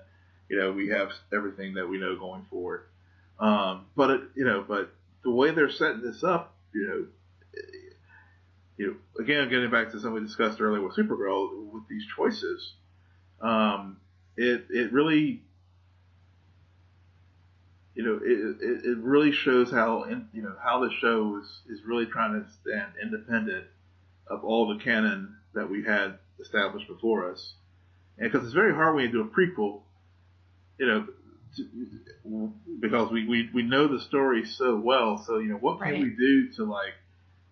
you 0.48 0.58
know 0.58 0.72
we 0.72 0.88
have 0.88 1.10
everything 1.32 1.74
that 1.74 1.88
we 1.88 1.98
know 1.98 2.16
going 2.16 2.44
forward. 2.50 2.82
Um, 3.38 3.86
but 3.96 4.10
it, 4.10 4.20
you 4.34 4.44
know, 4.44 4.64
but 4.66 4.92
the 5.22 5.30
way 5.30 5.50
they're 5.50 5.70
setting 5.70 6.02
this 6.02 6.24
up, 6.24 6.54
you 6.72 6.86
know, 6.86 7.06
you 8.78 8.86
know, 8.86 9.22
again, 9.22 9.48
getting 9.48 9.70
back 9.70 9.90
to 9.90 10.00
something 10.00 10.14
we 10.14 10.20
discussed 10.20 10.60
earlier 10.60 10.82
with 10.82 10.96
Supergirl, 10.96 11.70
with 11.72 11.88
these 11.88 12.04
choices, 12.16 12.72
um, 13.40 13.98
it 14.36 14.66
it 14.70 14.92
really, 14.92 15.42
you 17.94 18.02
know, 18.02 18.20
it, 18.22 18.56
it, 18.62 18.84
it 18.84 18.98
really 18.98 19.32
shows 19.32 19.70
how 19.70 20.04
you 20.32 20.42
know 20.42 20.54
how 20.62 20.80
the 20.80 20.90
show 21.00 21.40
is 21.42 21.78
is 21.78 21.84
really 21.86 22.06
trying 22.06 22.42
to 22.42 22.50
stand 22.62 22.92
independent 23.02 23.66
of 24.28 24.44
all 24.44 24.68
the 24.76 24.82
canon 24.82 25.36
that 25.54 25.70
we 25.70 25.84
had 25.84 26.18
established 26.40 26.88
before 26.88 27.30
us, 27.30 27.54
and 28.18 28.30
because 28.30 28.44
it's 28.46 28.54
very 28.54 28.74
hard 28.74 28.94
when 28.94 29.04
you 29.04 29.12
do 29.12 29.20
a 29.22 29.24
prequel, 29.26 29.80
you 30.78 30.86
know. 30.86 31.06
To, 31.56 32.52
because 32.80 33.10
we, 33.10 33.26
we, 33.26 33.48
we 33.54 33.62
know 33.62 33.88
the 33.88 34.00
story 34.00 34.44
so 34.44 34.76
well, 34.76 35.16
so 35.26 35.38
you 35.38 35.48
know 35.48 35.56
what 35.56 35.80
can 35.80 35.92
Right. 35.92 36.02
we 36.02 36.10
do 36.10 36.52
to 36.56 36.64
like, 36.64 36.92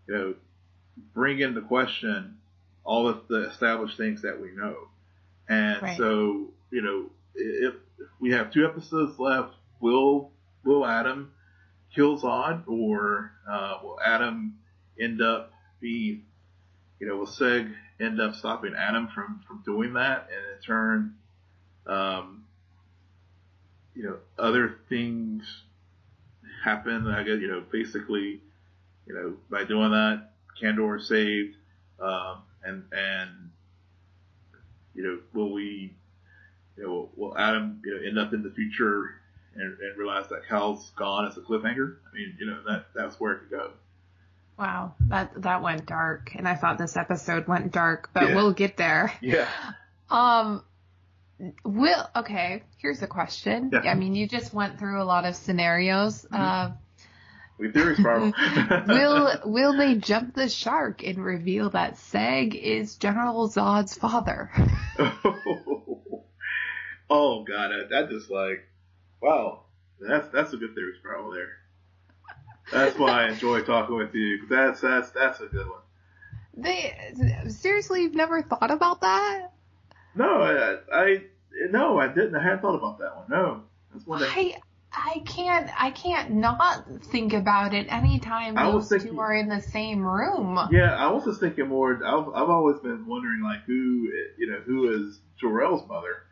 you 0.08 0.14
know, 0.14 0.34
bring 1.14 1.40
into 1.40 1.62
question 1.62 2.38
all 2.84 3.08
of 3.08 3.26
the 3.28 3.48
established 3.48 3.96
things 3.96 4.22
that 4.22 4.40
we 4.40 4.50
know. 4.50 4.76
And 5.48 5.80
Right. 5.80 5.96
so, 5.96 6.52
you 6.70 6.82
know, 6.82 7.10
if, 7.34 7.74
if 7.98 8.08
we 8.20 8.32
have 8.32 8.52
two 8.52 8.66
episodes 8.66 9.18
left, 9.18 9.54
will 9.80 10.32
will 10.64 10.84
Adam 10.84 11.32
kill 11.94 12.18
Zod, 12.20 12.66
or 12.66 13.32
uh, 13.48 13.78
will 13.82 13.98
Adam 14.04 14.58
end 15.00 15.22
up 15.22 15.52
being, 15.80 16.24
you 17.00 17.06
know, 17.06 17.16
will 17.16 17.26
Seg 17.26 17.72
end 18.00 18.20
up 18.20 18.34
stopping 18.34 18.74
Adam 18.76 19.08
from 19.14 19.40
from 19.46 19.62
doing 19.64 19.94
that, 19.94 20.28
and 20.34 20.56
in 20.56 20.62
turn, 20.64 21.14
um, 21.86 22.44
you 23.94 24.04
know, 24.04 24.16
other 24.38 24.76
things 24.88 25.44
happen. 26.64 27.06
I 27.08 27.22
guess 27.22 27.40
you 27.40 27.48
know, 27.48 27.62
basically, 27.70 28.40
you 29.06 29.14
know, 29.14 29.34
by 29.50 29.64
doing 29.64 29.90
that, 29.90 30.30
Kandor 30.60 30.98
is 30.98 31.08
saved, 31.08 31.56
um, 32.00 32.42
and 32.64 32.84
and 32.92 33.50
you 34.94 35.02
know, 35.02 35.18
will 35.32 35.52
we, 35.52 35.94
you 36.76 36.82
know, 36.82 37.08
will 37.16 37.36
Adam 37.36 37.80
you 37.84 37.94
know 37.94 38.06
end 38.06 38.18
up 38.18 38.32
in 38.32 38.42
the 38.42 38.50
future 38.50 39.16
and, 39.54 39.78
and 39.78 39.98
realize 39.98 40.28
that 40.28 40.46
Kal's 40.48 40.92
gone 40.96 41.26
as 41.26 41.36
a 41.36 41.40
cliffhanger? 41.40 41.96
I 42.10 42.14
mean, 42.14 42.36
you 42.38 42.46
know, 42.46 42.60
that 42.66 42.86
that's 42.94 43.20
where 43.20 43.32
it 43.34 43.38
could 43.40 43.50
go. 43.50 43.70
Wow, 44.58 44.94
that 45.08 45.42
that 45.42 45.62
went 45.62 45.86
dark, 45.86 46.32
and 46.36 46.46
I 46.48 46.54
thought 46.54 46.78
this 46.78 46.96
episode 46.96 47.48
went 47.48 47.72
dark, 47.72 48.10
but 48.14 48.28
Yeah. 48.28 48.34
we'll 48.36 48.52
get 48.52 48.76
there. 48.76 49.12
Yeah. 49.20 49.48
Um, 50.10 50.62
will 51.64 52.08
okay. 52.14 52.62
Here's 52.78 53.02
a 53.02 53.06
question. 53.08 53.70
Yeah. 53.72 53.90
I 53.90 53.94
mean, 53.94 54.14
you 54.14 54.28
just 54.28 54.54
went 54.54 54.78
through 54.78 55.02
a 55.02 55.04
lot 55.04 55.24
of 55.24 55.34
scenarios. 55.34 56.24
Uh, 56.32 56.70
We 57.58 57.72
theories, 57.72 57.98
Barbara. 58.02 58.32
will 58.86 59.40
will 59.44 59.76
they 59.76 59.96
jump 59.96 60.34
the 60.34 60.48
shark 60.48 61.02
and 61.02 61.24
reveal 61.24 61.70
that 61.70 61.94
Seg 61.94 62.54
is 62.54 62.96
General 62.96 63.48
Zod's 63.48 63.94
father? 63.94 64.50
oh 64.98 66.24
oh 67.10 67.44
god, 67.44 67.70
that, 67.70 67.88
that 67.90 68.08
just 68.10 68.30
like, 68.30 68.68
wow, 69.20 69.64
that's 70.00 70.28
that's 70.28 70.52
a 70.52 70.56
good 70.56 70.74
theory, 70.76 70.92
Sproul 71.00 71.32
there. 71.32 71.48
That's 72.74 72.98
why 72.98 73.24
I 73.24 73.28
enjoy 73.30 73.62
talking 73.62 73.96
with 73.96 74.14
you. 74.14 74.46
That's 74.50 74.80
that's 74.80 75.10
that's 75.10 75.40
a 75.40 75.46
good 75.46 75.66
one. 75.68 75.80
They 76.56 76.94
seriously, 77.48 78.02
you've 78.02 78.14
never 78.14 78.42
thought 78.42 78.70
about 78.70 79.00
that? 79.00 79.52
No, 80.14 80.42
I, 80.42 80.76
I 80.92 81.22
no, 81.70 81.98
I 81.98 82.08
didn't. 82.08 82.34
I 82.36 82.42
hadn't 82.42 82.60
thought 82.60 82.74
about 82.76 82.98
that 82.98 83.16
one. 83.16 83.26
No, 83.30 83.62
that's 83.92 84.06
one 84.06 84.20
that 84.20 84.30
I 84.34 84.56
I 84.92 85.22
can't 85.24 85.70
I 85.80 85.90
can't 85.90 86.32
not 86.32 86.84
think 87.04 87.32
about 87.32 87.74
it 87.74 87.86
anytime 87.92 88.58
I 88.58 88.70
those 88.70 88.88
thinking- 88.88 89.12
two 89.12 89.20
are 89.20 89.34
in 89.34 89.48
the 89.48 89.60
same 89.60 90.04
room. 90.04 90.58
Yeah, 90.70 90.94
I 90.94 91.10
was 91.10 91.24
just 91.24 91.40
thinking 91.40 91.68
more. 91.68 91.94
I've, 92.04 92.28
I've 92.28 92.50
always 92.50 92.78
been 92.80 93.06
wondering, 93.06 93.42
like, 93.42 93.62
who, 93.66 94.08
you 94.38 94.50
know, 94.50 94.58
who 94.64 94.92
is 94.92 95.20
Jor-El's 95.40 95.88
mother? 95.88 96.22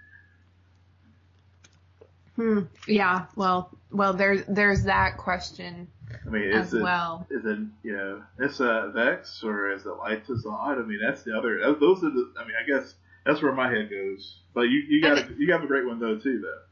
Hmm. 2.36 2.60
Yeah. 2.88 3.26
Well, 3.36 3.76
well, 3.90 4.14
there's 4.14 4.42
there's 4.48 4.84
that 4.84 5.18
question 5.18 5.88
I 6.26 6.30
mean, 6.30 6.44
is 6.44 6.72
it, 6.72 6.82
well. 6.82 7.26
is 7.30 7.44
it, 7.44 7.58
you 7.82 7.96
know, 7.96 8.22
it's 8.38 8.60
a 8.60 8.92
Vex 8.94 9.42
or 9.42 9.72
is 9.72 9.82
it 9.82 9.88
Lyta-Zod? 9.88 10.82
I 10.82 10.86
mean, 10.86 11.00
that's 11.04 11.22
the 11.22 11.36
other. 11.36 11.58
Those 11.78 11.98
are 12.04 12.10
the. 12.10 12.32
I 12.38 12.44
mean, 12.44 12.54
I 12.62 12.66
guess 12.66 12.94
that's 13.24 13.42
where 13.42 13.52
my 13.52 13.68
head 13.68 13.90
goes. 13.90 14.36
But 14.54 14.62
you, 14.62 14.82
you 14.88 15.02
got, 15.02 15.18
a, 15.18 15.28
you 15.36 15.46
got 15.46 15.64
a 15.64 15.66
great 15.66 15.86
one 15.86 15.98
though 15.98 16.18
too, 16.18 16.40
though. 16.40 16.62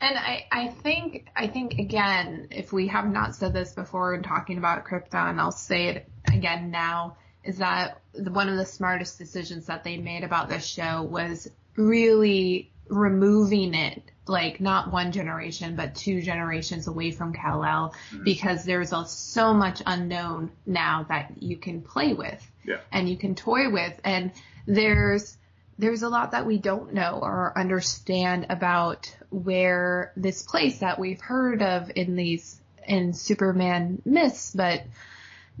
And 0.00 0.18
I, 0.18 0.46
I 0.52 0.68
think, 0.68 1.26
I 1.34 1.46
think 1.46 1.78
again, 1.78 2.48
if 2.50 2.72
we 2.72 2.88
have 2.88 3.08
not 3.10 3.34
said 3.34 3.54
this 3.54 3.72
before 3.72 4.14
in 4.14 4.22
talking 4.22 4.58
about 4.58 4.84
Krypton, 4.84 5.38
I'll 5.38 5.52
say 5.52 5.86
it 5.88 6.08
again 6.30 6.70
now, 6.70 7.16
is 7.44 7.58
that 7.58 8.02
one 8.18 8.50
of 8.50 8.58
the 8.58 8.66
smartest 8.66 9.18
decisions 9.18 9.66
that 9.66 9.84
they 9.84 9.96
made 9.96 10.22
about 10.22 10.50
this 10.50 10.66
show 10.66 11.02
was 11.02 11.48
really 11.76 12.70
removing 12.88 13.74
it, 13.74 14.02
like 14.26 14.60
not 14.60 14.92
one 14.92 15.12
generation, 15.12 15.76
but 15.76 15.94
two 15.94 16.20
generations 16.22 16.86
away 16.86 17.10
from 17.10 17.32
Kal-El, 17.32 17.94
Mhm. 18.12 18.24
because 18.24 18.64
there's 18.64 18.92
a, 18.92 19.04
so 19.06 19.54
much 19.54 19.82
unknown 19.86 20.50
now 20.66 21.04
that 21.08 21.42
you 21.42 21.56
can 21.56 21.80
play 21.82 22.12
with 22.14 22.44
Yeah. 22.64 22.78
and 22.92 23.08
you 23.08 23.16
can 23.16 23.34
toy 23.34 23.70
with. 23.70 23.98
And 24.04 24.32
there's, 24.66 25.36
there's 25.78 26.02
a 26.02 26.08
lot 26.08 26.32
that 26.32 26.46
we 26.46 26.58
don't 26.58 26.92
know 26.94 27.20
or 27.22 27.52
understand 27.56 28.46
about 28.50 29.14
where 29.30 30.12
this 30.16 30.42
place 30.42 30.78
that 30.78 30.98
we've 30.98 31.20
heard 31.20 31.62
of 31.62 31.90
in 31.94 32.16
these 32.16 32.60
in 32.86 33.12
Superman 33.12 34.00
myths, 34.04 34.52
but 34.54 34.82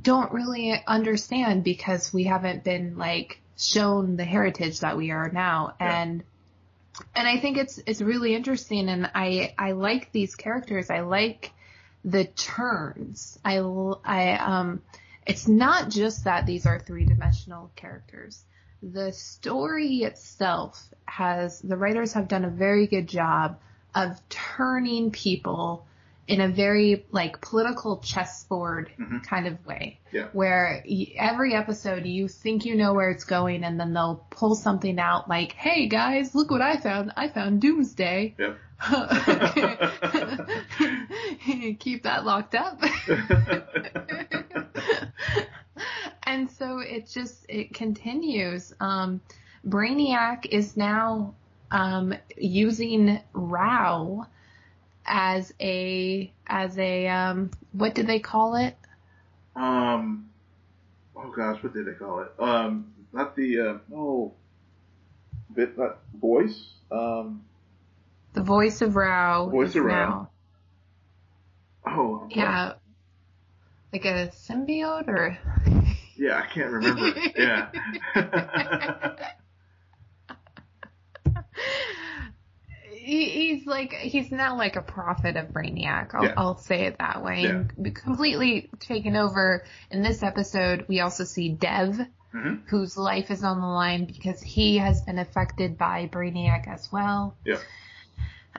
don't 0.00 0.32
really 0.32 0.80
understand 0.86 1.64
because 1.64 2.12
we 2.12 2.24
haven't 2.24 2.62
been 2.62 2.96
like 2.98 3.40
shown 3.56 4.16
the 4.16 4.24
heritage 4.24 4.80
that 4.80 4.96
we 4.96 5.10
are 5.10 5.28
now. 5.30 5.74
Yeah. 5.80 6.02
And 6.02 6.24
and 7.14 7.28
I 7.28 7.38
think 7.38 7.56
it's 7.56 7.80
it's 7.86 8.00
really 8.00 8.34
interesting 8.34 8.88
and 8.88 9.10
I 9.14 9.54
I 9.58 9.72
like 9.72 10.12
these 10.12 10.34
characters. 10.34 10.90
I 10.90 11.00
like 11.00 11.52
the 12.04 12.24
turns. 12.24 13.38
I 13.44 13.58
I 14.04 14.32
um 14.32 14.82
it's 15.26 15.48
not 15.48 15.90
just 15.90 16.24
that 16.24 16.46
these 16.46 16.66
are 16.66 16.78
three-dimensional 16.78 17.72
characters 17.74 18.44
the 18.82 19.12
story 19.12 20.02
itself 20.02 20.92
has 21.06 21.60
the 21.60 21.76
writers 21.76 22.12
have 22.12 22.28
done 22.28 22.44
a 22.44 22.50
very 22.50 22.86
good 22.86 23.08
job 23.08 23.58
of 23.94 24.20
turning 24.28 25.10
people 25.10 25.86
in 26.28 26.40
a 26.40 26.48
very 26.48 27.06
like 27.12 27.40
political 27.40 27.98
chessboard 27.98 28.90
Mhm. 28.98 29.22
kind 29.24 29.46
of 29.46 29.64
way 29.64 30.00
Yeah. 30.12 30.26
where 30.32 30.82
y- 30.88 31.12
every 31.16 31.54
episode 31.54 32.04
you 32.04 32.26
think 32.28 32.64
you 32.64 32.74
know 32.74 32.94
where 32.94 33.10
it's 33.10 33.24
going 33.24 33.62
and 33.64 33.78
then 33.78 33.92
they'll 33.92 34.26
pull 34.30 34.54
something 34.56 34.98
out 34.98 35.28
like 35.28 35.52
hey 35.52 35.86
guys 35.88 36.34
look 36.34 36.50
what 36.50 36.62
i 36.62 36.76
found 36.78 37.12
i 37.16 37.28
found 37.28 37.60
doomsday 37.60 38.34
keep 41.78 42.02
that 42.02 42.24
locked 42.24 42.54
up 42.54 42.80
and 46.24 46.50
so 46.50 46.78
it 46.80 47.08
just 47.08 47.46
it 47.48 47.72
continues. 47.74 48.72
Um, 48.80 49.20
Brainiac 49.66 50.46
is 50.46 50.76
now 50.76 51.34
um, 51.70 52.14
using 52.36 53.20
Rao 53.32 54.26
as 55.06 55.52
a 55.60 56.30
as 56.46 56.76
a 56.78 57.06
um, 57.08 57.50
what 57.72 57.94
did 57.94 58.06
they 58.06 58.18
call 58.18 58.56
it? 58.56 58.76
um, 59.54 60.28
oh 61.16 61.30
gosh, 61.34 61.62
what 61.62 61.72
did 61.72 61.86
they 61.86 61.92
call 61.92 62.20
it? 62.20 62.30
Um, 62.38 62.92
not 63.12 63.34
the 63.36 63.60
uh, 63.60 63.78
oh, 63.94 64.32
bit 65.54 65.78
not 65.78 65.98
voice. 66.20 66.66
Um, 66.90 67.44
The 68.34 68.42
voice 68.42 68.82
of 68.82 68.96
Rao. 68.96 69.48
Voice 69.48 69.74
of 69.76 69.84
Rao. 69.84 70.28
oh, 71.86 72.26
Yeah. 72.30 72.74
Like 73.92 74.04
a 74.04 74.28
symbiote 74.28 75.08
or 75.08 75.38
yeah, 76.16 76.42
I 76.42 76.46
can't 76.52 76.70
remember. 76.70 77.12
yeah. 77.36 77.70
he, 83.06 83.28
he's 83.30 83.66
like 83.66 83.92
he's 83.92 84.32
now 84.32 84.56
like 84.56 84.74
a 84.74 84.82
prophet 84.82 85.36
of 85.36 85.48
Brainiac. 85.50 86.12
I'll, 86.12 86.24
Yeah. 86.24 86.34
I'll 86.36 86.56
say 86.58 86.86
it 86.86 86.98
that 86.98 87.22
way. 87.22 87.42
Yeah. 87.42 87.90
Completely 87.92 88.68
taken 88.80 89.14
over. 89.14 89.64
In 89.92 90.02
this 90.02 90.24
episode, 90.24 90.86
we 90.88 90.98
also 91.00 91.22
see 91.22 91.50
Dev, 91.50 92.00
Mhm. 92.34 92.66
whose 92.66 92.96
life 92.96 93.30
is 93.30 93.44
on 93.44 93.60
the 93.60 93.66
line 93.66 94.06
because 94.06 94.42
he 94.42 94.78
has 94.78 95.02
been 95.02 95.20
affected 95.20 95.78
by 95.78 96.08
Brainiac 96.08 96.66
as 96.66 96.90
well. 96.90 97.36
Yeah. 97.44 97.58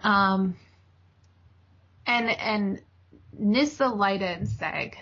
Um. 0.02 0.56
And 2.06 2.30
and 2.30 2.82
Nyssa, 3.38 3.84
Lyta, 3.84 4.38
and 4.38 4.48
Seg. 4.48 4.94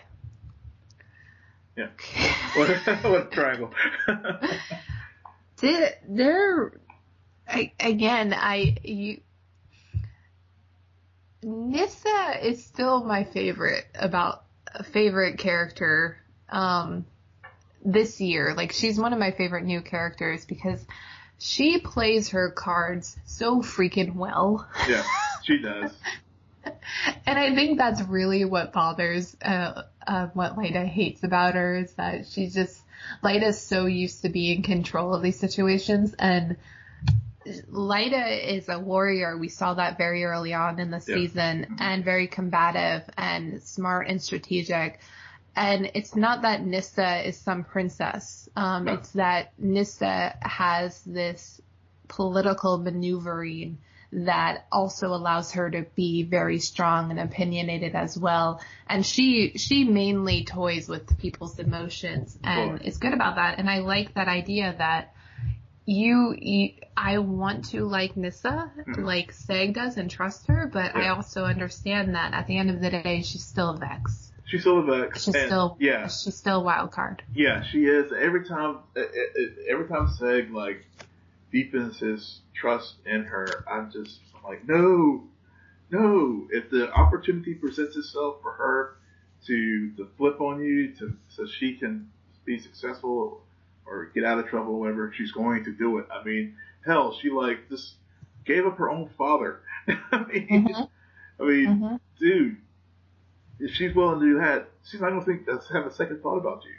Yeah. 1.78 1.90
what, 2.56 2.70
what 3.04 3.28
a 3.28 3.30
triangle. 3.32 3.72
Did 5.58 5.94
they're 6.10 6.72
I, 7.48 7.72
again, 7.80 8.34
I 8.34 8.76
you 8.84 9.22
Nyssa 11.46 12.48
is 12.48 12.66
still 12.66 13.04
my 13.04 13.24
favorite 13.24 13.86
about 13.94 14.44
favorite 14.92 15.38
character 15.38 16.18
um 16.50 17.06
this 17.84 18.20
year. 18.20 18.56
Like 18.56 18.72
she's 18.72 19.00
one 19.00 19.14
of 19.14 19.20
my 19.20 19.32
favorite 19.32 19.64
new 19.64 19.82
characters 19.82 20.44
because 20.46 20.84
she 21.38 21.80
plays 21.80 22.30
her 22.30 22.50
cards 22.50 23.16
so 23.26 23.62
freaking 23.62 24.16
well. 24.16 24.68
Yeah, 24.88 25.04
she 25.44 25.58
does. 25.62 25.92
and 27.28 27.38
I 27.38 27.54
think 27.54 27.78
that's 27.78 28.02
really 28.02 28.44
what 28.44 28.74
bothers 28.74 29.38
uh, 29.44 29.84
uh, 30.08 30.28
what 30.34 30.58
Lyta 30.58 30.84
hates 30.84 31.24
about 31.24 31.54
her 31.54 31.76
is 31.78 31.94
that 31.94 32.26
she's 32.28 32.56
just 32.56 32.82
Lyta's 33.24 33.62
so 33.62 33.86
used 33.86 34.24
to 34.24 34.30
being 34.30 34.58
in 34.58 34.64
control 34.64 35.14
of 35.14 35.22
these 35.22 35.40
situations 35.40 36.16
and 36.18 36.58
Lyta 37.46 38.44
is 38.56 38.70
a 38.70 38.80
warrior. 38.80 39.38
We 39.38 39.50
saw 39.50 39.76
that 39.76 39.98
very 39.98 40.24
early 40.24 40.54
on 40.54 40.80
in 40.80 40.92
the 40.92 41.04
Yeah. 41.06 41.16
season 41.16 41.78
and 41.80 42.04
very 42.04 42.28
combative 42.28 43.04
and 43.18 43.62
smart 43.62 44.08
and 44.08 44.22
strategic. 44.22 45.00
And 45.56 45.92
it's 45.94 46.16
not 46.16 46.42
that 46.42 46.66
Nyssa 46.66 47.28
is 47.28 47.38
some 47.38 47.64
princess. 47.64 48.50
Um, 48.56 48.86
No. 48.86 48.94
It's 48.94 49.12
that 49.12 49.54
Nyssa 49.58 50.36
has 50.42 51.02
this 51.04 51.62
political 52.08 52.78
maneuvering 52.78 53.78
that 54.12 54.66
also 54.72 55.08
allows 55.08 55.54
her 55.54 55.70
to 55.70 55.84
be 55.96 56.24
very 56.24 56.60
strong 56.60 57.12
and 57.12 57.20
opinionated 57.20 57.96
as 57.96 58.18
well. 58.18 58.62
And 58.88 59.06
she, 59.06 59.58
she 59.58 59.84
mainly 59.84 60.46
toys 60.46 60.88
with 60.88 61.18
people's 61.18 61.60
emotions 61.60 62.38
and 62.44 62.82
it's 62.84 62.98
good 62.98 63.14
about 63.14 63.36
that. 63.36 63.60
And 63.60 63.70
I 63.70 63.80
like 63.80 64.14
that 64.14 64.28
idea 64.28 64.74
that 64.78 65.15
you, 65.86 66.36
you 66.38 66.72
I 66.98 67.20
want 67.20 67.66
to 67.72 67.86
like 67.86 68.16
Nyssa, 68.18 68.72
Mhm. 68.88 69.04
like 69.06 69.32
Seg 69.34 69.74
does 69.74 69.98
and 69.98 70.10
trust 70.10 70.48
her, 70.48 70.70
but 70.72 70.96
I 70.96 71.10
also 71.10 71.44
understand 71.44 72.16
that 72.16 72.34
at 72.34 72.48
the 72.48 72.58
end 72.58 72.70
of 72.72 72.82
the 72.82 72.90
day, 72.90 73.22
she's 73.24 73.44
still 73.46 73.72
a 73.72 73.78
Vex. 73.78 74.32
She's 74.46 74.62
still 74.62 74.80
a 74.80 74.84
Vex. 74.84 75.24
She's 75.26 75.36
and- 75.36 75.46
still, 75.48 75.78
yeah, 75.80 76.04
she's 76.08 76.36
still 76.36 76.62
a 76.62 76.64
wild 76.64 76.92
card. 76.92 77.24
yeah, 77.34 77.64
she 77.64 77.86
is. 77.86 78.12
Every 78.12 78.46
time, 78.46 78.78
every 78.96 79.88
time 79.88 80.08
Seg 80.08 80.52
like 80.52 80.86
deepens 81.52 82.00
his 82.00 82.42
trust 82.54 82.96
in 83.06 83.24
her, 83.26 83.48
I'm 83.70 83.92
just 83.92 84.20
I'm 84.36 84.44
like, 84.44 84.68
no, 84.68 85.24
no. 85.92 86.48
If 86.52 86.70
the 86.70 86.92
opportunity 86.92 87.54
presents 87.54 87.96
itself 87.96 88.42
for 88.42 88.52
her 88.54 88.96
to 89.48 89.92
to 89.98 90.08
flip 90.18 90.42
on 90.42 90.62
you, 90.64 90.94
to 90.96 91.16
so 91.30 91.46
she 91.46 91.76
can 91.76 92.10
be 92.46 92.60
successful 92.60 93.42
or 93.86 94.06
get 94.14 94.24
out 94.24 94.40
of 94.40 94.48
trouble, 94.48 94.80
whatever, 94.80 95.14
she's 95.16 95.32
going 95.32 95.64
to 95.66 95.72
do 95.72 95.98
it. 96.00 96.08
I 96.12 96.24
mean, 96.24 96.56
hell, 96.86 97.18
she 97.22 97.30
like 97.30 97.70
just 97.70 97.94
gave 98.46 98.66
up 98.66 98.78
her 98.78 98.90
own 98.90 99.10
father. 99.18 99.60
I 99.88 100.26
mean, 100.26 100.48
Mhm. 100.68 100.90
I 101.40 101.44
mean, 101.44 101.68
Mhm. 101.68 102.00
dude, 102.20 102.58
if 103.60 103.72
she's 103.72 103.94
willing 103.96 104.20
to 104.20 104.26
do 104.26 104.40
that, 104.40 104.70
she's 104.86 105.02
not 105.02 105.10
gonna 105.10 105.24
think 105.26 105.46
that's 105.46 105.70
have 105.70 105.86
a 105.86 105.92
second 105.94 106.22
thought 106.22 106.38
about 106.38 106.64
you. 106.66 106.72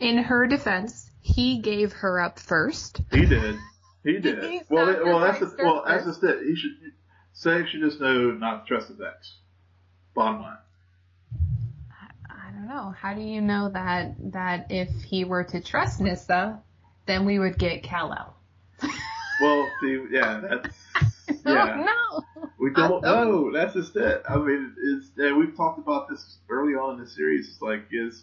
In 0.00 0.18
her 0.18 0.46
defense, 0.46 1.10
he 1.20 1.58
gave 1.58 1.92
her 1.92 2.20
up 2.20 2.38
first. 2.38 3.00
He 3.10 3.24
did. 3.26 3.56
He 4.02 4.18
did. 4.20 4.62
Well, 4.68 4.86
that- 4.86 5.04
well, 5.04 5.20
that's 5.20 5.40
the, 5.40 5.54
well, 5.58 5.84
that's 5.86 6.04
just 6.04 6.22
it. 6.24 6.42
He 6.46 6.56
should 6.56 6.72
say 7.32 7.64
should 7.66 7.80
just 7.80 8.00
know 8.00 8.30
not 8.32 8.66
to 8.66 8.68
trust 8.68 8.88
the 8.88 8.94
Vex. 8.94 9.36
Bottom 10.14 10.42
line. 10.42 10.56
Don't 12.66 12.76
know. 12.76 12.94
How 12.98 13.12
do 13.12 13.20
you 13.20 13.40
know 13.40 13.68
that 13.70 14.14
that 14.32 14.70
if 14.70 14.88
he 15.02 15.24
were 15.24 15.44
to 15.44 15.60
trust 15.60 16.00
Nyssa, 16.00 16.62
then 17.06 17.26
we 17.26 17.38
would 17.38 17.58
get 17.58 17.82
Kal-El? 17.82 18.36
Well, 19.40 19.68
see, 19.80 20.00
yeah, 20.12 20.40
that's 20.40 20.76
yeah. 21.44 21.84
no. 21.84 22.44
We 22.56 22.70
don't 22.70 23.02
know. 23.02 23.50
That's 23.52 23.74
just 23.74 23.96
it. 23.96 24.22
I 24.28 24.36
mean, 24.36 24.76
it's 24.80 25.10
yeah, 25.18 25.36
we've 25.36 25.56
talked 25.56 25.80
about 25.80 26.08
this 26.08 26.36
early 26.48 26.74
on 26.74 26.94
in 26.94 27.00
the 27.00 27.10
series. 27.10 27.48
It's 27.48 27.60
like 27.60 27.86
is 27.90 28.22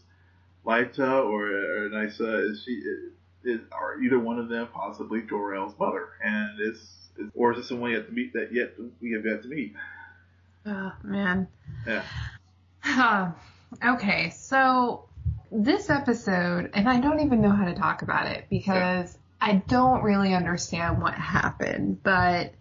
Lyta 0.66 1.26
or, 1.26 1.48
or 1.50 1.90
Nyssa 1.90 2.50
is 2.50 2.64
she 2.64 2.82
is 3.44 3.60
are 3.74 4.02
either 4.02 4.20
one 4.20 4.40
of 4.40 4.48
them 4.48 4.70
possibly 4.74 5.22
Jor-El's 5.22 5.78
mother, 5.78 6.08
and 6.24 6.62
it's, 6.62 6.80
it's 7.18 7.30
or 7.36 7.52
is 7.52 7.58
this 7.58 7.68
someone 7.68 7.92
yet 7.92 8.08
to 8.08 8.14
meet 8.14 8.32
that 8.32 8.54
yet 8.54 8.76
we 9.02 9.12
have 9.12 9.26
yet 9.26 9.44
to 9.44 9.50
meet? 9.50 9.74
Oh 10.66 10.94
man. 11.04 11.50
Yeah. 11.86 12.04
Huh. 12.80 13.32
Ah. 13.36 13.36
Okay, 13.84 14.30
so 14.32 15.06
this 15.52 15.90
episode, 15.90 16.72
and 16.74 16.88
I 16.90 17.00
don't 17.00 17.20
even 17.22 17.42
know 17.42 17.52
how 17.52 17.66
to 17.66 17.74
talk 17.74 18.02
about 18.02 18.28
it 18.28 18.46
because 18.50 19.18
I 19.40 19.56
don't 19.68 20.04
really 20.04 20.34
understand 20.34 21.02
what 21.02 21.14
happened, 21.14 22.04
but 22.04 22.54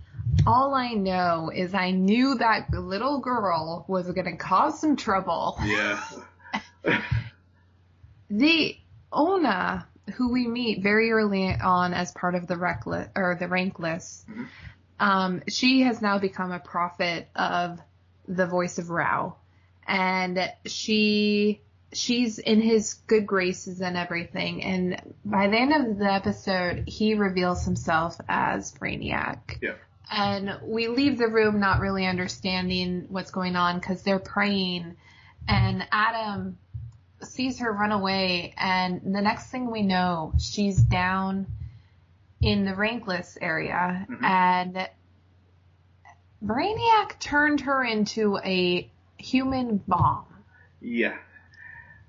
all 0.46 0.74
I 0.74 0.92
know 0.92 1.50
is 1.54 1.74
I 1.74 1.90
knew 1.90 2.36
that 2.36 2.72
little 2.72 3.18
girl 3.20 3.84
was 3.88 4.10
going 4.10 4.24
to 4.26 4.36
cause 4.36 4.80
some 4.80 4.96
trouble. 4.96 5.58
Yeah. 5.62 6.00
The 8.30 8.76
Ona, 9.12 9.88
who 10.14 10.32
we 10.32 10.46
meet 10.46 10.82
very 10.84 11.10
early 11.10 11.52
on 11.52 11.92
as 11.92 12.12
part 12.12 12.36
of 12.36 12.46
the 12.46 12.56
rec 12.56 12.86
li- 12.86 13.06
or 13.16 13.36
the 13.38 13.46
rankless, 13.46 14.24
Mhm. 14.26 14.46
um, 15.00 15.42
she 15.48 15.82
has 15.82 16.00
now 16.00 16.18
become 16.18 16.52
a 16.52 16.60
prophet 16.60 17.28
of 17.34 17.80
the 18.28 18.46
voice 18.46 18.78
of 18.78 18.88
Rao, 18.88 19.34
and 19.86 20.52
she 20.66 21.60
she's 21.92 22.38
in 22.38 22.60
his 22.60 22.94
good 23.08 23.26
graces 23.26 23.80
and 23.80 23.96
everything. 23.96 24.62
And 24.62 25.02
by 25.24 25.48
the 25.48 25.56
end 25.58 25.72
of 25.72 25.98
the 25.98 26.12
episode, 26.12 26.84
he 26.86 27.14
reveals 27.14 27.64
himself 27.64 28.16
as 28.28 28.72
Brainiac. 28.72 29.58
Yeah. 29.60 29.74
And 30.12 30.58
we 30.62 30.86
leave 30.88 31.18
the 31.18 31.26
room 31.28 31.58
not 31.58 31.80
really 31.80 32.06
understanding 32.06 33.06
what's 33.08 33.30
going 33.32 33.56
on 33.56 33.78
because 33.80 34.02
they're 34.02 34.18
praying, 34.20 34.96
and 35.48 35.86
Adam 35.90 36.58
sees 37.22 37.58
her 37.58 37.72
run 37.72 37.92
away, 37.92 38.54
and 38.56 39.00
the 39.14 39.20
next 39.20 39.50
thing 39.50 39.70
we 39.70 39.82
know, 39.82 40.32
she's 40.38 40.78
down 40.78 41.46
in 42.40 42.64
the 42.64 42.72
rankless 42.72 43.36
area, 43.40 44.06
Mhm. 44.08 44.22
and 44.24 44.88
Brainiac 46.42 47.18
turned 47.20 47.60
her 47.62 47.84
into 47.84 48.38
a 48.38 48.90
human 49.20 49.78
bomb. 49.88 50.26
yeah. 50.80 51.16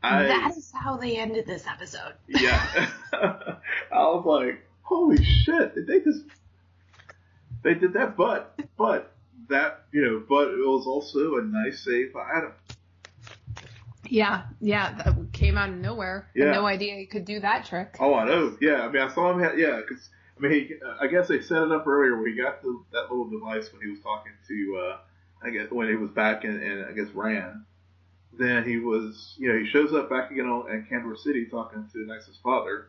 I, 0.04 0.24
that 0.24 0.54
is 0.58 0.72
how 0.74 0.98
they 0.98 1.18
ended 1.18 1.46
this 1.46 1.68
episode. 1.68 2.14
Yeah. 2.28 2.90
I 3.14 3.58
was 3.92 4.26
like, 4.26 4.66
holy 4.82 5.24
shit, 5.24 5.76
did 5.76 5.86
they 5.86 6.00
just 6.00 6.24
they 7.64 7.76
did 7.76 7.94
that 7.94 8.18
but 8.18 8.60
but 8.78 9.14
that 9.50 9.84
you 9.92 10.02
know, 10.02 10.24
but 10.28 10.48
it 10.48 10.58
was 10.58 10.88
also 10.88 11.36
a 11.38 11.44
nice 11.44 11.86
save 11.86 12.14
by 12.14 12.28
Adam. 12.36 12.54
Yeah, 14.10 14.44
yeah, 14.60 14.94
that 15.04 15.16
came 15.32 15.58
out 15.58 15.70
of 15.70 15.76
nowhere. 15.76 16.28
Had 16.36 16.46
Yeah. 16.48 16.52
no 16.52 16.66
idea 16.66 16.96
he 16.96 17.06
could 17.06 17.24
do 17.26 17.40
that 17.40 17.66
trick. 17.66 17.96
Oh, 18.00 18.14
I 18.16 18.26
know. 18.26 18.58
Yeah, 18.60 18.82
I 18.82 18.90
mean, 18.92 19.02
I 19.02 19.14
saw 19.14 19.32
him. 19.32 19.40
Have, 19.42 19.58
yeah, 19.58 19.80
because 19.88 20.10
I 20.38 20.42
mean, 20.42 20.52
he, 20.52 20.74
I 21.00 21.08
guess 21.08 21.28
they 21.28 21.42
set 21.42 21.62
it 21.62 21.72
up 21.72 21.86
earlier 21.88 22.18
where 22.18 22.28
he 22.28 22.36
got 22.36 22.62
the, 22.64 22.82
that 22.92 23.10
little 23.12 23.30
device 23.30 23.72
when 23.72 23.82
he 23.84 23.90
was 23.90 24.00
talking 24.02 24.34
to, 24.48 24.78
uh, 24.84 24.98
I 25.44 25.50
guess 25.50 25.72
when 25.72 25.88
he 25.88 25.96
was 25.96 26.12
back 26.12 26.44
in, 26.44 26.62
in 26.62 26.86
I 26.88 26.92
guess 26.94 27.08
Rann. 27.14 27.66
Then 28.38 28.64
he 28.64 28.78
was, 28.78 29.36
you 29.38 29.52
know, 29.52 29.60
he 29.60 29.70
shows 29.70 29.94
up 29.94 30.10
back 30.10 30.32
again 30.32 30.46
on, 30.46 30.72
in 30.72 30.86
Kandor 30.86 31.18
City 31.18 31.48
talking 31.48 31.88
to 31.92 31.98
Nyx's 32.00 32.40
father. 32.42 32.88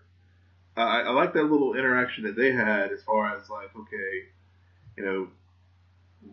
I, 0.76 1.00
I 1.00 1.10
like 1.10 1.32
that 1.34 1.42
little 1.42 1.74
interaction 1.74 2.24
that 2.24 2.36
they 2.36 2.52
had 2.52 2.92
as 2.92 3.02
far 3.02 3.36
as 3.36 3.50
like, 3.50 3.70
okay, 3.76 4.28
you 4.96 5.04
know, 5.04 5.28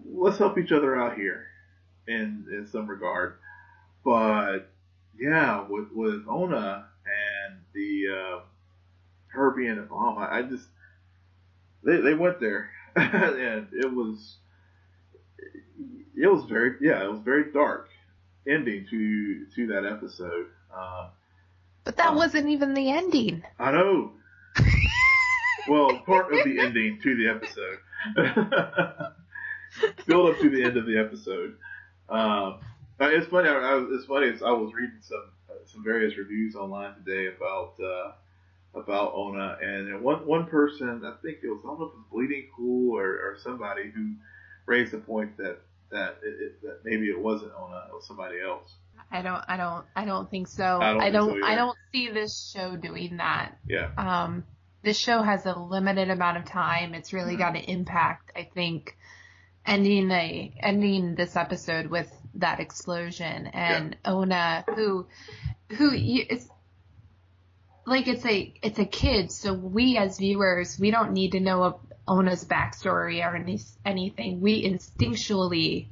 let's 0.06 0.38
help 0.38 0.58
each 0.58 0.72
other 0.72 0.96
out 1.00 1.18
here 1.18 1.48
in 2.08 2.46
in 2.52 2.68
some 2.72 2.88
regard. 2.88 3.36
But 4.04 4.70
yeah, 5.20 5.66
with 5.68 5.88
with 5.94 6.28
Ona 6.28 6.86
and 7.06 7.60
the 7.74 8.04
uh, 8.16 8.40
her 9.28 9.52
being 9.52 9.84
bomb, 9.90 10.18
I, 10.18 10.40
I 10.40 10.42
just 10.44 10.68
they 11.84 11.98
they 11.98 12.14
went 12.14 12.40
there, 12.40 12.70
and 12.96 13.68
it 13.74 13.92
was 13.94 14.38
it 16.16 16.28
was 16.28 16.46
very 16.50 16.76
yeah 16.82 17.04
it 17.04 17.12
was 17.12 17.20
very 17.24 17.52
dark 17.52 17.90
ending 18.48 18.86
to 18.90 19.46
to 19.56 19.68
that 19.68 19.86
episode. 19.86 20.48
Um, 20.76 21.10
But 21.84 21.98
that 21.98 22.12
Oh. 22.12 22.16
wasn't 22.18 22.48
even 22.50 22.74
the 22.74 22.90
ending. 22.92 23.44
I 23.58 23.72
know. 23.72 24.12
well, 25.68 26.00
part 26.06 26.34
of 26.34 26.44
the 26.44 26.60
ending 26.60 27.00
to 27.02 27.16
the 27.16 27.30
episode. 27.30 27.80
Build 30.08 30.30
up 30.32 30.40
to 30.42 30.50
the 30.50 30.64
end 30.64 30.78
of 30.78 30.86
the 30.86 30.98
episode. 30.98 31.56
Um, 32.10 32.60
uh, 33.00 33.06
it's 33.10 33.28
funny. 33.28 33.48
I, 33.50 33.54
I, 33.54 33.76
was- 33.76 33.90
it's 34.00 34.06
funny. 34.06 34.28
It's, 34.28 34.42
I 34.42 34.52
was 34.52 34.74
reading 34.74 35.00
some 35.02 35.32
uh, 35.50 35.54
some 35.66 35.84
various 35.84 36.18
reviews 36.18 36.56
online 36.56 36.96
today 36.96 37.28
about 37.36 37.76
uh, 37.80 38.12
about 38.80 39.14
Ona, 39.14 39.58
and 39.62 40.02
one 40.02 40.26
one 40.26 40.46
person, 40.48 41.02
I 41.06 41.14
think 41.22 41.40
it 41.44 41.50
was 41.50 41.60
I 41.64 41.68
don't 41.68 41.80
know 41.80 41.86
if 41.86 41.92
it 41.94 41.98
was 41.98 42.06
Bleeding 42.12 42.48
Cool 42.56 42.98
or, 42.98 43.06
or 43.06 43.38
somebody 43.44 43.92
who 43.92 44.14
raised 44.70 44.94
the 44.94 45.00
point 45.00 45.36
that 45.38 45.58
that 45.92 46.20
it, 46.24 46.42
it, 46.42 46.62
that 46.62 46.80
maybe 46.86 47.08
it 47.08 47.20
wasn't 47.20 47.52
Ona, 47.60 47.88
it 47.90 47.94
was 47.94 48.06
somebody 48.08 48.38
else. 48.40 48.76
I 49.12 49.24
don't, 49.24 49.44
I 49.48 49.58
don't, 49.58 49.86
I 49.96 50.06
don't 50.06 50.30
think 50.30 50.48
so. 50.48 50.80
I 50.80 50.94
don't 50.94 51.02
I 51.02 51.10
don't, 51.10 51.32
either. 51.32 51.46
I 51.46 51.56
don't 51.56 51.78
see 51.92 52.12
this 52.12 52.52
show 52.54 52.76
doing 52.76 53.18
that. 53.18 53.58
Yeah. 53.68 53.90
Um, 53.98 54.44
this 54.84 55.00
show 55.00 55.24
has 55.24 55.48
a 55.48 55.58
limited 55.58 56.12
amount 56.12 56.38
of 56.38 56.46
time. 56.46 56.94
It's 56.94 57.12
really 57.12 57.36
got 57.36 57.56
an 57.56 57.64
impact. 57.64 58.32
I 58.36 58.48
think 58.54 58.96
ending 59.66 60.08
the 60.08 60.52
ending 60.62 61.16
this 61.16 61.36
episode 61.36 61.88
with 61.88 62.10
that 62.36 62.60
explosion 62.60 63.48
and 63.48 63.98
Ona 64.06 64.66
who 64.76 65.08
who 65.70 65.92
it's 65.94 66.48
like 67.86 68.08
it's 68.08 68.26
a 68.26 68.54
it's 68.62 68.80
a 68.80 68.86
kid, 68.86 69.32
so 69.32 69.54
we 69.54 69.98
as 69.98 70.18
viewers 70.18 70.80
we 70.80 70.92
don't 70.92 71.12
need 71.12 71.32
to 71.32 71.40
know 71.40 71.64
Ona's 72.10 72.44
backstory 72.44 73.24
or 73.24 73.36
any, 73.36 73.60
anything. 73.86 74.42
We 74.42 74.64
instinctually 74.66 75.88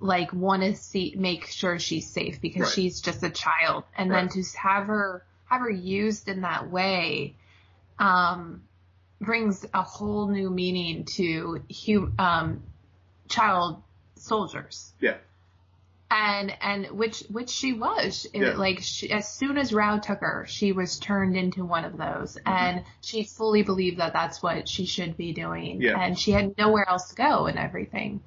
like 0.00 0.32
want 0.32 0.62
to 0.62 0.74
see 0.76 1.14
make 1.16 1.46
sure 1.46 1.78
she's 1.78 2.10
safe 2.10 2.40
because 2.40 2.62
Right. 2.62 2.72
she's 2.72 3.00
just 3.00 3.22
a 3.22 3.30
child, 3.30 3.84
and 3.96 4.10
Right. 4.10 4.28
then 4.30 4.42
to 4.42 4.58
have 4.58 4.86
her 4.86 5.24
have 5.46 5.60
her 5.60 5.70
used 5.70 6.28
in 6.28 6.42
that 6.42 6.70
way, 6.70 7.36
um, 7.98 8.62
brings 9.20 9.64
a 9.72 9.82
whole 9.82 10.28
new 10.28 10.50
meaning 10.50 11.04
to 11.16 11.62
hum, 11.86 12.14
um, 12.18 12.62
child 13.28 13.82
soldiers 14.16 14.92
Yeah. 15.00 15.16
And 16.12 16.52
and 16.60 16.86
which 16.90 17.20
which 17.30 17.48
she 17.48 17.72
was 17.72 18.26
Yeah. 18.34 18.54
like 18.54 18.80
she, 18.82 19.10
as 19.10 19.32
soon 19.32 19.56
as 19.56 19.72
Rao 19.72 19.98
took 19.98 20.20
her 20.20 20.44
she 20.46 20.72
was 20.72 20.98
turned 20.98 21.36
into 21.36 21.64
one 21.64 21.84
of 21.84 21.96
those 21.96 22.36
Mm-hmm. 22.36 22.52
and 22.52 22.84
she 23.00 23.24
fully 23.24 23.62
believed 23.62 23.98
that 23.98 24.12
that's 24.12 24.42
what 24.42 24.68
she 24.68 24.84
should 24.84 25.16
be 25.16 25.32
doing 25.32 25.80
Yeah. 25.80 25.98
and 25.98 26.18
she 26.18 26.32
had 26.32 26.56
nowhere 26.58 26.88
else 26.88 27.08
to 27.08 27.14
go 27.14 27.46
and 27.46 27.58
everything 27.58 28.20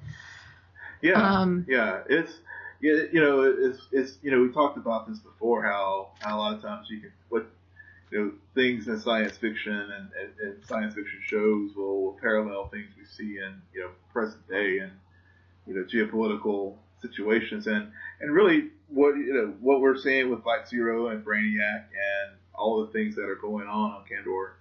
Yeah, 1.02 1.20
Um, 1.40 1.66
yeah, 1.68 2.02
it's 2.08 2.32
yeah, 2.80 3.04
you 3.12 3.20
know, 3.20 3.42
it's 3.42 3.80
it's 3.92 4.18
you 4.22 4.30
know, 4.30 4.42
we 4.42 4.52
talked 4.52 4.76
about 4.76 5.08
this 5.08 5.18
before 5.18 5.62
how 5.62 6.10
how 6.20 6.36
a 6.36 6.38
lot 6.38 6.54
of 6.54 6.62
times 6.62 6.88
you 6.90 7.00
can 7.00 7.12
what 7.28 7.46
you 8.10 8.18
know 8.18 8.32
things 8.54 8.88
in 8.88 8.98
science 9.00 9.36
fiction 9.36 9.72
and, 9.72 10.10
and, 10.20 10.30
and 10.42 10.64
science 10.64 10.94
fiction 10.94 11.20
shows 11.24 11.74
will 11.76 12.18
parallel 12.20 12.68
things 12.68 12.88
we 12.98 13.04
see 13.04 13.38
in 13.38 13.60
you 13.74 13.80
know 13.82 13.90
present 14.12 14.46
day 14.48 14.78
and 14.78 14.92
you 15.66 15.74
know 15.74 15.84
geopolitical 15.84 16.76
situations 17.02 17.66
and 17.66 17.90
and 18.20 18.32
really 18.32 18.68
what 18.88 19.16
you 19.16 19.32
know 19.34 19.54
what 19.60 19.80
we're 19.80 19.96
seeing 19.96 20.30
with 20.30 20.42
Black 20.44 20.68
Zero 20.68 21.08
and 21.08 21.24
Brainiac 21.24 21.84
and 21.90 22.36
all 22.54 22.84
the 22.84 22.92
things 22.92 23.14
that 23.16 23.24
are 23.28 23.36
going 23.36 23.66
on 23.66 23.90
on 23.92 24.04
Kandor 24.10 24.52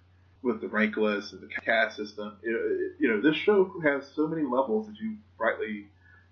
with 0.42 0.62
the 0.62 0.68
rankless 0.68 1.32
and 1.32 1.42
the 1.42 1.48
caste 1.48 1.96
system. 1.98 2.38
You 2.44 2.52
know, 2.52 2.90
you 3.00 3.08
know, 3.10 3.22
this 3.22 3.38
show 3.38 3.72
has 3.84 4.04
so 4.16 4.28
many 4.28 4.44
levels 4.44 4.88
that 4.88 4.96
you 5.00 5.16
rightly 5.38 5.88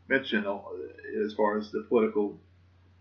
mentioned 0.07 0.45
uh, 0.45 0.59
as 1.25 1.33
far 1.33 1.57
as 1.57 1.71
the 1.71 1.85
political 1.89 2.37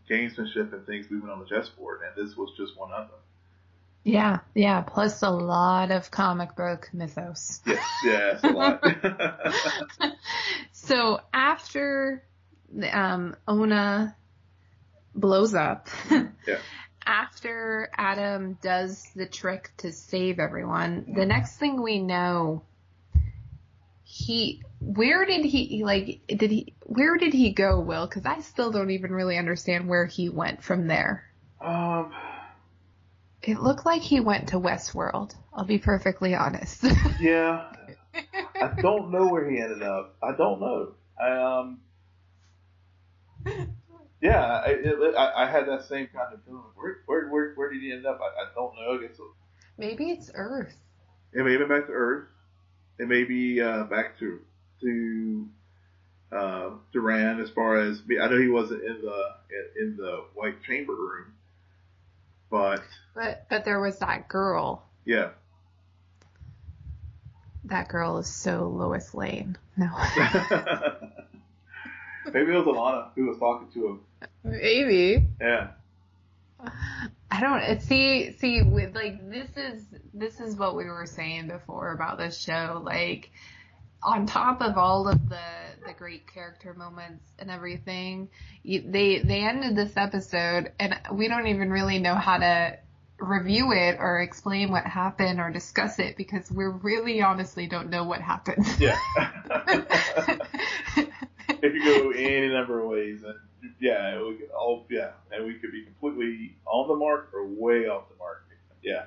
gamesmanship 0.09 0.73
and 0.73 0.87
things 0.87 1.07
moving 1.11 1.31
on 1.31 1.39
the 1.41 1.45
chessboard, 1.47 2.01
and 2.07 2.27
this 2.27 2.37
was 2.37 2.51
just 2.57 2.77
one 2.79 2.93
of 2.93 3.09
them. 3.09 3.19
yeah 4.05 4.39
yeah 4.55 4.81
plus 4.81 5.23
a 5.23 5.31
lot 5.31 5.91
of 5.93 6.11
comic 6.11 6.57
book 6.57 6.89
mythos 6.93 7.61
Yes, 7.67 7.79
yeah, 8.05 8.41
a 8.43 8.51
lot. 8.53 8.83
so 10.73 11.21
after 11.33 12.25
um, 12.93 13.37
Ona 13.49 14.17
blows 15.15 15.55
up, 15.55 15.89
Yeah. 16.11 16.59
after 17.05 17.91
Adam 17.97 18.59
does 18.63 19.07
the 19.15 19.27
trick 19.27 19.71
to 19.79 19.93
save 19.93 20.39
everyone, 20.39 21.13
the 21.15 21.27
next 21.27 21.59
thing 21.59 21.83
we 21.83 21.99
know, 21.99 22.65
he 24.05 24.63
where 24.81 25.25
did 25.25 25.45
he 25.45 25.83
like 25.85 26.21
did 26.27 26.51
he 26.51 26.75
where 26.85 27.17
did 27.17 27.33
he 27.33 27.53
go, 27.53 27.81
Will? 27.81 28.07
Because 28.07 28.27
I 28.27 28.41
still 28.41 28.71
don't 28.71 28.91
even 28.91 29.11
really 29.13 29.39
understand 29.39 29.89
where 29.89 30.05
he 30.07 30.29
went 30.29 30.63
from 30.63 30.87
there. 30.87 31.25
um, 31.61 32.13
It 33.43 33.59
looked 33.61 33.87
like 33.87 34.03
he 34.03 34.21
went 34.21 34.49
to 34.49 34.57
Westworld. 34.61 35.35
I'll 35.55 35.65
be 35.65 35.79
perfectly 35.79 36.35
honest. 36.35 36.85
yeah, 37.21 37.73
I 38.61 38.69
don't 38.81 39.11
know 39.11 39.29
where 39.29 39.49
he 39.51 39.59
ended 39.61 39.83
up. 39.83 40.17
I 40.23 40.33
don't 40.33 40.61
know. 40.61 40.93
Um, 41.21 41.81
yeah, 44.21 44.41
I, 44.65 44.69
it, 44.71 45.15
I, 45.17 45.45
I 45.45 45.51
had 45.51 45.67
that 45.69 45.85
same 45.89 46.09
kind 46.15 46.33
of 46.35 46.43
feeling. 46.45 46.63
Where, 46.77 46.97
where, 47.07 47.29
where, 47.29 47.53
where 47.55 47.71
did 47.73 47.83
he 47.83 47.93
end 47.93 48.07
up? 48.07 48.21
I, 48.21 48.43
I 48.43 48.47
don't 48.55 48.75
know. 48.77 48.99
I 48.99 49.07
guess 49.07 49.17
Maybe 49.79 50.11
it's 50.11 50.31
Earth. 50.35 50.75
it 51.33 51.45
may 51.45 51.53
have 51.53 51.61
been 51.61 51.69
back 51.69 51.87
to 51.87 51.93
Earth. 51.93 52.29
It 52.99 53.09
may 53.09 53.25
be 53.25 53.61
uh, 53.61 53.85
back 53.85 54.19
to 54.21 54.41
to 54.83 55.49
uh, 56.31 56.71
Duran 56.93 57.41
as 57.41 57.51
far 57.51 57.77
as 57.77 58.01
I 58.09 58.29
know 58.29 58.39
he 58.41 58.49
wasn't 58.49 58.83
in 58.85 59.01
the 59.01 59.25
in, 59.51 59.83
in 59.89 59.97
the 59.97 60.25
White 60.35 60.63
Chamber 60.65 60.95
room, 60.95 61.33
but 62.51 62.83
But 63.15 63.47
but 63.49 63.65
there 63.65 63.81
was 63.81 63.99
that 64.01 64.29
girl. 64.29 64.85
yeah, 65.05 65.31
That 67.65 67.89
girl 67.89 68.19
is 68.19 68.27
so 68.33 68.69
Lois 68.69 69.15
Lane. 69.15 69.57
No. 69.77 69.89
maybe 72.27 72.53
it 72.53 72.57
was 72.57 72.67
Alana 72.67 73.11
who 73.15 73.27
was 73.27 73.39
talking 73.39 73.69
to 73.73 73.87
him. 73.87 74.01
Maybe. 74.45 75.27
Yeah, 75.41 75.69
I 77.31 77.41
don't 77.41 77.61
eh, 77.61 77.79
see 77.79 78.33
see 78.33 78.63
with 78.63 78.95
like 78.95 79.29
this 79.31 79.49
is 79.57 79.85
this 80.15 80.41
is 80.41 80.57
what 80.57 80.77
we 80.77 80.85
were 80.85 81.07
saying 81.07 81.49
before 81.49 81.93
about 81.93 82.19
this 82.19 82.39
show 82.39 82.81
like 82.85 83.31
on 84.03 84.27
top 84.27 84.61
of 84.61 84.77
all 84.77 85.09
of 85.09 85.29
the 85.29 85.41
the 85.87 85.93
great 85.95 86.33
character 86.33 86.75
moments 86.75 87.25
and 87.39 87.51
everything 87.51 88.29
you, 88.63 88.83
they 88.87 89.19
they 89.21 89.41
ended 89.41 89.75
this 89.75 89.97
episode 89.97 90.73
and 90.79 90.95
we 91.13 91.27
don't 91.29 91.47
even 91.47 91.71
really 91.71 91.99
know 91.99 92.15
how 92.15 92.39
to 92.39 92.79
review 93.19 93.73
it 93.73 93.97
or 93.99 94.21
explain 94.21 94.71
what 94.71 94.85
happened 94.85 95.41
or 95.41 95.51
discuss 95.51 95.99
it 95.99 96.17
because 96.17 96.51
we 96.51 96.65
really 96.65 97.23
honestly 97.23 97.69
don't 97.69 97.89
know 97.89 98.03
what 98.03 98.21
happened. 98.21 98.67
yeah. 98.81 98.99
it 101.63 101.73
could 101.73 101.83
go 101.85 102.11
any 102.11 102.49
number 102.49 102.81
of 102.81 102.89
ways, 102.89 103.23
and 103.23 103.35
yeah, 103.81 104.21
we 104.23 104.35
could 104.37 104.51
all 104.51 104.85
yeah, 104.91 105.11
and 105.31 105.47
we 105.47 105.55
could 105.55 105.73
be 105.73 105.85
completely 105.85 106.57
on 106.67 106.89
the 106.89 106.97
mark 106.97 107.31
or 107.33 107.47
way 107.47 107.87
off 107.87 108.09
the 108.11 108.17
mark. 108.19 108.45
Yeah, 108.83 109.05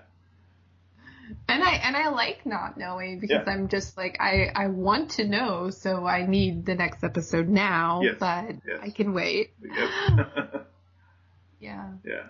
And 1.50 1.62
I 1.62 1.72
and 1.84 1.98
I 1.98 2.08
like 2.10 2.46
not 2.46 2.78
knowing 2.78 3.20
because 3.20 3.44
Yeah. 3.46 3.52
I'm 3.54 3.68
just 3.68 3.98
like 3.98 4.18
I 4.22 4.50
I 4.56 4.68
want 4.68 5.12
to 5.12 5.26
know, 5.28 5.70
so 5.70 6.06
I 6.06 6.26
need 6.26 6.66
the 6.66 6.76
next 6.76 7.04
episode 7.04 7.50
now, 7.50 8.02
Yes, 8.02 8.16
but 8.20 8.46
yes. 8.66 8.80
I 8.82 8.90
can 8.92 9.14
wait. 9.14 9.52
yep. 9.62 10.68
Yeah. 11.60 11.90
yeah. 12.06 12.24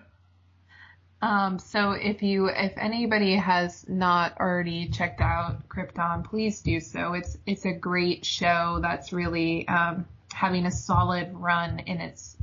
Um 1.22 1.58
so 1.58 1.92
if 1.92 2.22
you 2.22 2.46
if 2.48 2.72
anybody 2.76 3.36
has 3.36 3.88
not 3.88 4.38
already 4.40 4.88
checked 4.88 5.20
out 5.20 5.68
Krypton, 5.68 6.24
please 6.24 6.60
do 6.62 6.80
so. 6.80 7.12
It's 7.14 7.36
it's 7.46 7.64
a 7.64 7.72
great 7.72 8.24
show 8.24 8.78
that's 8.82 9.12
really 9.12 9.66
um 9.68 10.06
having 10.36 10.66
a 10.66 10.70
solid 10.70 11.32
run 11.32 11.78
in 11.78 11.98
its 11.98 12.36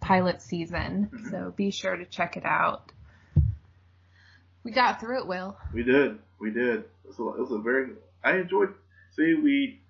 pilot 0.00 0.42
season. 0.42 1.08
Mhm. 1.10 1.30
So 1.30 1.50
be 1.56 1.70
sure 1.70 1.96
to 1.96 2.04
check 2.04 2.36
it 2.36 2.44
out. 2.44 2.92
We 4.64 4.70
got 4.70 5.00
through 5.00 5.20
it, 5.20 5.26
Will. 5.26 5.56
We 5.72 5.82
did. 5.82 6.18
We 6.38 6.50
did. 6.50 6.80
It 6.80 7.06
was, 7.06 7.18
a, 7.18 7.22
it 7.22 7.40
was 7.40 7.52
a 7.52 7.58
very. 7.58 7.92
I 8.22 8.36
enjoyed. 8.36 8.74
See, 9.16 9.32
we 9.32 9.80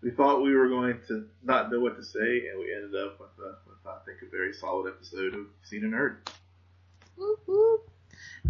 we 0.00 0.12
thought 0.12 0.44
we 0.44 0.54
were 0.54 0.68
going 0.68 1.00
to 1.08 1.28
not 1.42 1.72
know 1.72 1.80
what 1.80 1.96
to 1.96 2.04
say, 2.04 2.46
and 2.48 2.60
we 2.60 2.72
ended 2.72 2.94
up 2.94 3.18
with, 3.18 3.30
a, 3.44 3.56
with 3.66 3.84
I 3.84 3.98
think, 4.04 4.18
a 4.22 4.30
very 4.30 4.52
solid 4.52 4.88
episode 4.88 5.34
of 5.34 5.46
Seen 5.64 5.84
a 5.84 5.88
Nerd. 5.88 6.18
Whoop, 7.16 7.40
whoop. 7.46 7.90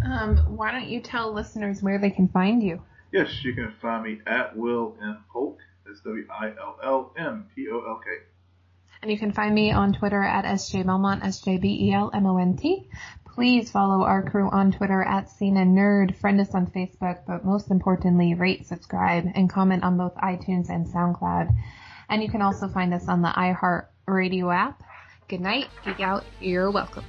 Um, 0.05 0.37
why 0.55 0.71
don't 0.71 0.87
you 0.87 1.01
tell 1.01 1.33
listeners 1.33 1.81
where 1.81 1.97
they 1.97 2.11
can 2.11 2.27
find 2.27 2.61
you? 2.61 2.83
Yes, 3.11 3.43
you 3.43 3.55
can 3.55 3.73
find 3.81 4.03
me 4.03 4.21
at 4.27 4.55
Will 4.55 4.95
M 5.01 5.23
Polk. 5.33 5.57
That's 5.87 6.01
W 6.01 6.27
I 6.29 6.49
L 6.59 6.77
L 6.83 7.13
M 7.17 7.47
P 7.55 7.67
O 7.71 7.79
L 7.79 8.01
K. 8.03 8.11
And 9.01 9.11
you 9.11 9.17
can 9.17 9.31
find 9.31 9.53
me 9.53 9.71
on 9.71 9.93
Twitter 9.93 10.21
at 10.21 10.43
SJ 10.43 10.85
Belmont, 10.85 11.23
S-J-B-E-L-M-O-N-T. 11.23 12.89
Please 13.25 13.69
follow 13.69 14.03
our 14.03 14.27
crew 14.27 14.49
on 14.49 14.71
Twitter 14.71 15.03
at 15.03 15.29
Cena 15.29 15.63
Nerd, 15.63 16.17
friend 16.17 16.41
us 16.41 16.55
on 16.55 16.65
Facebook, 16.65 17.19
but 17.27 17.45
most 17.45 17.69
importantly, 17.69 18.33
rate, 18.33 18.65
subscribe, 18.65 19.25
and 19.35 19.49
comment 19.49 19.83
on 19.83 19.97
both 19.97 20.15
iTunes 20.15 20.69
and 20.69 20.87
SoundCloud. 20.87 21.55
And 22.09 22.23
you 22.23 22.29
can 22.29 22.41
also 22.41 22.67
find 22.67 22.91
us 22.93 23.07
on 23.07 23.21
the 23.21 23.29
iHeart 23.29 23.85
Radio 24.07 24.49
app. 24.49 24.81
Good 25.27 25.41
night, 25.41 25.67
geek 25.85 25.99
out, 25.99 26.23
you're 26.39 26.71
welcome. 26.71 27.03